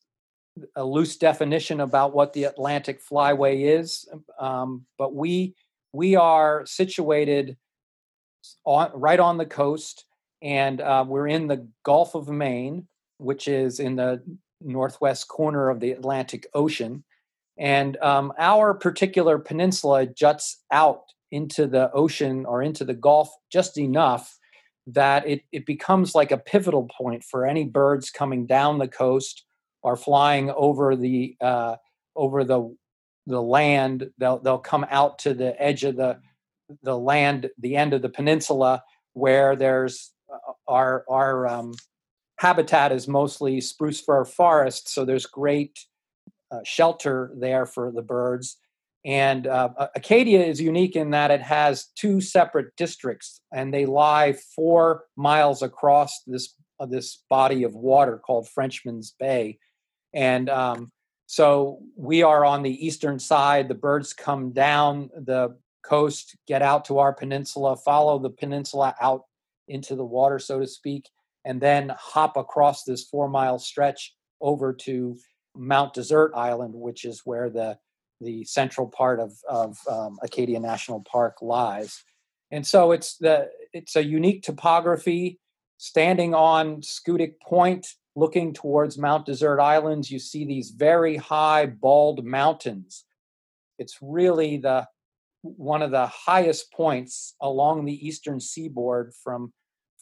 a 0.75 0.85
loose 0.85 1.17
definition 1.17 1.81
about 1.81 2.13
what 2.13 2.33
the 2.33 2.45
Atlantic 2.45 3.01
Flyway 3.03 3.77
is, 3.79 4.07
um, 4.39 4.85
but 4.97 5.15
we 5.15 5.55
we 5.93 6.15
are 6.15 6.65
situated 6.65 7.57
on 8.65 8.91
right 8.93 9.19
on 9.19 9.37
the 9.37 9.45
coast, 9.45 10.05
and 10.41 10.79
uh, 10.79 11.03
we're 11.07 11.27
in 11.27 11.47
the 11.47 11.67
Gulf 11.83 12.13
of 12.13 12.29
Maine, 12.29 12.87
which 13.17 13.47
is 13.47 13.79
in 13.79 13.95
the 13.95 14.21
northwest 14.65 15.27
corner 15.27 15.69
of 15.69 15.79
the 15.79 15.91
Atlantic 15.91 16.47
Ocean. 16.53 17.03
And 17.57 17.97
um, 17.97 18.33
our 18.37 18.73
particular 18.73 19.37
peninsula 19.39 20.07
juts 20.07 20.61
out 20.71 21.03
into 21.31 21.67
the 21.67 21.91
ocean 21.91 22.45
or 22.45 22.61
into 22.61 22.83
the 22.83 22.93
Gulf 22.93 23.29
just 23.51 23.77
enough 23.77 24.37
that 24.87 25.27
it, 25.27 25.41
it 25.51 25.65
becomes 25.65 26.13
like 26.13 26.31
a 26.31 26.37
pivotal 26.37 26.87
point 26.97 27.23
for 27.23 27.45
any 27.45 27.63
birds 27.63 28.09
coming 28.09 28.45
down 28.45 28.77
the 28.77 28.87
coast 28.87 29.43
or 29.81 29.95
flying 29.95 30.51
over 30.51 30.95
the 30.95 31.35
uh, 31.41 31.75
over 32.15 32.43
the 32.43 32.75
the 33.25 33.41
land. 33.41 34.09
They'll 34.17 34.39
they'll 34.39 34.57
come 34.59 34.85
out 34.89 35.19
to 35.19 35.33
the 35.33 35.59
edge 35.61 35.83
of 35.83 35.95
the 35.95 36.19
the 36.83 36.97
land, 36.97 37.49
the 37.57 37.75
end 37.75 37.93
of 37.93 38.01
the 38.01 38.09
peninsula, 38.09 38.83
where 39.13 39.55
there's 39.55 40.11
uh, 40.31 40.53
our 40.67 41.03
our 41.09 41.47
um, 41.47 41.73
habitat 42.37 42.91
is 42.91 43.07
mostly 43.07 43.61
spruce 43.61 44.01
fir 44.01 44.25
forest, 44.25 44.89
so 44.89 45.05
there's 45.05 45.25
great 45.25 45.79
uh, 46.51 46.59
shelter 46.63 47.31
there 47.37 47.65
for 47.65 47.91
the 47.91 48.01
birds. 48.01 48.57
And 49.05 49.45
uh, 49.45 49.69
Acadia 49.95 50.43
is 50.43 50.59
unique 50.59 50.95
in 50.95 51.11
that 51.11 51.29
it 51.29 51.41
has 51.41 51.87
two 51.95 52.21
separate 52.21 52.75
districts, 52.75 53.39
and 53.53 53.73
they 53.73 53.85
lie 53.85 54.33
four 54.55 55.03
miles 55.15 55.61
across 55.61 56.21
this 56.25 56.55
uh, 56.79 56.85
this 56.85 57.23
body 57.29 57.63
of 57.63 57.73
water 57.73 58.17
called 58.17 58.49
Frenchman's 58.49 59.15
Bay. 59.17 59.59
And 60.13 60.49
um, 60.49 60.91
so 61.27 61.79
we 61.95 62.23
are 62.23 62.43
on 62.43 62.63
the 62.63 62.85
eastern 62.85 63.19
side. 63.19 63.67
The 63.67 63.75
birds 63.75 64.11
come 64.13 64.51
down 64.51 65.09
the 65.15 65.57
coast, 65.85 66.35
get 66.47 66.61
out 66.61 66.85
to 66.85 66.99
our 66.99 67.13
peninsula, 67.13 67.77
follow 67.77 68.19
the 68.19 68.29
peninsula 68.29 68.95
out 68.99 69.23
into 69.67 69.95
the 69.95 70.05
water, 70.05 70.39
so 70.39 70.59
to 70.59 70.67
speak, 70.67 71.09
and 71.45 71.61
then 71.61 71.93
hop 71.97 72.35
across 72.35 72.83
this 72.83 73.03
four 73.05 73.29
mile 73.29 73.59
stretch 73.59 74.13
over 74.41 74.73
to 74.73 75.17
Mount 75.55 75.93
Desert 75.93 76.33
Island, 76.35 76.73
which 76.73 77.05
is 77.05 77.21
where 77.23 77.49
the 77.49 77.77
the 78.21 78.43
central 78.45 78.87
part 78.87 79.19
of 79.19 79.33
of 79.47 79.77
um, 79.89 80.17
Acadia 80.23 80.59
National 80.59 81.01
Park 81.01 81.37
lies. 81.41 82.03
And 82.51 82.65
so 82.65 82.91
it's 82.91 83.17
the 83.17 83.49
it's 83.73 83.95
a 83.95 84.03
unique 84.03 84.43
topography. 84.43 85.39
Standing 85.77 86.33
on 86.33 86.77
Schoodic 86.81 87.33
Point, 87.41 87.85
looking 88.15 88.53
towards 88.53 88.97
Mount 88.97 89.25
Desert 89.25 89.59
Islands, 89.59 90.09
you 90.09 90.19
see 90.19 90.45
these 90.45 90.69
very 90.69 91.17
high, 91.17 91.65
bald 91.65 92.25
mountains. 92.25 93.03
It's 93.77 93.97
really 94.01 94.57
the 94.57 94.87
one 95.41 95.81
of 95.81 95.91
the 95.91 96.07
highest 96.07 96.71
points 96.71 97.35
along 97.41 97.85
the 97.85 98.07
eastern 98.07 98.39
seaboard 98.39 99.13
from 99.23 99.53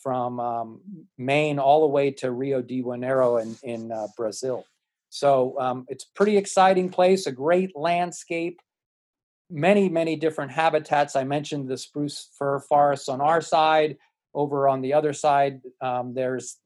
from 0.04 0.40
um, 0.40 0.82
Maine 1.18 1.58
all 1.58 1.82
the 1.82 1.88
way 1.88 2.12
to 2.12 2.32
Rio 2.32 2.62
de 2.62 2.84
Janeiro 2.84 3.38
in, 3.38 3.56
in 3.64 3.92
uh, 3.92 4.08
Brazil. 4.18 4.66
So 5.10 5.60
um, 5.60 5.86
it's 5.88 6.04
pretty 6.04 6.38
exciting 6.38 6.90
place, 6.90 7.26
a 7.26 7.32
great 7.32 7.76
landscape, 7.76 8.60
many, 9.50 9.88
many 9.88 10.16
different 10.16 10.52
habitats. 10.52 11.16
I 11.16 11.24
mentioned 11.24 11.70
the 11.70 11.78
spruce 11.78 12.30
fir 12.38 12.60
forests 12.60 13.08
on 13.08 13.22
our 13.22 13.42
side. 13.42 13.98
Over 14.36 14.68
on 14.68 14.82
the 14.82 14.94
other 14.94 15.14
side, 15.14 15.62
um, 15.80 16.16
there's, 16.16 16.58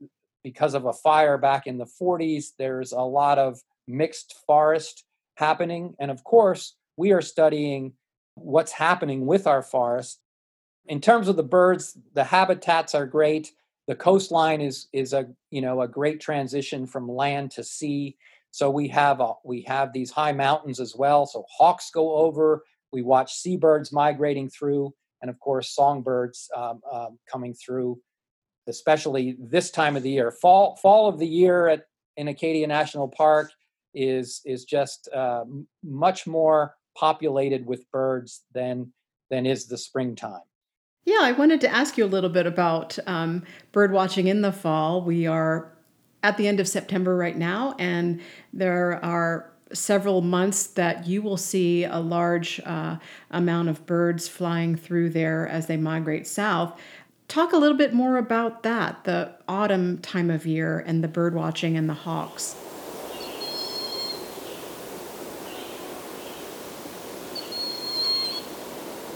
because 0.41 0.73
of 0.73 0.85
a 0.85 0.93
fire 0.93 1.37
back 1.37 1.67
in 1.67 1.77
the 1.77 1.89
40s, 2.01 2.51
there's 2.57 2.93
a 2.93 3.01
lot 3.01 3.37
of 3.37 3.59
mixed 3.87 4.35
forest 4.47 5.03
happening. 5.35 5.93
And 5.99 6.09
of 6.09 6.23
course, 6.23 6.75
we 6.95 7.11
are 7.11 7.21
studying 7.21 7.91
what's 8.35 8.71
happening 8.71 9.25
with 9.25 9.47
our 9.47 9.61
forests. 9.61 10.19
In 10.87 11.01
terms 11.01 11.27
of 11.27 11.35
the 11.35 11.43
birds, 11.43 11.97
the 12.13 12.23
habitats 12.23 12.95
are 12.95 13.05
great. 13.05 13.51
The 13.87 13.95
coastline 13.95 14.61
is 14.61 14.87
is 14.93 15.13
a 15.13 15.27
you 15.49 15.61
know 15.61 15.81
a 15.81 15.87
great 15.87 16.19
transition 16.19 16.85
from 16.85 17.09
land 17.09 17.51
to 17.51 17.63
sea. 17.63 18.17
So 18.51 18.69
we 18.69 18.87
have 18.89 19.19
a, 19.19 19.33
we 19.43 19.61
have 19.63 19.93
these 19.93 20.11
high 20.11 20.31
mountains 20.31 20.79
as 20.79 20.95
well. 20.95 21.25
So 21.25 21.45
hawks 21.49 21.91
go 21.91 22.15
over. 22.15 22.63
We 22.91 23.01
watch 23.01 23.35
seabirds 23.35 23.91
migrating 23.91 24.49
through, 24.49 24.93
and 25.21 25.29
of 25.29 25.39
course 25.39 25.75
songbirds 25.75 26.49
um, 26.55 26.81
um, 26.91 27.19
coming 27.29 27.53
through, 27.53 27.99
especially 28.67 29.37
this 29.39 29.69
time 29.71 29.95
of 29.95 30.03
the 30.03 30.09
year. 30.09 30.31
Fall 30.31 30.77
fall 30.77 31.07
of 31.07 31.19
the 31.19 31.27
year 31.27 31.67
at 31.67 31.83
in 32.15 32.29
Acadia 32.29 32.67
National 32.67 33.07
Park 33.07 33.51
is 33.93 34.41
is 34.45 34.65
just 34.65 35.09
uh, 35.13 35.43
much 35.83 36.27
more 36.27 36.75
populated 36.97 37.65
with 37.65 37.89
birds 37.91 38.43
than 38.53 38.91
than 39.29 39.45
is 39.45 39.67
the 39.67 39.77
springtime. 39.77 40.46
Yeah, 41.07 41.19
I 41.21 41.31
wanted 41.31 41.61
to 41.61 41.69
ask 41.69 41.97
you 41.97 42.03
a 42.03 42.05
little 42.05 42.29
bit 42.29 42.45
about 42.45 42.99
um, 43.07 43.43
bird 43.71 43.93
watching 43.93 44.27
in 44.27 44.41
the 44.41 44.51
fall. 44.51 45.01
We 45.01 45.25
are 45.25 45.71
at 46.21 46.35
the 46.35 46.49
end 46.49 46.59
of 46.59 46.67
September 46.67 47.15
right 47.15 47.37
now, 47.37 47.75
and 47.79 48.19
there 48.51 49.01
are 49.05 49.49
several 49.71 50.21
months 50.21 50.67
that 50.67 51.07
you 51.07 51.21
will 51.21 51.37
see 51.37 51.85
a 51.85 51.99
large 51.99 52.59
uh, 52.65 52.97
amount 53.31 53.69
of 53.69 53.85
birds 53.85 54.27
flying 54.27 54.75
through 54.75 55.11
there 55.11 55.47
as 55.47 55.67
they 55.67 55.77
migrate 55.77 56.27
south. 56.27 56.77
Talk 57.29 57.53
a 57.53 57.57
little 57.57 57.77
bit 57.77 57.93
more 57.93 58.17
about 58.17 58.63
that, 58.63 59.05
the 59.05 59.31
autumn 59.47 59.99
time 59.99 60.29
of 60.29 60.45
year 60.45 60.83
and 60.85 61.01
the 61.01 61.07
bird 61.07 61.33
watching 61.33 61.77
and 61.77 61.87
the 61.87 61.93
hawks. 61.93 62.53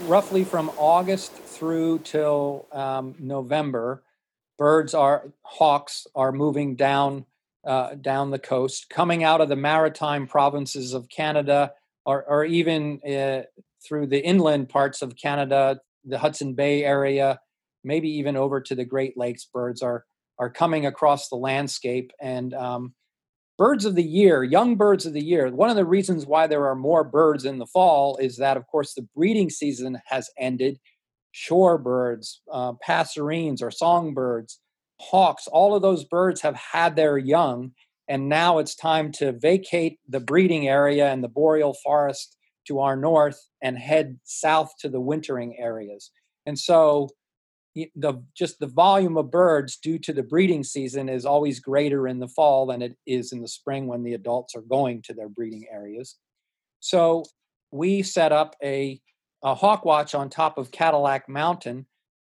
Roughly 0.08 0.42
from 0.42 0.72
August 0.78 1.41
through 1.62 2.00
till 2.00 2.66
um, 2.72 3.14
November, 3.20 4.02
birds 4.58 4.94
are 4.94 5.28
hawks 5.44 6.08
are 6.12 6.32
moving 6.32 6.74
down 6.74 7.24
uh, 7.64 7.94
down 7.94 8.32
the 8.32 8.38
coast, 8.40 8.90
coming 8.90 9.22
out 9.22 9.40
of 9.40 9.48
the 9.48 9.54
maritime 9.54 10.26
provinces 10.26 10.92
of 10.92 11.08
Canada, 11.08 11.72
or, 12.04 12.24
or 12.24 12.44
even 12.44 13.00
uh, 13.08 13.42
through 13.86 14.08
the 14.08 14.18
inland 14.18 14.68
parts 14.68 15.02
of 15.02 15.14
Canada, 15.14 15.78
the 16.04 16.18
Hudson 16.18 16.54
Bay 16.54 16.82
area, 16.82 17.38
maybe 17.84 18.08
even 18.08 18.36
over 18.36 18.60
to 18.60 18.74
the 18.74 18.84
Great 18.84 19.16
Lakes. 19.16 19.44
Birds 19.44 19.82
are 19.82 20.04
are 20.40 20.50
coming 20.50 20.84
across 20.84 21.28
the 21.28 21.36
landscape, 21.36 22.10
and 22.20 22.52
um, 22.54 22.92
birds 23.56 23.84
of 23.84 23.94
the 23.94 24.02
year, 24.02 24.42
young 24.42 24.74
birds 24.74 25.06
of 25.06 25.12
the 25.12 25.22
year. 25.22 25.48
One 25.48 25.70
of 25.70 25.76
the 25.76 25.84
reasons 25.84 26.26
why 26.26 26.48
there 26.48 26.66
are 26.66 26.74
more 26.74 27.04
birds 27.04 27.44
in 27.44 27.60
the 27.60 27.66
fall 27.66 28.16
is 28.16 28.38
that, 28.38 28.56
of 28.56 28.66
course, 28.66 28.94
the 28.94 29.06
breeding 29.14 29.48
season 29.48 30.00
has 30.06 30.28
ended, 30.36 30.80
shorebirds, 31.34 32.36
uh, 32.52 32.72
passerines 32.86 33.62
or 33.62 33.70
songbirds, 33.70 34.60
hawks, 35.00 35.48
all 35.48 35.74
of 35.74 35.82
those 35.82 36.04
birds 36.04 36.40
have 36.40 36.56
had 36.56 36.96
their 36.96 37.18
young. 37.18 37.72
And 38.08 38.28
now 38.28 38.58
it's 38.58 38.74
time 38.74 39.12
to 39.12 39.32
vacate 39.32 39.98
the 40.08 40.20
breeding 40.20 40.68
area 40.68 41.10
and 41.10 41.22
the 41.22 41.28
boreal 41.28 41.74
forest 41.84 42.36
to 42.66 42.80
our 42.80 42.96
north 42.96 43.40
and 43.62 43.78
head 43.78 44.18
south 44.24 44.72
to 44.80 44.88
the 44.88 45.00
wintering 45.00 45.56
areas. 45.58 46.10
And 46.46 46.58
so 46.58 47.08
the 47.74 48.22
just 48.36 48.58
the 48.58 48.66
volume 48.66 49.16
of 49.16 49.30
birds 49.30 49.78
due 49.78 49.98
to 50.00 50.12
the 50.12 50.22
breeding 50.22 50.62
season 50.62 51.08
is 51.08 51.24
always 51.24 51.58
greater 51.58 52.06
in 52.06 52.18
the 52.18 52.28
fall 52.28 52.66
than 52.66 52.82
it 52.82 52.96
is 53.06 53.32
in 53.32 53.40
the 53.40 53.48
spring 53.48 53.86
when 53.86 54.02
the 54.02 54.14
adults 54.14 54.54
are 54.54 54.62
going 54.62 55.00
to 55.02 55.14
their 55.14 55.28
breeding 55.28 55.64
areas. 55.72 56.16
So 56.80 57.24
we 57.70 58.02
set 58.02 58.32
up 58.32 58.56
a 58.62 59.00
a 59.42 59.54
hawk 59.54 59.84
watch 59.84 60.14
on 60.14 60.28
top 60.28 60.58
of 60.58 60.70
Cadillac 60.70 61.28
Mountain, 61.28 61.86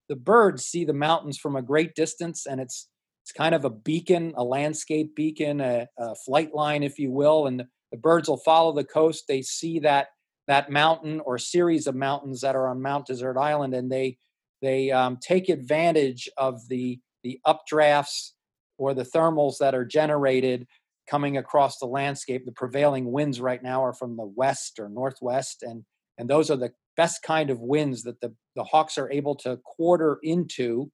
the 0.10 0.16
birds 0.16 0.66
see 0.66 0.86
the 0.86 0.94
mountains 0.94 1.38
from 1.38 1.56
a 1.56 1.62
great 1.62 1.96
distance, 1.96 2.46
and 2.46 2.60
it's 2.62 2.88
it's 3.24 3.32
kind 3.32 3.56
of 3.56 3.64
a 3.64 3.70
beacon, 3.70 4.34
a 4.36 4.44
landscape 4.44 5.16
beacon, 5.16 5.62
a, 5.62 5.88
a 5.98 6.14
flight 6.26 6.54
line, 6.54 6.84
if 6.84 7.00
you 7.00 7.10
will. 7.10 7.48
And 7.48 7.62
the, 7.62 7.68
the 7.92 7.98
birds 7.98 8.28
will 8.28 8.42
follow 8.44 8.74
the 8.74 8.84
coast. 8.84 9.26
They 9.30 9.42
see 9.42 9.80
that 9.80 10.08
that 10.48 10.70
mountain 10.70 11.22
or 11.22 11.38
series 11.38 11.88
of 11.88 11.96
mountains 11.96 12.42
that 12.42 12.56
are 12.56 12.68
on 12.68 12.82
Mount 12.82 13.08
Desert 13.08 13.38
Island, 13.38 13.74
and 13.74 13.92
they 13.92 14.18
they 14.62 14.92
um, 14.92 15.18
take 15.22 15.50
advantage 15.50 16.30
of 16.38 16.68
the 16.68 17.00
the 17.24 17.40
updrafts 17.48 18.32
or 18.78 18.94
the 18.94 19.06
thermals 19.06 19.58
that 19.60 19.76
are 19.76 19.86
generated 19.86 20.68
coming 21.10 21.38
across 21.38 21.78
the 21.78 21.86
landscape. 21.86 22.46
The 22.46 22.52
prevailing 22.52 23.12
winds 23.12 23.40
right 23.40 23.62
now 23.62 23.84
are 23.84 23.94
from 23.94 24.18
the 24.18 24.32
west 24.36 24.80
or 24.80 24.90
northwest, 24.90 25.64
and 25.64 25.84
and 26.18 26.30
those 26.30 26.52
are 26.52 26.58
the 26.58 26.72
best 26.96 27.24
kind 27.24 27.50
of 27.50 27.60
winds 27.60 28.04
that 28.04 28.22
the, 28.22 28.34
the 28.56 28.64
Hawks 28.64 28.98
are 28.98 29.12
able 29.12 29.36
to 29.36 29.58
quarter 29.58 30.20
into, 30.24 30.92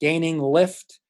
gaining 0.00 0.38
lift 0.38 1.00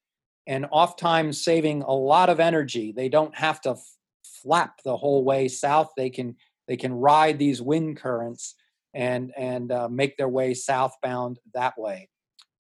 and 0.47 0.67
oftentimes 0.71 1.43
saving 1.43 1.83
a 1.83 1.93
lot 1.93 2.31
of 2.31 2.41
energy. 2.41 2.93
They 2.97 3.09
don't 3.09 3.37
have 3.37 3.61
to 3.63 3.71
f- 3.71 3.97
flap 4.25 4.81
the 4.85 4.97
whole 4.97 5.25
way 5.25 5.49
south. 5.49 5.91
They 5.97 6.11
can 6.11 6.37
they 6.67 6.77
can 6.77 6.93
ride 6.93 7.39
these 7.39 7.63
wind 7.63 7.99
currents 7.99 8.55
and 8.95 9.33
and 9.37 9.71
uh, 9.71 9.89
make 9.89 10.17
their 10.17 10.29
way 10.29 10.55
southbound 10.55 11.39
that 11.55 11.79
way. 11.79 12.09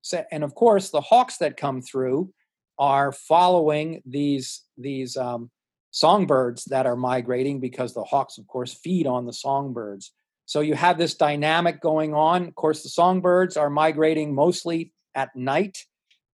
So, 0.03 0.25
and 0.31 0.45
of 0.45 0.55
course, 0.55 0.91
the 0.91 1.01
hawks 1.01 1.39
that 1.39 1.57
come 1.57 1.83
through 1.83 2.33
are 2.79 3.13
following 3.13 4.03
these 4.07 4.65
these 4.77 5.17
um, 5.17 5.51
songbirds 5.91 6.65
that 6.67 6.87
are 6.87 6.97
migrating 6.97 7.61
because 7.61 7.95
the 7.95 8.05
hawks, 8.05 8.39
of 8.39 8.47
course, 8.47 8.75
feed 8.75 9.07
on 9.07 9.27
the 9.27 9.33
songbirds. 9.33 10.13
So 10.49 10.61
you 10.61 10.77
have 10.77 10.97
this 10.97 11.15
dynamic 11.15 11.79
going 11.79 12.15
on. 12.15 12.49
Of 12.49 12.55
course, 12.55 12.83
the 12.83 12.89
songbirds 12.89 13.59
are 13.59 13.69
migrating 13.69 14.35
mostly 14.35 14.95
at 15.15 15.37
night, 15.37 15.85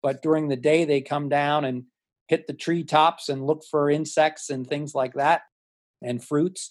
but 0.03 0.21
during 0.21 0.49
the 0.49 0.55
day 0.55 0.85
they 0.85 1.01
come 1.01 1.29
down 1.29 1.65
and 1.65 1.85
hit 2.27 2.45
the 2.45 2.53
treetops 2.53 3.27
and 3.27 3.47
look 3.47 3.63
for 3.71 3.89
insects 3.89 4.51
and 4.51 4.67
things 4.67 4.93
like 4.93 5.15
that 5.15 5.41
and 6.03 6.23
fruits. 6.23 6.69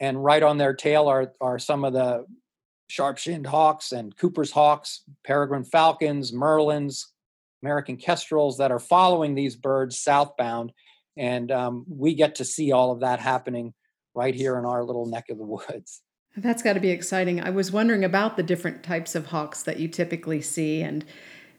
And 0.00 0.24
right 0.24 0.42
on 0.42 0.56
their 0.56 0.72
tail 0.72 1.08
are, 1.08 1.34
are 1.42 1.58
some 1.58 1.84
of 1.84 1.92
the 1.92 2.24
sharp 2.88 3.18
shinned 3.18 3.46
hawks 3.46 3.92
and 3.92 4.16
Cooper's 4.16 4.52
hawks, 4.52 5.02
peregrine 5.26 5.64
falcons, 5.64 6.32
merlins, 6.32 7.04
American 7.62 7.98
kestrels 7.98 8.56
that 8.56 8.72
are 8.72 8.78
following 8.78 9.34
these 9.34 9.56
birds 9.56 9.98
southbound. 9.98 10.72
And 11.18 11.50
um, 11.52 11.84
we 11.86 12.14
get 12.14 12.36
to 12.36 12.46
see 12.46 12.72
all 12.72 12.92
of 12.92 13.00
that 13.00 13.20
happening 13.20 13.74
right 14.14 14.34
here 14.34 14.56
in 14.58 14.64
our 14.64 14.84
little 14.84 15.04
neck 15.04 15.26
of 15.28 15.36
the 15.36 15.44
woods. 15.44 16.00
That's 16.40 16.62
got 16.62 16.74
to 16.74 16.80
be 16.80 16.90
exciting. 16.90 17.40
I 17.40 17.50
was 17.50 17.72
wondering 17.72 18.04
about 18.04 18.36
the 18.36 18.44
different 18.44 18.84
types 18.84 19.16
of 19.16 19.26
hawks 19.26 19.64
that 19.64 19.80
you 19.80 19.88
typically 19.88 20.40
see, 20.40 20.82
and 20.82 21.04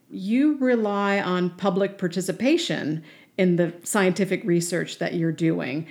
you 0.10 0.58
rely 0.58 1.20
on 1.20 1.50
public 1.50 1.98
participation 1.98 3.04
in 3.38 3.58
the 3.58 3.74
scientific 3.84 4.42
research 4.46 5.00
that 5.00 5.16
you're 5.16 5.34
doing. 5.34 5.86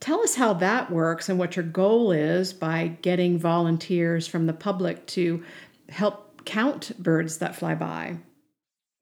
Tell 0.00 0.20
us 0.22 0.34
how 0.34 0.54
that 0.54 0.90
works 0.90 1.28
and 1.28 1.38
what 1.38 1.54
your 1.54 1.64
goal 1.64 2.10
is 2.10 2.52
by 2.52 2.96
getting 3.02 3.38
volunteers 3.38 4.26
from 4.26 4.46
the 4.46 4.52
public 4.52 5.06
to 5.08 5.44
help 5.88 6.44
count 6.44 6.90
birds 6.98 7.38
that 7.38 7.54
fly 7.54 7.76
by. 7.76 8.16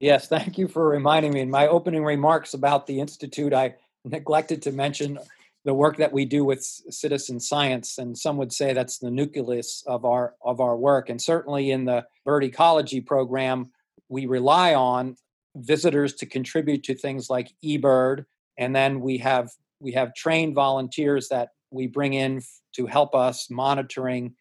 Yes, 0.00 0.28
thank 0.28 0.58
you 0.58 0.68
for 0.68 0.86
reminding 0.86 1.32
me. 1.32 1.40
In 1.40 1.50
my 1.50 1.66
opening 1.66 2.04
remarks 2.04 2.52
about 2.52 2.86
the 2.86 3.00
Institute, 3.00 3.54
I 3.54 3.74
neglected 4.04 4.60
to 4.62 4.72
mention 4.72 5.18
the 5.64 5.74
work 5.74 5.98
that 5.98 6.12
we 6.12 6.24
do 6.24 6.44
with 6.44 6.62
citizen 6.62 7.38
science, 7.38 7.98
and 7.98 8.16
some 8.16 8.38
would 8.38 8.52
say 8.52 8.72
that's 8.72 8.98
the 8.98 9.10
nucleus 9.10 9.84
of 9.86 10.04
our 10.04 10.34
of 10.44 10.60
our 10.60 10.76
work. 10.76 11.10
And 11.10 11.20
certainly 11.20 11.70
in 11.70 11.84
the 11.84 12.06
bird 12.24 12.44
ecology 12.44 13.00
program, 13.00 13.70
we 14.08 14.26
rely 14.26 14.74
on 14.74 15.16
visitors 15.56 16.14
to 16.14 16.26
contribute 16.26 16.82
to 16.84 16.94
things 16.94 17.28
like 17.28 17.52
eBird, 17.62 18.24
and 18.56 18.74
then 18.74 19.00
we 19.00 19.18
have 19.18 19.50
we 19.80 19.92
have 19.92 20.14
trained 20.14 20.54
volunteers 20.54 21.28
that 21.28 21.50
we 21.70 21.86
bring 21.86 22.14
in 22.14 22.42
to 22.74 22.86
help 22.86 23.14
us 23.14 23.48
monitoring 23.50 24.34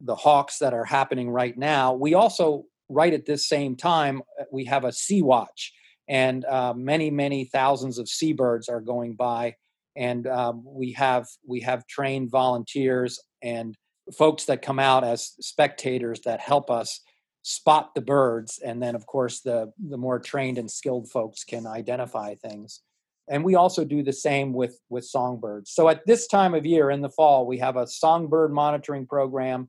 the 0.00 0.14
hawks 0.14 0.58
that 0.58 0.74
are 0.74 0.84
happening 0.84 1.30
right 1.30 1.56
now. 1.56 1.94
We 1.94 2.14
also, 2.14 2.64
right 2.88 3.12
at 3.12 3.26
this 3.26 3.48
same 3.48 3.76
time, 3.76 4.22
uh, 4.40 4.44
we 4.52 4.64
have 4.66 4.84
a 4.84 4.92
sea 4.92 5.22
watch, 5.22 5.72
and 6.08 6.44
uh, 6.44 6.74
many, 6.74 7.10
many 7.10 7.44
thousands 7.46 7.98
of 7.98 8.08
seabirds 8.08 8.68
are 8.68 8.80
going 8.80 9.14
by, 9.14 9.54
and 9.96 10.26
um, 10.26 10.62
we 10.64 10.92
have 10.92 11.26
we 11.46 11.60
have 11.60 11.86
trained 11.86 12.30
volunteers 12.30 13.20
and 13.42 13.74
folks 14.16 14.44
that 14.44 14.62
come 14.62 14.78
out 14.78 15.04
as 15.04 15.32
spectators 15.40 16.20
that 16.20 16.40
help 16.40 16.70
us 16.70 17.00
spot 17.42 17.94
the 17.94 18.00
birds, 18.00 18.60
and 18.64 18.82
then 18.82 18.94
of 18.94 19.06
course 19.06 19.40
the 19.40 19.72
the 19.88 19.98
more 19.98 20.18
trained 20.18 20.58
and 20.58 20.70
skilled 20.70 21.10
folks 21.10 21.44
can 21.44 21.66
identify 21.66 22.34
things. 22.34 22.82
And 23.28 23.44
we 23.44 23.56
also 23.56 23.84
do 23.84 24.02
the 24.02 24.12
same 24.12 24.52
with 24.52 24.78
with 24.88 25.04
songbirds. 25.04 25.72
So 25.72 25.88
at 25.88 26.06
this 26.06 26.26
time 26.26 26.54
of 26.54 26.66
year 26.66 26.90
in 26.90 27.00
the 27.00 27.10
fall 27.10 27.46
we 27.46 27.58
have 27.58 27.76
a 27.76 27.86
songbird 27.86 28.52
monitoring 28.52 29.06
program 29.06 29.68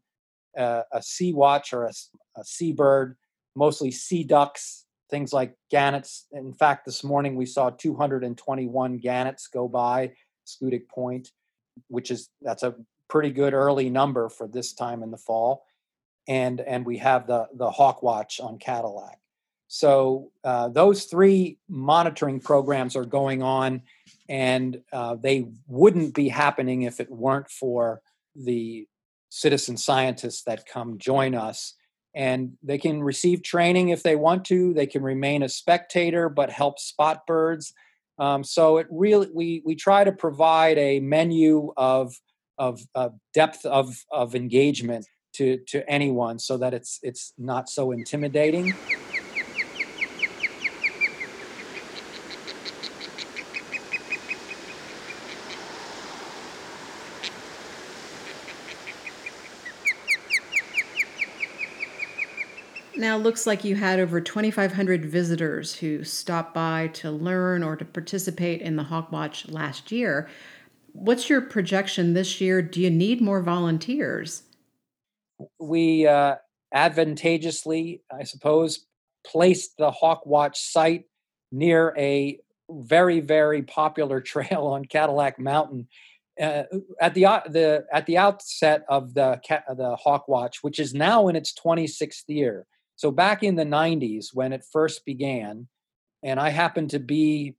uh, 0.58 0.84
a 0.92 1.02
sea 1.02 1.34
watch 1.34 1.72
or 1.72 1.86
a, 1.86 1.94
a 2.36 2.44
seabird 2.44 3.16
mostly 3.56 3.92
sea 3.92 4.24
ducks 4.24 4.86
things 5.10 5.34
like 5.34 5.56
gannets 5.70 6.28
in 6.32 6.54
fact 6.54 6.86
this 6.86 7.04
morning 7.04 7.36
we 7.36 7.46
saw 7.46 7.70
221 7.70 8.98
gannets 8.98 9.48
go 9.48 9.68
by 9.68 10.12
Schoodic 10.46 10.88
Point 10.88 11.32
which 11.88 12.12
is 12.12 12.30
that's 12.42 12.64
a 12.64 12.76
pretty 13.10 13.32
good 13.32 13.54
early 13.54 13.90
number 13.90 14.30
for 14.30 14.48
this 14.48 14.74
time 14.74 15.04
in 15.04 15.12
the 15.12 15.18
fall 15.18 15.66
and 16.28 16.60
and 16.62 16.86
we 16.86 16.98
have 16.98 17.28
the 17.28 17.48
the 17.56 17.70
hawk 17.70 18.04
watch 18.04 18.40
on 18.40 18.58
cadillac 18.58 19.20
so 19.68 20.32
uh, 20.44 20.70
those 20.70 21.06
three 21.06 21.60
monitoring 21.68 22.40
programs 22.40 22.96
are 22.96 23.06
going 23.06 23.44
on, 23.44 23.82
and 24.30 24.82
uh, 24.94 25.16
they 25.16 25.50
wouldn't 25.68 26.14
be 26.14 26.30
happening 26.30 26.84
if 26.84 27.00
it 27.00 27.12
weren't 27.12 27.50
for 27.50 28.02
the 28.36 28.88
citizen 29.30 29.76
scientists 29.76 30.44
that 30.44 30.66
come 30.66 30.98
join 30.98 31.36
us. 31.36 31.74
And 32.18 32.58
they 32.64 32.80
can 32.80 33.04
receive 33.04 33.44
training 33.44 33.90
if 33.90 34.02
they 34.02 34.16
want 34.16 34.44
to. 34.46 34.74
They 34.74 34.88
can 34.88 35.04
remain 35.04 35.44
a 35.44 35.50
spectator, 35.50 36.30
but 36.30 36.50
help 36.50 36.80
spot 36.80 37.28
birds. 37.28 37.74
Um, 38.18 38.44
so 38.44 38.78
it 38.78 38.88
really 38.90 39.30
we 39.32 39.62
we 39.64 39.76
try 39.76 40.04
to 40.04 40.12
provide 40.12 40.80
a 40.80 41.00
menu 41.00 41.72
of 41.78 42.16
of 42.58 42.82
uh, 42.96 43.10
depth 43.36 43.64
of 43.66 43.96
of 44.12 44.34
engagement 44.34 45.06
to 45.36 45.60
to 45.68 45.88
anyone, 45.88 46.40
so 46.40 46.58
that 46.58 46.74
it's 46.74 46.98
it's 47.04 47.34
not 47.38 47.70
so 47.70 47.92
intimidating. 47.92 48.74
Now, 62.98 63.16
looks 63.16 63.46
like 63.46 63.64
you 63.64 63.76
had 63.76 64.00
over 64.00 64.20
2,500 64.20 65.06
visitors 65.06 65.76
who 65.76 66.04
stopped 66.04 66.56
by 66.56 66.88
to 66.96 67.12
learn 67.12 67.62
or 67.62 67.76
to 67.76 67.86
participate 67.86 68.60
in 68.62 68.76
the 68.76 68.84
Hawk 68.84 69.12
Watch 69.12 69.48
last 69.48 69.92
year. 69.92 70.28
What's 70.94 71.30
your 71.30 71.42
projection 71.42 72.16
this 72.16 72.42
year? 72.42 72.64
Do 72.64 72.82
you 72.82 72.90
need 72.90 73.22
more 73.22 73.44
volunteers? 73.44 74.42
We 75.60 76.08
uh, 76.08 76.38
advantageously, 76.74 78.02
I 78.12 78.24
suppose, 78.24 78.88
placed 79.24 79.78
the 79.78 79.92
Hawk 79.92 80.26
Watch 80.26 80.60
site 80.60 81.06
near 81.52 81.94
a 82.00 82.40
very, 82.68 83.20
very 83.20 83.62
popular 83.62 84.22
trail 84.22 84.66
on 84.66 84.86
Cadillac 84.86 85.38
Mountain. 85.38 85.88
Uh, 86.42 86.64
at 87.00 87.14
the 87.14 87.24
the 87.50 87.86
at 87.92 88.06
the 88.08 88.18
outset 88.18 88.86
of 88.90 89.14
the 89.14 89.40
the 89.76 89.96
Hawk 89.96 90.28
Watch, 90.28 90.64
which 90.64 90.80
is 90.80 90.96
now 90.96 91.28
in 91.28 91.36
its 91.36 91.54
26th 91.54 92.24
year, 92.28 92.68
so 92.98 93.12
back 93.12 93.44
in 93.44 93.56
the 93.56 93.64
90s 93.64 94.34
when 94.34 94.52
it 94.52 94.66
first 94.70 95.06
began, 95.06 95.68
and 96.24 96.40
I 96.40 96.50
happened 96.50 96.90
to 96.90 97.00
be 97.00 97.56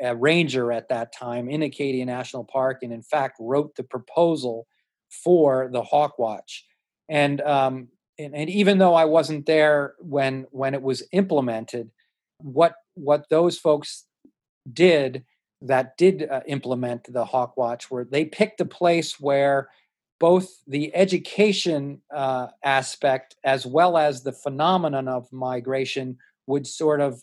a 0.00 0.16
ranger 0.16 0.72
at 0.72 0.88
that 0.88 1.12
time 1.12 1.48
in 1.48 1.62
Acadia 1.62 2.06
National 2.06 2.42
Park, 2.42 2.78
and 2.82 2.92
in 2.92 3.02
fact 3.02 3.36
wrote 3.38 3.76
the 3.76 3.84
proposal 3.84 4.66
for 5.10 5.68
the 5.70 5.82
Hawk 5.82 6.18
Watch. 6.18 6.64
And, 7.08 7.40
um, 7.42 7.88
and, 8.18 8.34
and 8.34 8.48
even 8.48 8.78
though 8.78 8.94
I 8.94 9.04
wasn't 9.04 9.46
there 9.46 9.94
when 10.00 10.46
when 10.50 10.74
it 10.74 10.82
was 10.82 11.02
implemented, 11.12 11.90
what 12.38 12.74
what 12.94 13.28
those 13.28 13.58
folks 13.58 14.04
did 14.72 15.24
that 15.62 15.96
did 15.96 16.28
uh, 16.28 16.40
implement 16.46 17.12
the 17.12 17.24
Hawk 17.24 17.56
Watch 17.56 17.90
were 17.90 18.04
they 18.04 18.24
picked 18.24 18.60
a 18.60 18.64
place 18.64 19.20
where 19.20 19.68
both 20.20 20.48
the 20.66 20.94
education 20.94 22.00
uh, 22.14 22.48
aspect 22.64 23.36
as 23.44 23.64
well 23.64 23.96
as 23.96 24.22
the 24.22 24.32
phenomenon 24.32 25.08
of 25.08 25.32
migration 25.32 26.16
would 26.46 26.66
sort 26.66 27.00
of 27.00 27.22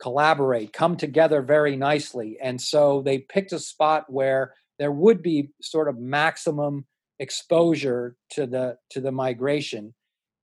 collaborate, 0.00 0.72
come 0.72 0.96
together 0.96 1.42
very 1.42 1.76
nicely. 1.76 2.38
And 2.40 2.60
so 2.60 3.02
they 3.02 3.18
picked 3.18 3.52
a 3.52 3.58
spot 3.58 4.04
where 4.08 4.54
there 4.78 4.92
would 4.92 5.22
be 5.22 5.50
sort 5.60 5.88
of 5.88 5.98
maximum 5.98 6.86
exposure 7.18 8.16
to 8.30 8.46
the 8.46 8.76
to 8.90 9.00
the 9.00 9.12
migration. 9.12 9.94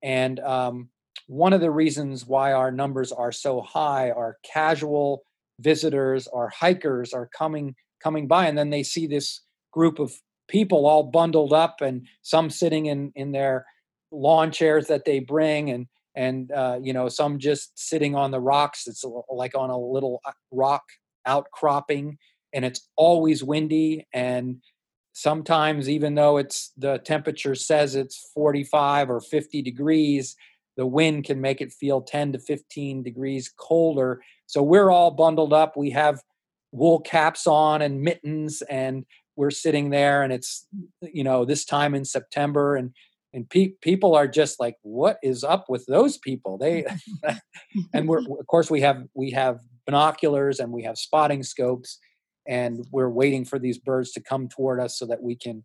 And 0.04 0.40
um, 0.42 0.90
one 1.28 1.54
of 1.54 1.62
the 1.62 1.72
reasons 1.72 2.26
why 2.26 2.52
our 2.52 2.72
numbers 2.72 3.12
are 3.12 3.32
so 3.32 3.62
high 3.62 4.12
are 4.12 4.38
casual 4.44 5.24
visitors 5.60 6.28
or 6.28 6.50
hikers 6.50 7.14
are 7.14 7.28
coming 7.28 7.76
coming 8.04 8.28
by, 8.28 8.48
and 8.48 8.58
then 8.58 8.70
they 8.70 8.84
see 8.84 9.08
this 9.08 9.42
group 9.72 10.00
of 10.00 10.14
people 10.48 10.86
all 10.86 11.04
bundled 11.04 11.54
up 11.54 11.82
and 11.82 12.08
some 12.22 12.50
sitting 12.50 12.86
in 12.88 13.12
in 13.16 13.32
their 13.32 13.66
lawn 14.12 14.52
chairs 14.52 14.88
that 14.88 15.06
they 15.06 15.20
bring 15.20 15.70
and 15.70 15.88
and 16.16 16.52
uh, 16.52 16.80
you 16.82 16.94
know 16.94 17.10
some 17.10 17.40
just 17.40 17.78
sitting 17.78 18.16
on 18.16 18.32
the 18.32 18.40
rocks 18.40 18.88
it's 18.88 19.04
like 19.30 19.56
on 19.56 19.70
a 19.70 19.78
little 19.78 20.22
uh, 20.26 20.32
rock 20.52 20.84
outcropping 21.26 22.18
and 22.54 22.64
it's 22.64 22.88
always 22.96 23.44
windy 23.44 24.08
and 24.14 24.58
sometimes 25.14 25.90
even 25.90 26.16
though 26.16 26.38
it's 26.38 26.72
the 26.78 26.98
temperature 27.00 27.56
says 27.56 27.96
it's 27.96 28.30
45 28.34 29.10
or 29.10 29.22
50 29.22 29.62
degrees 29.62 30.36
the 30.78 30.86
wind 30.86 31.24
can 31.24 31.40
make 31.42 31.62
it 31.62 31.72
feel 31.72 32.02
10 32.02 32.34
to 32.34 32.40
15 32.40 33.04
degrees 33.04 33.52
colder. 33.58 34.22
So 34.46 34.62
we're 34.62 34.90
all 34.90 35.12
bundled 35.12 35.54
up. 35.54 35.78
We 35.78 35.92
have 35.92 36.22
wool 36.72 37.00
caps 37.00 37.48
on 37.48 37.82
and 37.82 38.02
mittens, 38.02 38.62
and 38.64 39.06
we're 39.36 39.52
sitting 39.52 39.90
there, 39.90 40.24
and 40.24 40.32
it's 40.32 40.68
you 41.02 41.24
know 41.24 41.46
this 41.46 41.66
time 41.66 41.96
in 41.96 42.06
September, 42.06 42.76
and 42.76 42.92
and 43.34 43.50
pe- 43.50 43.74
people 43.82 44.16
are 44.16 44.28
just 44.28 44.60
like, 44.60 44.76
what 44.82 45.18
is 45.22 45.44
up 45.44 45.66
with 45.70 45.86
those 45.88 46.18
people? 46.18 46.58
They 46.58 46.86
and 47.94 48.08
we're 48.08 48.20
of 48.20 48.48
course 48.48 48.70
we 48.70 48.82
have 48.82 49.04
we 49.14 49.32
have 49.32 49.60
binoculars 49.86 50.60
and 50.60 50.72
we 50.72 50.84
have 50.84 50.98
spotting 50.98 51.44
scopes, 51.44 52.00
and 52.48 52.86
we're 52.92 53.10
waiting 53.10 53.46
for 53.46 53.60
these 53.60 53.78
birds 53.78 54.12
to 54.14 54.22
come 54.22 54.48
toward 54.48 54.80
us 54.80 54.98
so 54.98 55.06
that 55.06 55.22
we 55.22 55.36
can 55.36 55.64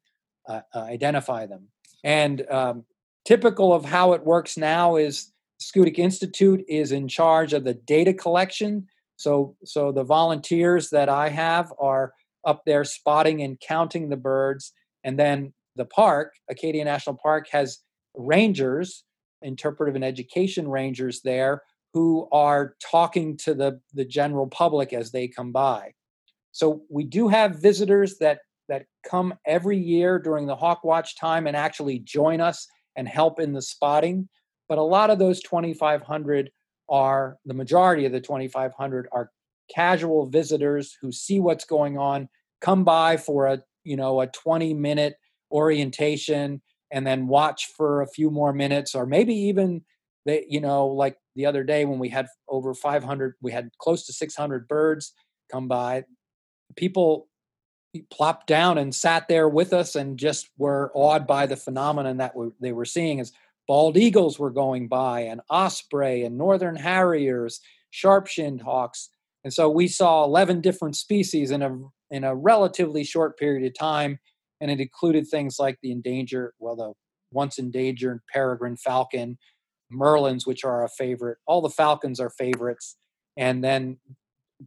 uh, 0.48 0.60
uh, 0.74 0.80
identify 0.80 1.46
them. 1.46 1.68
And 2.02 2.48
um, 2.50 2.84
typical 3.24 3.72
of 3.72 3.84
how 3.84 4.12
it 4.12 4.24
works 4.24 4.56
now 4.56 4.96
is 4.96 5.32
Schoodic 5.60 5.98
Institute 5.98 6.64
is 6.68 6.92
in 6.92 7.08
charge 7.08 7.52
of 7.52 7.64
the 7.64 7.74
data 7.74 8.14
collection. 8.14 8.86
So, 9.16 9.56
so 9.64 9.92
the 9.92 10.04
volunteers 10.04 10.90
that 10.90 11.08
I 11.08 11.28
have 11.28 11.72
are 11.78 12.14
up 12.44 12.62
there 12.64 12.84
spotting 12.84 13.42
and 13.42 13.60
counting 13.60 14.08
the 14.08 14.16
birds. 14.16 14.72
And 15.04 15.18
then 15.18 15.52
the 15.76 15.84
park, 15.84 16.34
Acadia 16.50 16.84
National 16.84 17.16
Park, 17.16 17.48
has 17.52 17.78
rangers, 18.14 19.04
interpretive 19.42 19.94
and 19.94 20.04
education 20.04 20.68
rangers 20.68 21.20
there 21.22 21.62
who 21.92 22.28
are 22.30 22.76
talking 22.82 23.36
to 23.38 23.54
the, 23.54 23.80
the 23.94 24.04
general 24.04 24.46
public 24.46 24.92
as 24.92 25.10
they 25.10 25.26
come 25.26 25.52
by. 25.52 25.92
So 26.52 26.82
we 26.88 27.04
do 27.04 27.28
have 27.28 27.62
visitors 27.62 28.18
that 28.18 28.40
that 28.68 28.86
come 29.04 29.34
every 29.46 29.76
year 29.76 30.18
during 30.18 30.46
the 30.46 30.54
Hawk 30.54 30.84
Watch 30.84 31.16
time 31.16 31.48
and 31.48 31.56
actually 31.56 31.98
join 31.98 32.40
us 32.40 32.68
and 32.96 33.06
help 33.08 33.40
in 33.40 33.52
the 33.52 33.60
spotting. 33.60 34.28
But 34.68 34.78
a 34.78 34.82
lot 34.82 35.10
of 35.10 35.18
those 35.18 35.40
2,500 35.42 36.50
are 36.88 37.36
the 37.44 37.54
majority 37.54 38.06
of 38.06 38.12
the 38.12 38.20
2,500 38.20 39.08
are 39.10 39.30
casual 39.74 40.26
visitors 40.26 40.96
who 41.00 41.12
see 41.12 41.40
what's 41.40 41.64
going 41.64 41.98
on, 41.98 42.28
come 42.60 42.84
by 42.84 43.16
for 43.16 43.46
a 43.46 43.62
you 43.84 43.96
know 43.96 44.20
a 44.20 44.26
20 44.26 44.74
minute 44.74 45.16
orientation, 45.50 46.62
and 46.90 47.06
then 47.06 47.26
watch 47.26 47.66
for 47.76 48.02
a 48.02 48.08
few 48.08 48.30
more 48.30 48.52
minutes, 48.52 48.94
or 48.94 49.06
maybe 49.06 49.34
even 49.34 49.82
they 50.26 50.44
you 50.48 50.60
know 50.60 50.86
like 50.86 51.16
the 51.36 51.46
other 51.46 51.64
day 51.64 51.84
when 51.84 51.98
we 51.98 52.08
had 52.08 52.26
over 52.48 52.74
500, 52.74 53.34
we 53.40 53.52
had 53.52 53.70
close 53.78 54.06
to 54.06 54.12
600 54.12 54.68
birds 54.68 55.12
come 55.50 55.68
by. 55.68 56.04
People 56.76 57.28
plopped 58.10 58.46
down 58.46 58.78
and 58.78 58.94
sat 58.94 59.26
there 59.28 59.48
with 59.48 59.72
us 59.72 59.96
and 59.96 60.18
just 60.18 60.48
were 60.58 60.92
awed 60.94 61.26
by 61.26 61.46
the 61.46 61.56
phenomenon 61.56 62.18
that 62.18 62.36
we, 62.36 62.48
they 62.60 62.72
were 62.72 62.84
seeing 62.84 63.18
as 63.20 63.32
bald 63.66 63.96
eagles 63.96 64.38
were 64.38 64.50
going 64.50 64.86
by 64.86 65.20
and 65.20 65.40
osprey 65.50 66.22
and 66.22 66.38
northern 66.38 66.76
harriers 66.76 67.60
sharp-shinned 67.90 68.60
hawks 68.60 69.08
and 69.44 69.52
so 69.52 69.68
we 69.68 69.88
saw 69.88 70.24
11 70.24 70.60
different 70.60 70.96
species 70.96 71.50
in 71.50 71.62
a 71.62 71.78
in 72.10 72.24
a 72.24 72.34
relatively 72.34 73.04
short 73.04 73.38
period 73.38 73.66
of 73.66 73.78
time 73.78 74.18
and 74.60 74.70
it 74.70 74.80
included 74.80 75.26
things 75.26 75.56
like 75.58 75.78
the 75.82 75.92
endangered 75.92 76.52
well 76.58 76.76
the 76.76 76.92
once 77.32 77.58
endangered 77.58 78.20
peregrine 78.32 78.76
falcon 78.76 79.38
merlins 79.92 80.46
which 80.46 80.64
are 80.64 80.84
a 80.84 80.88
favorite 80.88 81.38
all 81.46 81.60
the 81.60 81.70
falcons 81.70 82.20
are 82.20 82.30
favorites 82.30 82.96
and 83.36 83.62
then 83.62 83.98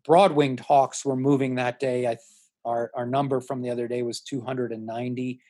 broad-winged 0.05 0.59
hawks 0.59 1.05
were 1.05 1.15
moving 1.15 1.55
that 1.55 1.79
day 1.79 2.07
i 2.07 2.17
our, 2.65 2.91
our 2.95 3.05
number 3.05 3.41
from 3.41 3.61
the 3.61 3.69
other 3.69 3.87
day 3.87 4.01
was 4.01 4.21
290. 4.21 5.41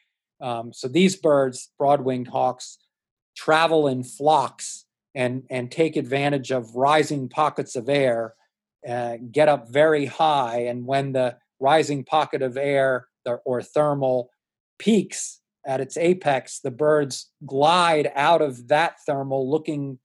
Um, 0.42 0.74
so 0.74 0.88
these 0.88 1.16
birds, 1.16 1.72
broad-winged 1.78 2.28
hawks, 2.28 2.80
travel 3.36 3.88
in 3.88 4.04
flocks 4.04 4.86
and 5.16 5.44
and 5.50 5.72
take 5.72 5.96
advantage 5.96 6.52
of 6.52 6.76
rising 6.76 7.30
pockets 7.30 7.76
of 7.76 7.88
air, 7.88 8.34
uh, 8.88 9.18
get 9.32 9.50
up 9.50 9.70
very 9.70 10.06
high, 10.06 10.60
and 10.62 10.86
when 10.86 11.14
the 11.14 11.38
rising 11.60 12.04
pocket 12.04 12.42
of 12.42 12.58
air 12.58 13.08
or 13.46 13.62
thermal 13.62 14.30
peaks 14.80 15.40
at 15.66 15.80
its 15.80 15.96
apex, 15.96 16.60
the 16.60 16.72
birds 16.72 17.32
glide 17.46 18.12
out 18.16 18.42
of 18.42 18.68
that 18.68 18.96
thermal, 19.06 19.50
looking 19.50 20.00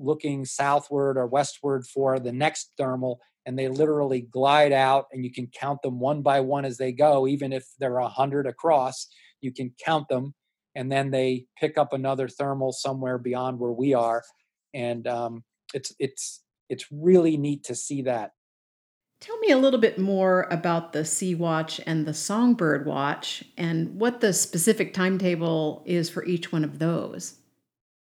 looking 0.00 0.44
southward 0.44 1.18
or 1.18 1.26
westward 1.26 1.86
for 1.86 2.18
the 2.18 2.32
next 2.32 2.72
thermal 2.78 3.20
and 3.46 3.58
they 3.58 3.68
literally 3.68 4.22
glide 4.22 4.72
out 4.72 5.06
and 5.12 5.24
you 5.24 5.32
can 5.32 5.46
count 5.48 5.80
them 5.82 6.00
one 6.00 6.22
by 6.22 6.40
one 6.40 6.64
as 6.64 6.78
they 6.78 6.90
go 6.90 7.26
even 7.26 7.52
if 7.52 7.66
they're 7.78 7.98
a 7.98 8.08
hundred 8.08 8.46
across 8.46 9.08
you 9.42 9.52
can 9.52 9.70
count 9.84 10.08
them 10.08 10.34
and 10.74 10.90
then 10.90 11.10
they 11.10 11.44
pick 11.58 11.76
up 11.76 11.92
another 11.92 12.28
thermal 12.28 12.72
somewhere 12.72 13.18
beyond 13.18 13.58
where 13.58 13.72
we 13.72 13.92
are 13.92 14.22
and 14.72 15.06
um, 15.06 15.44
it's 15.74 15.92
it's 15.98 16.42
it's 16.70 16.86
really 16.90 17.36
neat 17.36 17.64
to 17.64 17.74
see 17.74 18.02
that 18.02 18.32
Tell 19.20 19.38
me 19.40 19.50
a 19.50 19.58
little 19.58 19.78
bit 19.78 19.98
more 19.98 20.48
about 20.50 20.94
the 20.94 21.04
Sea 21.04 21.34
Watch 21.34 21.78
and 21.84 22.06
the 22.06 22.14
Songbird 22.14 22.86
Watch 22.86 23.44
and 23.58 24.00
what 24.00 24.22
the 24.22 24.32
specific 24.32 24.94
timetable 24.94 25.82
is 25.84 26.08
for 26.08 26.24
each 26.24 26.50
one 26.50 26.64
of 26.64 26.78
those. 26.78 27.34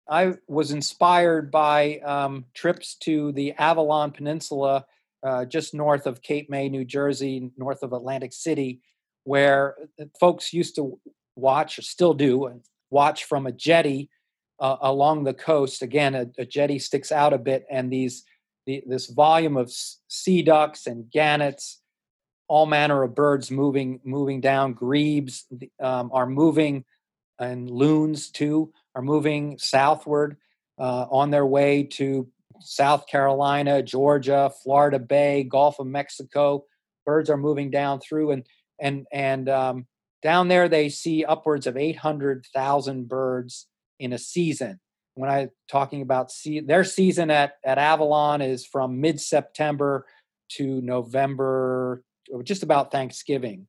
I 0.07 0.35
was 0.47 0.71
inspired 0.71 1.49
by 1.49 1.97
um, 1.99 2.45
trips 2.53 2.93
to 3.01 3.31
the 3.31 3.53
Avalon 3.53 4.11
Peninsula 4.11 4.85
uh, 5.23 5.45
just 5.45 5.73
north 5.73 6.05
of 6.05 6.21
Cape 6.21 6.51
May, 6.51 6.69
New 6.69 6.85
Jersey, 6.85 7.51
north 7.57 7.81
of 7.81 7.93
Atlantic 7.93 8.31
City, 8.31 8.81
where 9.23 9.75
uh, 9.99 10.05
folks 10.19 10.53
used 10.53 10.75
to 10.75 10.99
watch, 11.35 11.79
or 11.79 11.81
still 11.81 12.13
do, 12.13 12.61
watch 12.91 13.25
from 13.25 13.47
a 13.47 13.51
jetty 13.51 14.11
uh, 14.59 14.77
along 14.81 15.23
the 15.23 15.33
coast. 15.33 15.81
Again, 15.81 16.13
a, 16.13 16.27
a, 16.37 16.45
jetty 16.45 16.77
sticks 16.77 17.11
out 17.11 17.33
a 17.33 17.39
bit, 17.39 17.65
and 17.71 17.91
these 17.91 18.23
the, 18.67 18.83
this 18.85 19.07
volume 19.07 19.57
of 19.57 19.71
sea 19.71 20.43
ducks 20.43 20.85
and 20.85 21.09
gannets, 21.09 21.81
all 22.47 22.67
manner 22.67 23.01
of 23.01 23.15
birds 23.15 23.49
moving 23.49 23.99
moving 24.03 24.41
down. 24.41 24.73
Grebes 24.73 25.45
um, 25.81 26.11
are 26.13 26.27
moving, 26.27 26.85
and 27.39 27.69
loons 27.71 28.29
too 28.29 28.71
are 28.93 29.01
moving 29.01 29.57
southward 29.57 30.37
uh, 30.77 31.07
on 31.09 31.31
their 31.31 31.45
way 31.45 31.83
to 31.83 32.27
South 32.59 33.07
Carolina, 33.07 33.81
Georgia, 33.81 34.51
Florida 34.63 34.99
Bay, 34.99 35.43
Gulf 35.43 35.79
of 35.79 35.87
Mexico. 35.87 36.65
Birds 37.05 37.29
are 37.29 37.37
moving 37.37 37.71
down 37.71 37.99
through, 38.01 38.31
and 38.31 38.45
and 38.79 39.07
and 39.11 39.49
um, 39.49 39.87
down 40.21 40.49
there 40.49 40.67
they 40.67 40.89
see 40.89 41.23
upwards 41.23 41.67
of 41.67 41.77
800,000 41.77 43.07
birds 43.07 43.67
in 43.99 44.11
a 44.11 44.17
season. 44.17 44.79
When 45.17 45.31
I 45.31 45.49
talking 45.67 46.03
about 46.03 46.31
see, 46.31 46.59
their 46.59 46.83
season 46.83 47.31
at 47.31 47.57
at 47.65 47.79
Avalon 47.79 48.41
is 48.41 48.65
from 48.65 49.01
mid 49.01 49.19
September 49.19 50.05
to 50.49 50.79
November, 50.81 52.03
just 52.43 52.61
about 52.61 52.91
Thanksgiving. 52.91 53.67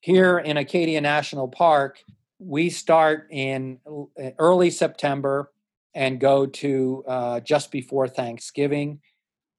Here 0.00 0.38
in 0.38 0.56
Acadia 0.56 1.00
National 1.02 1.48
Park, 1.48 1.98
we 2.38 2.70
start 2.70 3.28
in 3.30 3.78
uh, 3.86 4.30
early 4.38 4.70
September 4.70 5.52
and 5.94 6.18
go 6.18 6.46
to 6.46 7.04
uh, 7.06 7.40
just 7.40 7.70
before 7.70 8.08
Thanksgiving. 8.08 9.00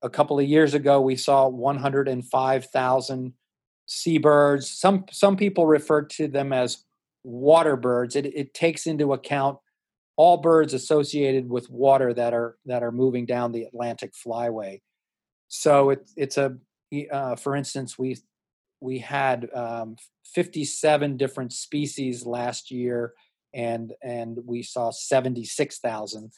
A 0.01 0.09
couple 0.09 0.39
of 0.39 0.45
years 0.45 0.73
ago, 0.73 0.99
we 0.99 1.15
saw 1.15 1.47
105,000 1.47 3.33
seabirds. 3.85 4.71
Some 4.71 5.05
some 5.11 5.37
people 5.37 5.67
refer 5.67 6.01
to 6.01 6.27
them 6.27 6.51
as 6.51 6.83
water 7.23 7.75
birds. 7.75 8.15
It, 8.15 8.25
it 8.25 8.55
takes 8.55 8.87
into 8.87 9.13
account 9.13 9.59
all 10.21 10.37
birds 10.37 10.75
associated 10.75 11.49
with 11.49 11.67
water 11.71 12.13
that 12.13 12.31
are 12.31 12.55
that 12.67 12.83
are 12.83 12.91
moving 12.91 13.25
down 13.25 13.51
the 13.51 13.63
Atlantic 13.63 14.13
flyway. 14.13 14.79
So 15.47 15.89
it's 15.89 16.13
it's 16.15 16.37
a 16.37 16.57
uh, 17.11 17.35
for 17.37 17.55
instance 17.55 17.97
we 17.97 18.17
we 18.81 18.99
had 18.99 19.49
um, 19.51 19.95
57 20.25 21.17
different 21.17 21.53
species 21.53 22.23
last 22.23 22.69
year 22.69 23.13
and 23.51 23.93
and 24.03 24.37
we 24.45 24.61
saw 24.61 24.91
76,000 24.91 26.31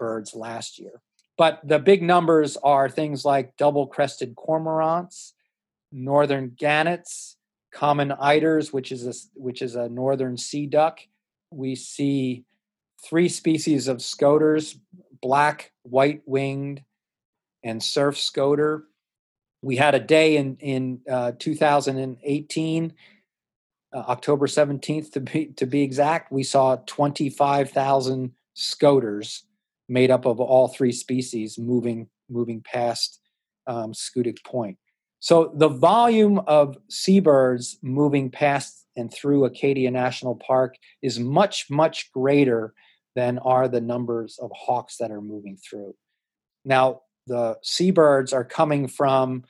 birds 0.00 0.34
last 0.34 0.80
year. 0.80 1.00
But 1.36 1.60
the 1.62 1.78
big 1.78 2.02
numbers 2.02 2.56
are 2.56 2.88
things 2.88 3.24
like 3.24 3.56
double-crested 3.56 4.34
cormorants, 4.34 5.34
northern 5.92 6.56
gannets, 6.58 7.36
common 7.72 8.10
eiders, 8.20 8.72
which 8.72 8.90
is 8.90 9.06
a 9.06 9.14
which 9.34 9.62
is 9.62 9.76
a 9.76 9.88
northern 9.88 10.36
sea 10.36 10.66
duck. 10.66 10.98
We 11.52 11.76
see 11.76 12.44
three 13.02 13.28
species 13.28 13.88
of 13.88 14.02
scoters: 14.02 14.76
black, 15.20 15.72
white-winged, 15.82 16.82
and 17.62 17.82
surf 17.82 18.18
scoter. 18.18 18.84
We 19.62 19.76
had 19.76 19.94
a 19.94 20.00
day 20.00 20.36
in 20.36 20.56
in 20.60 21.00
uh, 21.10 21.32
2018 21.38 22.94
uh, 23.92 23.98
October 24.08 24.46
17th 24.46 25.12
to 25.12 25.20
be 25.20 25.46
to 25.56 25.66
be 25.66 25.82
exact, 25.82 26.30
we 26.30 26.42
saw 26.42 26.76
25,000 26.86 28.32
scoters 28.54 29.44
made 29.88 30.10
up 30.10 30.26
of 30.26 30.40
all 30.40 30.68
three 30.68 30.92
species 30.92 31.58
moving 31.58 32.08
moving 32.28 32.60
past 32.60 33.20
um, 33.66 33.92
Schoodic 33.92 34.44
Point. 34.44 34.76
So 35.20 35.52
the 35.54 35.68
volume 35.68 36.40
of 36.46 36.76
seabirds 36.88 37.78
moving 37.82 38.30
past 38.30 38.86
and 38.96 39.12
through 39.12 39.44
Acadia 39.44 39.90
National 39.90 40.36
Park 40.36 40.76
is 41.02 41.18
much 41.18 41.70
much 41.70 42.12
greater 42.12 42.74
than 43.18 43.36
are 43.38 43.66
the 43.66 43.80
numbers 43.80 44.38
of 44.40 44.52
hawks 44.54 44.98
that 44.98 45.10
are 45.10 45.20
moving 45.20 45.56
through. 45.56 45.92
Now, 46.64 47.00
the 47.26 47.56
seabirds 47.64 48.32
are 48.32 48.44
coming 48.44 48.86
from 48.86 49.42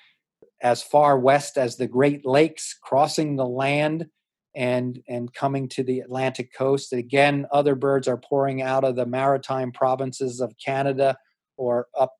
as 0.62 0.82
far 0.82 1.18
west 1.18 1.58
as 1.58 1.76
the 1.76 1.86
Great 1.86 2.24
Lakes, 2.24 2.74
crossing 2.82 3.36
the 3.36 3.46
land 3.46 4.06
and 4.56 5.02
and 5.06 5.34
coming 5.34 5.68
to 5.68 5.82
the 5.82 6.00
Atlantic 6.00 6.48
coast. 6.54 6.94
Again, 6.94 7.46
other 7.52 7.74
birds 7.74 8.08
are 8.08 8.16
pouring 8.16 8.62
out 8.62 8.84
of 8.84 8.96
the 8.96 9.04
maritime 9.04 9.70
provinces 9.70 10.40
of 10.40 10.54
Canada 10.56 11.18
or 11.58 11.88
up 11.94 12.14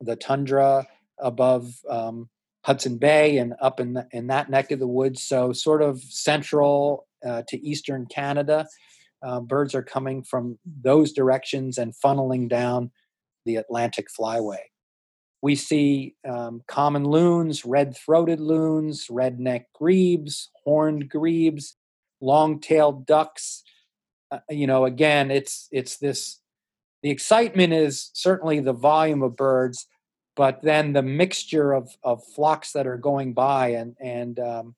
the 0.00 0.14
tundra 0.14 0.86
above 1.18 1.74
um, 1.90 2.30
Hudson 2.64 2.96
Bay 2.96 3.38
and 3.38 3.54
up 3.60 3.80
in 3.80 3.94
the, 3.94 4.06
in 4.12 4.28
that 4.28 4.50
neck 4.50 4.70
of 4.70 4.78
the 4.78 4.86
woods. 4.86 5.20
So 5.20 5.52
sort 5.52 5.82
of 5.82 6.00
central 6.00 7.08
uh, 7.26 7.42
to 7.48 7.58
eastern 7.58 8.06
Canada. 8.06 8.68
Uh, 9.22 9.40
birds 9.40 9.74
are 9.74 9.82
coming 9.82 10.22
from 10.22 10.58
those 10.64 11.12
directions 11.12 11.78
and 11.78 11.94
funneling 11.94 12.48
down 12.48 12.90
the 13.44 13.56
Atlantic 13.56 14.08
flyway. 14.18 14.58
We 15.42 15.56
see 15.56 16.14
um, 16.28 16.62
common 16.68 17.04
loons, 17.04 17.64
red 17.64 17.96
throated 17.96 18.40
loons, 18.40 19.08
redneck 19.08 19.64
grebes, 19.74 20.50
horned 20.64 21.08
grebes, 21.08 21.76
long 22.20 22.60
tailed 22.60 23.06
ducks. 23.06 23.64
Uh, 24.30 24.38
you 24.48 24.66
know, 24.66 24.84
again, 24.84 25.30
it's 25.30 25.68
it's 25.72 25.98
this. 25.98 26.38
The 27.02 27.10
excitement 27.10 27.72
is 27.72 28.10
certainly 28.14 28.60
the 28.60 28.72
volume 28.72 29.24
of 29.24 29.34
birds, 29.34 29.88
but 30.36 30.62
then 30.62 30.92
the 30.92 31.02
mixture 31.02 31.72
of 31.72 31.96
of 32.04 32.22
flocks 32.24 32.72
that 32.72 32.86
are 32.86 32.96
going 32.96 33.34
by, 33.34 33.70
and 33.70 33.96
and 34.00 34.38
um, 34.38 34.76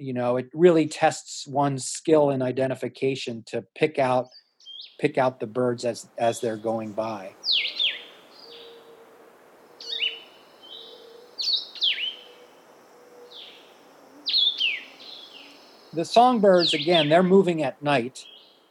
you 0.00 0.12
know, 0.12 0.36
it 0.36 0.48
really 0.54 0.86
tests 0.86 1.46
one's 1.46 1.84
skill 1.84 2.30
in 2.30 2.42
identification 2.42 3.44
to 3.46 3.64
pick 3.74 3.98
out 3.98 4.28
pick 4.98 5.18
out 5.18 5.40
the 5.40 5.46
birds 5.46 5.84
as 5.84 6.08
as 6.18 6.40
they're 6.40 6.56
going 6.56 6.92
by. 6.92 7.34
the 15.92 16.04
songbirds 16.04 16.72
again 16.72 17.08
they're 17.08 17.22
moving 17.22 17.62
at 17.62 17.82
night 17.82 18.24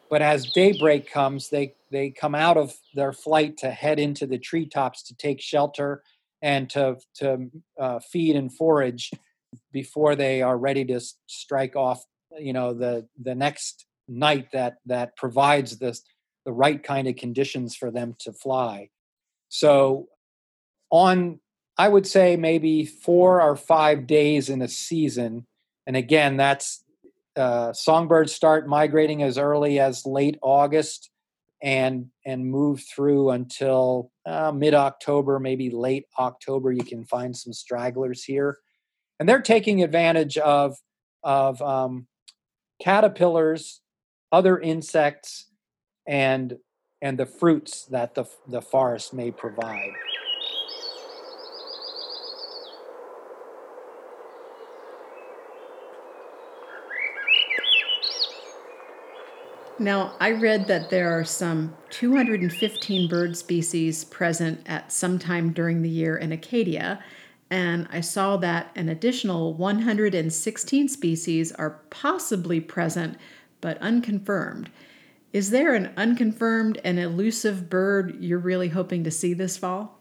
but 0.10 0.22
as 0.22 0.52
daybreak 0.54 1.12
comes 1.12 1.50
they 1.50 1.74
they 1.92 2.10
come 2.10 2.36
out 2.36 2.58
of 2.58 2.74
their 2.94 3.12
flight 3.12 3.58
to 3.58 3.70
head 3.72 4.00
into 4.00 4.26
the 4.26 4.38
treetops 4.38 5.04
to 5.04 5.16
take 5.16 5.42
shelter 5.42 6.02
and 6.42 6.70
to 6.70 6.96
to 7.14 7.50
uh, 7.80 8.00
feed 8.00 8.36
and 8.36 8.54
forage 8.54 9.12
before 9.72 10.16
they 10.16 10.42
are 10.42 10.58
ready 10.58 10.86
to 10.86 11.00
strike 11.28 11.76
off 11.76 12.04
you 12.38 12.54
know 12.54 12.74
the 12.74 13.08
the 13.22 13.36
next 13.36 13.86
night 14.08 14.52
that 14.52 14.78
that 14.86 15.16
provides 15.16 15.78
this 15.78 16.02
the 16.46 16.52
right 16.52 16.84
kind 16.84 17.08
of 17.08 17.16
conditions 17.16 17.76
for 17.76 17.92
them 17.92 18.16
to 18.20 18.32
fly 18.32 18.90
so 19.50 20.08
on 20.92 21.40
i 21.78 21.88
would 21.88 22.06
say 22.06 22.36
maybe 22.36 22.86
four 22.86 23.42
or 23.42 23.56
five 23.56 24.08
days 24.08 24.50
in 24.50 24.62
a 24.62 24.68
season 24.68 25.46
and 25.88 25.96
again 25.96 26.38
that's 26.38 26.84
uh, 27.40 27.72
songbirds 27.72 28.34
start 28.34 28.68
migrating 28.68 29.24
as 29.24 29.38
early 29.38 29.80
as 29.80 30.06
late 30.06 30.38
August 30.42 31.10
and 31.62 32.08
and 32.26 32.46
move 32.46 32.84
through 32.84 33.32
until 33.32 34.12
uh, 34.26 34.52
mid 34.52 34.74
October, 34.74 35.40
maybe 35.40 35.70
late 35.70 36.06
October. 36.18 36.72
You 36.72 36.84
can 36.84 37.06
find 37.06 37.36
some 37.36 37.54
stragglers 37.54 38.24
here, 38.24 38.58
and 39.20 39.28
they're 39.28 39.42
taking 39.42 39.84
advantage 39.84 40.38
of 40.38 40.78
of 41.24 41.62
um, 41.62 42.08
caterpillars, 42.82 43.82
other 44.32 44.58
insects, 44.60 45.48
and 46.08 46.58
and 47.02 47.18
the 47.18 47.26
fruits 47.26 47.86
that 47.86 48.16
the 48.16 48.26
the 48.48 48.62
forest 48.62 49.14
may 49.14 49.32
provide. 49.32 49.92
Now, 59.82 60.18
I 60.20 60.32
read 60.32 60.68
that 60.68 60.90
there 60.90 61.18
are 61.18 61.24
some 61.24 61.74
215 61.90 63.08
bird 63.08 63.38
species 63.38 64.04
present 64.04 64.60
at 64.66 64.92
some 64.92 65.18
time 65.18 65.54
during 65.54 65.82
the 65.82 65.90
year 65.90 66.18
in 66.18 66.34
Acadia, 66.34 67.02
and 67.52 67.88
I 67.92 68.02
saw 68.02 68.38
that 68.38 68.72
an 68.76 68.90
additional 68.90 69.54
116 69.54 70.88
species 70.88 71.52
are 71.54 71.82
possibly 71.90 72.60
present 72.60 73.18
but 73.62 73.78
unconfirmed. 73.80 74.70
Is 75.34 75.50
there 75.50 75.74
an 75.74 75.92
unconfirmed 75.98 76.80
and 76.84 77.00
elusive 77.00 77.70
bird 77.70 78.18
you're 78.20 78.40
really 78.40 78.70
hoping 78.70 79.04
to 79.04 79.12
see 79.12 79.34
this 79.34 79.58
fall? 79.58 80.00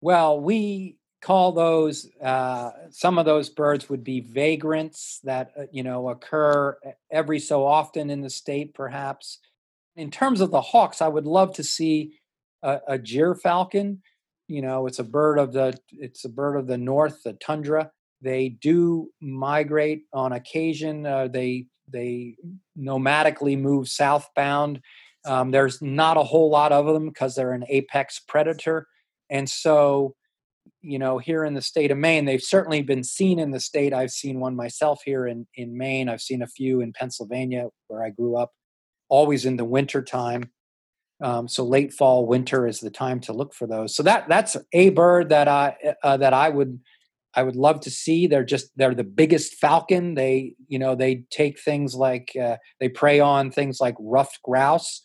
Well, 0.00 0.40
we 0.40 0.98
call 1.20 1.52
those 1.52 2.08
uh, 2.22 2.70
some 2.90 3.18
of 3.18 3.24
those 3.24 3.48
birds 3.48 3.88
would 3.88 4.04
be 4.04 4.20
vagrants 4.20 5.20
that 5.24 5.52
uh, 5.58 5.62
you 5.72 5.82
know 5.82 6.08
occur 6.10 6.76
every 7.10 7.40
so 7.40 7.66
often 7.66 8.08
in 8.10 8.20
the 8.20 8.30
state 8.30 8.72
perhaps 8.72 9.38
in 9.96 10.10
terms 10.10 10.40
of 10.40 10.52
the 10.52 10.60
hawks 10.60 11.02
i 11.02 11.08
would 11.08 11.26
love 11.26 11.52
to 11.52 11.64
see 11.64 12.20
a, 12.62 12.78
a 12.86 12.98
gyrfalcon 12.98 13.98
you 14.48 14.62
know 14.62 14.86
it's 14.86 14.98
a 14.98 15.04
bird 15.04 15.38
of 15.38 15.52
the 15.52 15.78
it's 15.92 16.24
a 16.24 16.28
bird 16.28 16.56
of 16.56 16.66
the 16.66 16.78
north 16.78 17.22
the 17.22 17.34
tundra 17.34 17.90
they 18.20 18.48
do 18.48 19.08
migrate 19.20 20.02
on 20.12 20.32
occasion 20.32 21.06
uh, 21.06 21.28
they 21.28 21.66
they 21.90 22.34
nomadically 22.78 23.58
move 23.58 23.88
southbound 23.88 24.80
um, 25.24 25.50
there's 25.50 25.80
not 25.82 26.16
a 26.16 26.22
whole 26.22 26.50
lot 26.50 26.72
of 26.72 26.86
them 26.86 27.08
because 27.08 27.34
they're 27.34 27.52
an 27.52 27.64
apex 27.68 28.20
predator 28.26 28.86
and 29.30 29.48
so 29.48 30.14
you 30.80 30.98
know, 30.98 31.18
here 31.18 31.44
in 31.44 31.54
the 31.54 31.62
state 31.62 31.90
of 31.90 31.98
Maine, 31.98 32.24
they've 32.24 32.42
certainly 32.42 32.82
been 32.82 33.04
seen 33.04 33.38
in 33.38 33.50
the 33.50 33.60
state. 33.60 33.92
I've 33.92 34.10
seen 34.10 34.40
one 34.40 34.54
myself 34.54 35.00
here 35.04 35.26
in, 35.26 35.46
in 35.54 35.76
Maine. 35.76 36.08
I've 36.08 36.20
seen 36.20 36.42
a 36.42 36.46
few 36.46 36.80
in 36.80 36.92
Pennsylvania 36.92 37.68
where 37.88 38.04
I 38.04 38.10
grew 38.10 38.36
up, 38.36 38.52
always 39.08 39.44
in 39.44 39.56
the 39.56 39.64
winter 39.64 40.02
time. 40.02 40.50
Um, 41.20 41.48
so 41.48 41.64
late 41.64 41.92
fall, 41.92 42.26
winter 42.26 42.66
is 42.66 42.80
the 42.80 42.90
time 42.90 43.20
to 43.20 43.32
look 43.32 43.52
for 43.52 43.66
those. 43.66 43.94
So 43.94 44.02
that 44.04 44.28
that's 44.28 44.56
a 44.72 44.90
bird 44.90 45.30
that 45.30 45.48
I 45.48 45.76
uh, 46.02 46.16
that 46.18 46.32
I 46.32 46.48
would 46.48 46.80
I 47.34 47.42
would 47.42 47.56
love 47.56 47.80
to 47.82 47.90
see. 47.90 48.26
They're 48.26 48.44
just 48.44 48.70
they're 48.76 48.94
the 48.94 49.04
biggest 49.04 49.54
falcon. 49.54 50.14
They 50.14 50.54
you 50.68 50.78
know 50.78 50.94
they 50.94 51.24
take 51.30 51.60
things 51.60 51.94
like 51.94 52.32
uh, 52.40 52.56
they 52.80 52.88
prey 52.88 53.20
on 53.20 53.50
things 53.50 53.80
like 53.80 53.96
ruffed 53.98 54.40
grouse, 54.42 55.02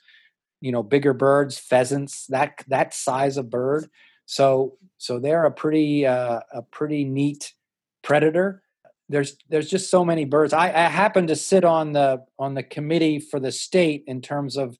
you 0.62 0.72
know 0.72 0.84
bigger 0.84 1.14
birds, 1.14 1.58
pheasants, 1.58 2.28
that 2.28 2.64
that 2.68 2.94
size 2.94 3.38
of 3.38 3.50
bird. 3.50 3.88
So 4.26 4.78
so 4.98 5.20
they're 5.20 5.46
a 5.46 5.52
pretty 5.52 6.06
uh, 6.06 6.42
a 6.52 6.62
pretty 6.62 7.04
neat 7.04 7.54
predator. 8.04 8.62
There's 9.10 9.36
there's 9.50 9.70
just 9.70 9.90
so 9.90 10.06
many 10.06 10.26
birds. 10.26 10.54
I, 10.54 10.68
I 10.68 10.90
happen 10.90 11.28
to 11.28 11.36
sit 11.36 11.64
on 11.64 11.94
the 11.94 12.24
on 12.40 12.54
the 12.54 12.64
committee 12.64 13.20
for 13.20 13.40
the 13.40 13.52
state 13.52 14.04
in 14.08 14.22
terms 14.22 14.58
of 14.58 14.78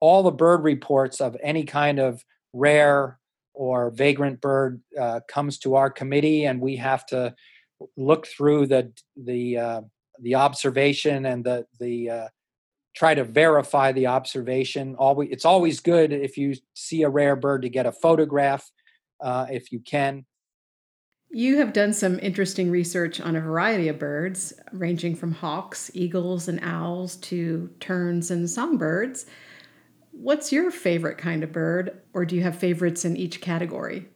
all 0.00 0.22
the 0.22 0.30
bird 0.30 0.64
reports 0.64 1.20
of 1.20 1.36
any 1.42 1.64
kind 1.64 1.98
of 1.98 2.24
rare 2.52 3.18
or 3.54 3.90
vagrant 3.90 4.40
bird 4.40 4.80
uh, 4.98 5.20
comes 5.28 5.58
to 5.58 5.74
our 5.76 5.90
committee, 5.90 6.44
and 6.46 6.60
we 6.60 6.76
have 6.76 7.04
to 7.06 7.34
look 7.96 8.26
through 8.26 8.66
the 8.66 8.92
the 9.16 9.58
uh, 9.58 9.80
the 10.22 10.34
observation 10.34 11.26
and 11.26 11.44
the 11.44 11.66
the 11.78 12.10
uh, 12.10 12.28
try 12.94 13.14
to 13.14 13.24
verify 13.24 13.92
the 13.92 14.06
observation. 14.06 14.94
Always, 14.96 15.28
it's 15.30 15.44
always 15.44 15.80
good 15.80 16.12
if 16.12 16.36
you 16.36 16.54
see 16.74 17.02
a 17.02 17.08
rare 17.08 17.36
bird 17.36 17.62
to 17.62 17.68
get 17.68 17.86
a 17.86 17.92
photograph 17.92 18.70
uh, 19.20 19.46
if 19.50 19.72
you 19.72 19.80
can. 19.80 20.24
You 21.32 21.58
have 21.58 21.72
done 21.72 21.92
some 21.92 22.18
interesting 22.18 22.72
research 22.72 23.20
on 23.20 23.36
a 23.36 23.40
variety 23.40 23.86
of 23.86 24.00
birds, 24.00 24.52
ranging 24.72 25.14
from 25.14 25.30
hawks, 25.30 25.88
eagles, 25.94 26.48
and 26.48 26.58
owls 26.60 27.16
to 27.16 27.70
terns 27.78 28.32
and 28.32 28.50
songbirds. 28.50 29.26
What's 30.22 30.52
your 30.52 30.70
favorite 30.70 31.16
kind 31.16 31.42
of 31.42 31.50
bird, 31.50 32.02
or 32.12 32.26
do 32.26 32.36
you 32.36 32.42
have 32.42 32.54
favorites 32.54 33.06
in 33.06 33.16
each 33.16 33.40
category? 33.40 34.10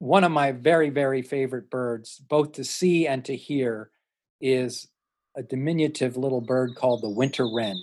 One 0.00 0.24
of 0.24 0.32
my 0.32 0.50
very, 0.50 0.90
very 0.90 1.22
favorite 1.22 1.70
birds, 1.70 2.18
both 2.28 2.50
to 2.54 2.64
see 2.64 3.06
and 3.06 3.24
to 3.26 3.36
hear, 3.36 3.92
is 4.40 4.88
a 5.36 5.44
diminutive 5.44 6.16
little 6.16 6.40
bird 6.40 6.74
called 6.74 7.02
the 7.02 7.08
winter 7.08 7.48
wren. 7.48 7.80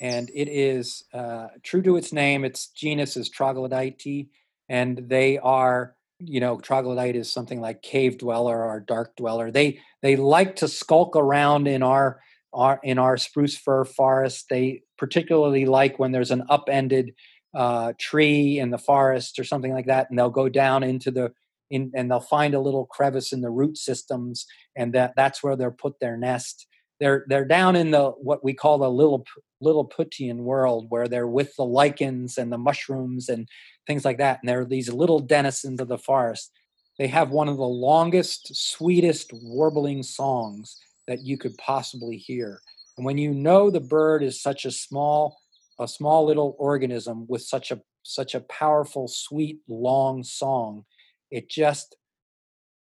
And 0.00 0.30
it 0.32 0.46
is 0.48 1.02
uh, 1.12 1.48
true 1.64 1.82
to 1.82 1.96
its 1.96 2.12
name. 2.12 2.44
Its 2.44 2.68
genus 2.68 3.16
is 3.16 3.28
Troglodyte, 3.28 4.28
and 4.68 5.08
they 5.08 5.38
are, 5.38 5.96
you 6.20 6.40
know, 6.40 6.58
troglodyte 6.58 7.16
is 7.16 7.30
something 7.32 7.60
like 7.60 7.82
cave 7.82 8.18
dweller 8.18 8.64
or 8.64 8.80
dark 8.80 9.16
dweller. 9.16 9.50
They 9.50 9.80
they 10.02 10.16
like 10.16 10.56
to 10.56 10.68
skulk 10.68 11.16
around 11.16 11.68
in 11.68 11.82
our 11.82 12.20
our 12.52 12.80
in 12.82 12.98
our 12.98 13.16
spruce 13.16 13.56
fir 13.56 13.84
forest. 13.84 14.46
They 14.50 14.82
particularly 14.96 15.66
like 15.66 15.98
when 15.98 16.12
there's 16.12 16.30
an 16.30 16.44
upended 16.48 17.14
uh, 17.54 17.92
tree 17.98 18.58
in 18.58 18.70
the 18.70 18.78
forest 18.78 19.38
or 19.38 19.44
something 19.44 19.72
like 19.72 19.86
that, 19.86 20.10
and 20.10 20.18
they'll 20.18 20.30
go 20.30 20.48
down 20.48 20.82
into 20.82 21.10
the 21.10 21.32
in, 21.70 21.92
and 21.94 22.10
they'll 22.10 22.20
find 22.20 22.54
a 22.54 22.60
little 22.60 22.86
crevice 22.86 23.32
in 23.32 23.40
the 23.40 23.50
root 23.50 23.76
systems, 23.76 24.46
and 24.76 24.92
that 24.94 25.14
that's 25.16 25.42
where 25.42 25.56
they'll 25.56 25.70
put 25.70 26.00
their 26.00 26.16
nest. 26.16 26.66
They're 27.00 27.24
they're 27.28 27.44
down 27.44 27.76
in 27.76 27.90
the 27.90 28.10
what 28.10 28.42
we 28.44 28.54
call 28.54 28.78
the 28.78 28.90
little 28.90 29.24
Lilliputian 29.60 30.44
world, 30.44 30.86
where 30.88 31.08
they're 31.08 31.28
with 31.28 31.54
the 31.56 31.64
lichens 31.64 32.38
and 32.38 32.52
the 32.52 32.58
mushrooms 32.58 33.28
and 33.28 33.48
things 33.86 34.04
like 34.04 34.18
that, 34.18 34.40
and 34.40 34.48
they're 34.48 34.64
these 34.64 34.92
little 34.92 35.20
denizens 35.20 35.80
of 35.80 35.88
the 35.88 35.98
forest. 35.98 36.52
They 36.98 37.08
have 37.08 37.30
one 37.30 37.48
of 37.48 37.56
the 37.56 37.62
longest, 37.62 38.54
sweetest 38.54 39.30
warbling 39.32 40.02
songs 40.02 40.76
that 41.06 41.22
you 41.22 41.38
could 41.38 41.56
possibly 41.56 42.16
hear. 42.16 42.60
And 42.96 43.06
when 43.06 43.18
you 43.18 43.32
know 43.32 43.70
the 43.70 43.80
bird 43.80 44.22
is 44.22 44.42
such 44.42 44.64
a 44.64 44.72
small, 44.72 45.38
a 45.78 45.86
small 45.86 46.26
little 46.26 46.56
organism 46.58 47.26
with 47.28 47.42
such 47.42 47.70
a 47.70 47.80
such 48.02 48.34
a 48.34 48.40
powerful, 48.40 49.06
sweet, 49.06 49.60
long 49.68 50.22
song, 50.24 50.84
it 51.30 51.48
just 51.50 51.96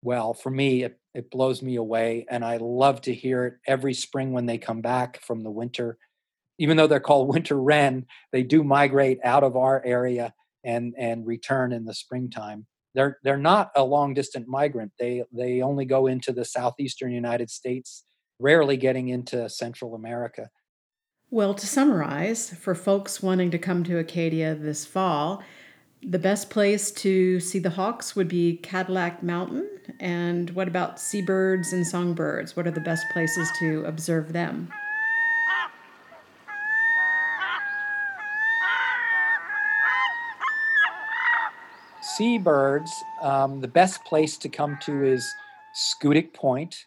well, 0.03 0.33
for 0.33 0.51
me, 0.51 0.85
it, 0.85 0.99
it 1.15 1.31
blows 1.31 1.63
me 1.63 1.77
away. 1.77 2.27
And 2.31 2.45
I 2.45 2.59
love 2.59 3.01
to 3.03 3.15
hear 3.15 3.45
it 3.47 3.55
every 3.67 3.95
spring 3.95 4.33
when 4.33 4.47
they 4.47 4.59
come 4.59 4.81
back 4.81 5.21
from 5.23 5.43
the 5.43 5.51
winter. 5.51 5.99
Even 6.59 6.77
though 6.77 6.87
they're 6.87 7.01
called 7.01 7.29
winter 7.35 7.61
wren, 7.61 8.07
they 8.33 8.43
do 8.43 8.65
migrate 8.65 9.19
out 9.25 9.45
of 9.45 9.57
our 9.57 9.85
area 9.85 10.35
and, 10.65 10.95
and 10.99 11.27
return 11.27 11.73
in 11.73 11.85
the 11.85 11.95
springtime. 11.95 12.67
They're, 12.95 13.19
they're 13.23 13.37
not 13.37 13.71
a 13.77 13.85
long 13.85 14.15
distant 14.15 14.49
migrant. 14.49 14.93
They, 14.99 15.23
they 15.33 15.63
only 15.63 15.85
go 15.85 16.07
into 16.07 16.33
the 16.33 16.45
southeastern 16.45 17.13
United 17.13 17.51
States, 17.51 18.05
rarely 18.41 18.77
getting 18.77 19.09
into 19.09 19.49
Central 19.49 19.95
America. 19.95 20.49
Well, 21.31 21.53
to 21.53 21.67
summarize, 21.67 22.51
for 22.55 22.75
folks 22.75 23.23
wanting 23.23 23.51
to 23.51 23.59
come 23.59 23.85
to 23.85 23.99
Acadia 23.99 24.55
this 24.55 24.87
fall, 24.87 25.43
the 26.03 26.19
best 26.19 26.51
place 26.51 26.91
to 26.91 27.41
see 27.41 27.59
the 27.59 27.71
hawks 27.71 28.15
would 28.15 28.29
be 28.29 28.57
Cadillac 28.59 29.23
Mountain. 29.23 29.69
And 30.01 30.51
what 30.51 30.69
about 30.69 31.01
seabirds 31.01 31.73
and 31.73 31.87
songbirds? 31.87 32.57
What 32.57 32.67
are 32.67 32.71
the 32.71 32.81
best 32.81 33.05
places 33.13 33.51
to 33.59 33.85
observe 33.85 34.33
them? 34.33 34.73
Seabirds, 42.01 42.91
um, 43.23 43.61
the 43.61 43.69
best 43.69 44.05
place 44.05 44.37
to 44.39 44.49
come 44.49 44.79
to 44.83 45.05
is 45.05 45.29
Schoodic 45.77 46.33
Point. 46.33 46.87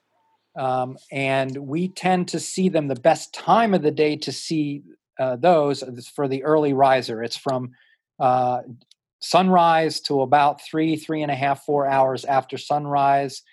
Um, 0.58 0.98
and 1.12 1.56
we 1.56 1.88
tend 1.88 2.28
to 2.30 2.40
see 2.40 2.68
them 2.68 2.88
the 2.88 2.96
best 2.96 3.34
time 3.34 3.74
of 3.74 3.82
the 3.82 3.92
day 3.92 4.18
to 4.18 4.32
see 4.34 4.84
uh, 5.18 5.38
those 5.38 5.84
for 6.14 6.28
the 6.28 6.44
early 6.44 6.74
riser. 6.74 7.24
It's 7.24 7.38
from 7.38 7.72
uh, 8.20 8.62
sunrise 9.22 10.00
to 10.02 10.22
about 10.22 10.62
three, 10.62 10.96
three 10.96 11.22
and 11.22 11.32
a 11.32 11.36
half, 11.36 11.64
four 11.64 11.88
hours 11.88 12.26
after 12.26 12.58
sunrise. 12.58 13.44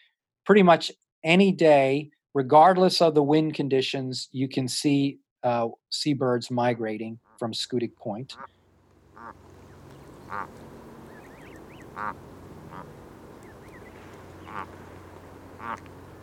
Pretty 0.44 0.62
much 0.62 0.90
any 1.22 1.52
day, 1.52 2.10
regardless 2.34 3.00
of 3.00 3.14
the 3.14 3.22
wind 3.22 3.54
conditions, 3.54 4.28
you 4.32 4.48
can 4.48 4.66
see 4.66 5.18
uh, 5.42 5.68
seabirds 5.90 6.50
migrating 6.50 7.18
from 7.38 7.52
Schoodic 7.52 7.94
Point. 7.96 8.36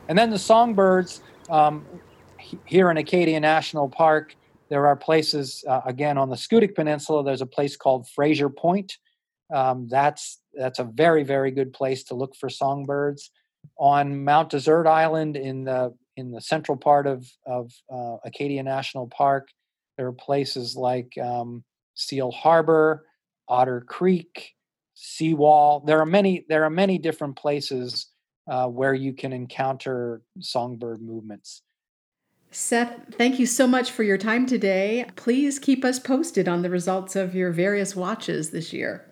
And 0.07 0.17
then 0.17 0.29
the 0.29 0.39
songbirds 0.39 1.21
um, 1.49 1.85
here 2.65 2.91
in 2.91 2.97
Acadia 2.97 3.39
National 3.39 3.89
Park, 3.89 4.35
there 4.69 4.87
are 4.87 4.95
places, 4.95 5.63
uh, 5.67 5.81
again, 5.85 6.17
on 6.17 6.29
the 6.29 6.35
Schoodic 6.35 6.75
Peninsula, 6.75 7.23
there's 7.23 7.41
a 7.41 7.45
place 7.45 7.75
called 7.75 8.07
Frazer 8.09 8.49
Point, 8.49 8.97
um, 9.53 9.87
that's 9.89 10.39
that's 10.53 10.79
a 10.79 10.83
very 10.83 11.23
very 11.23 11.51
good 11.51 11.73
place 11.73 12.03
to 12.05 12.15
look 12.15 12.35
for 12.35 12.49
songbirds. 12.49 13.31
On 13.79 14.23
Mount 14.23 14.51
Desert 14.51 14.87
Island 14.87 15.35
in 15.35 15.63
the 15.63 15.93
in 16.17 16.31
the 16.31 16.41
central 16.41 16.77
part 16.77 17.07
of 17.07 17.27
of 17.45 17.71
uh, 17.91 18.17
Acadia 18.25 18.63
National 18.63 19.07
Park, 19.07 19.47
there 19.97 20.07
are 20.07 20.13
places 20.13 20.75
like 20.75 21.17
um, 21.21 21.63
Seal 21.95 22.31
Harbor, 22.31 23.05
Otter 23.47 23.81
Creek, 23.81 24.53
Seawall. 24.93 25.83
There 25.85 25.99
are 25.99 26.05
many 26.05 26.45
there 26.49 26.63
are 26.63 26.69
many 26.69 26.97
different 26.97 27.37
places 27.37 28.07
uh, 28.49 28.67
where 28.67 28.93
you 28.93 29.13
can 29.13 29.33
encounter 29.33 30.21
songbird 30.39 31.01
movements. 31.01 31.61
Seth, 32.51 33.13
thank 33.13 33.37
you 33.37 33.45
so 33.45 33.67
much 33.67 33.91
for 33.91 34.03
your 34.03 34.17
time 34.17 34.45
today. 34.45 35.05
Please 35.17 35.59
keep 35.59 35.83
us 35.83 35.99
posted 35.99 36.47
on 36.47 36.61
the 36.61 36.69
results 36.69 37.15
of 37.15 37.35
your 37.35 37.51
various 37.51 37.95
watches 37.95 38.51
this 38.51 38.71
year. 38.71 39.05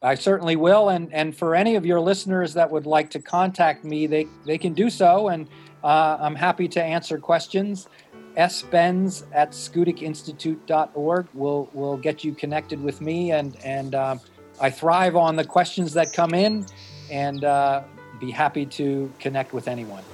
I 0.00 0.14
certainly 0.14 0.56
will. 0.56 0.90
And, 0.90 1.12
and 1.12 1.36
for 1.36 1.54
any 1.54 1.74
of 1.74 1.84
your 1.84 2.00
listeners 2.00 2.54
that 2.54 2.70
would 2.70 2.86
like 2.86 3.10
to 3.10 3.20
contact 3.20 3.84
me, 3.84 4.06
they, 4.06 4.26
they 4.46 4.58
can 4.58 4.72
do 4.72 4.90
so. 4.90 5.28
And 5.28 5.48
uh, 5.82 6.18
I'm 6.20 6.36
happy 6.36 6.68
to 6.68 6.82
answer 6.82 7.18
questions. 7.18 7.88
sbenz 8.36 9.24
at 9.32 9.50
schoodicinstitute.org 9.50 11.28
will 11.34 11.68
will 11.72 11.96
get 11.96 12.22
you 12.22 12.32
connected 12.34 12.80
with 12.80 13.00
me. 13.00 13.32
And, 13.32 13.56
and 13.64 13.94
uh, 13.94 14.16
I 14.60 14.70
thrive 14.70 15.16
on 15.16 15.34
the 15.34 15.44
questions 15.44 15.92
that 15.94 16.12
come 16.12 16.32
in 16.32 16.66
and 17.10 17.44
uh, 17.44 17.82
be 18.20 18.30
happy 18.30 18.66
to 18.66 19.12
connect 19.18 19.52
with 19.52 19.66
anyone. 19.66 20.04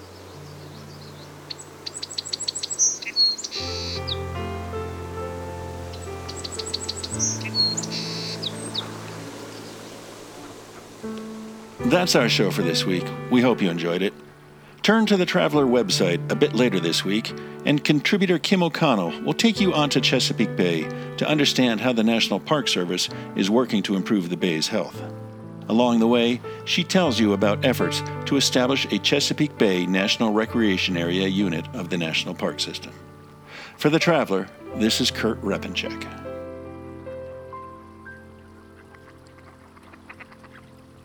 That's 11.86 12.16
our 12.16 12.30
show 12.30 12.50
for 12.50 12.62
this 12.62 12.86
week. 12.86 13.04
We 13.30 13.42
hope 13.42 13.60
you 13.60 13.68
enjoyed 13.68 14.00
it. 14.00 14.14
Turn 14.82 15.04
to 15.04 15.18
the 15.18 15.26
Traveler 15.26 15.66
website 15.66 16.30
a 16.30 16.34
bit 16.34 16.54
later 16.54 16.80
this 16.80 17.04
week, 17.04 17.30
and 17.66 17.84
contributor 17.84 18.38
Kim 18.38 18.62
O'Connell 18.62 19.20
will 19.20 19.34
take 19.34 19.60
you 19.60 19.74
onto 19.74 20.00
Chesapeake 20.00 20.56
Bay 20.56 20.88
to 21.18 21.28
understand 21.28 21.82
how 21.82 21.92
the 21.92 22.02
National 22.02 22.40
Park 22.40 22.68
Service 22.68 23.10
is 23.36 23.50
working 23.50 23.82
to 23.82 23.96
improve 23.96 24.30
the 24.30 24.36
bay's 24.36 24.68
health. 24.68 24.98
Along 25.68 25.98
the 25.98 26.08
way, 26.08 26.40
she 26.64 26.84
tells 26.84 27.20
you 27.20 27.34
about 27.34 27.66
efforts 27.66 28.02
to 28.24 28.36
establish 28.36 28.86
a 28.86 28.98
Chesapeake 28.98 29.58
Bay 29.58 29.84
National 29.84 30.32
Recreation 30.32 30.96
Area 30.96 31.28
unit 31.28 31.66
of 31.74 31.90
the 31.90 31.98
National 31.98 32.34
Park 32.34 32.60
System. 32.60 32.94
For 33.76 33.90
the 33.90 33.98
Traveler, 33.98 34.48
this 34.76 35.02
is 35.02 35.10
Kurt 35.10 35.38
Repanshek. 35.42 36.33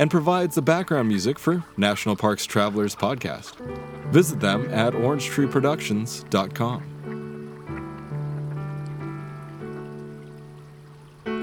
and 0.00 0.10
provides 0.10 0.54
the 0.54 0.62
background 0.62 1.06
music 1.06 1.38
for 1.38 1.62
National 1.76 2.16
Parks 2.16 2.46
Travelers 2.46 2.96
podcast. 2.96 3.54
Visit 4.10 4.40
them 4.40 4.66
at 4.72 4.94
orangetreeproductions.com. 4.94 6.86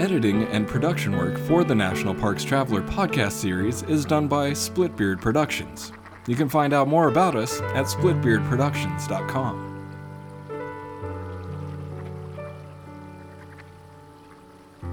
Editing 0.01 0.43
and 0.45 0.68
production 0.68 1.16
work 1.16 1.38
for 1.38 1.64
the 1.64 1.76
National 1.76 2.16
Parks 2.16 2.43
Traveler 2.43 2.82
podcast 2.82 3.34
series 3.34 3.84
is 3.84 4.05
done 4.05 4.28
by 4.28 4.49
Splitbeard 4.51 5.22
Productions. 5.22 5.91
You 6.26 6.36
can 6.36 6.49
find 6.49 6.74
out 6.74 6.88
more 6.88 7.10
about 7.10 7.36
us 7.36 7.62
at 7.62 7.86
splitbeardproductions.com. 7.86 9.66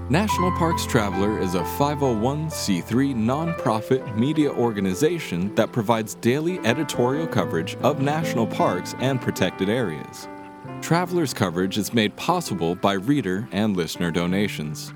National 0.09 0.51
Parks 0.51 0.85
Traveler 0.85 1.39
is 1.39 1.55
a 1.55 1.61
501c3 1.61 3.15
nonprofit 3.15 4.15
media 4.15 4.51
organization 4.51 5.55
that 5.55 5.71
provides 5.71 6.13
daily 6.13 6.59
editorial 6.59 7.25
coverage 7.25 7.75
of 7.77 8.01
national 8.01 8.45
parks 8.45 8.93
and 8.99 9.19
protected 9.19 9.67
areas. 9.67 10.27
Traveler's 10.79 11.33
coverage 11.33 11.79
is 11.79 11.91
made 11.91 12.15
possible 12.17 12.75
by 12.75 12.93
reader 12.93 13.49
and 13.51 13.75
listener 13.75 14.11
donations. 14.11 14.93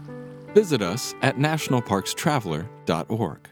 Visit 0.54 0.84
us 0.84 1.16
at 1.24 1.38
nationalparkstraveler.org. 1.38 3.50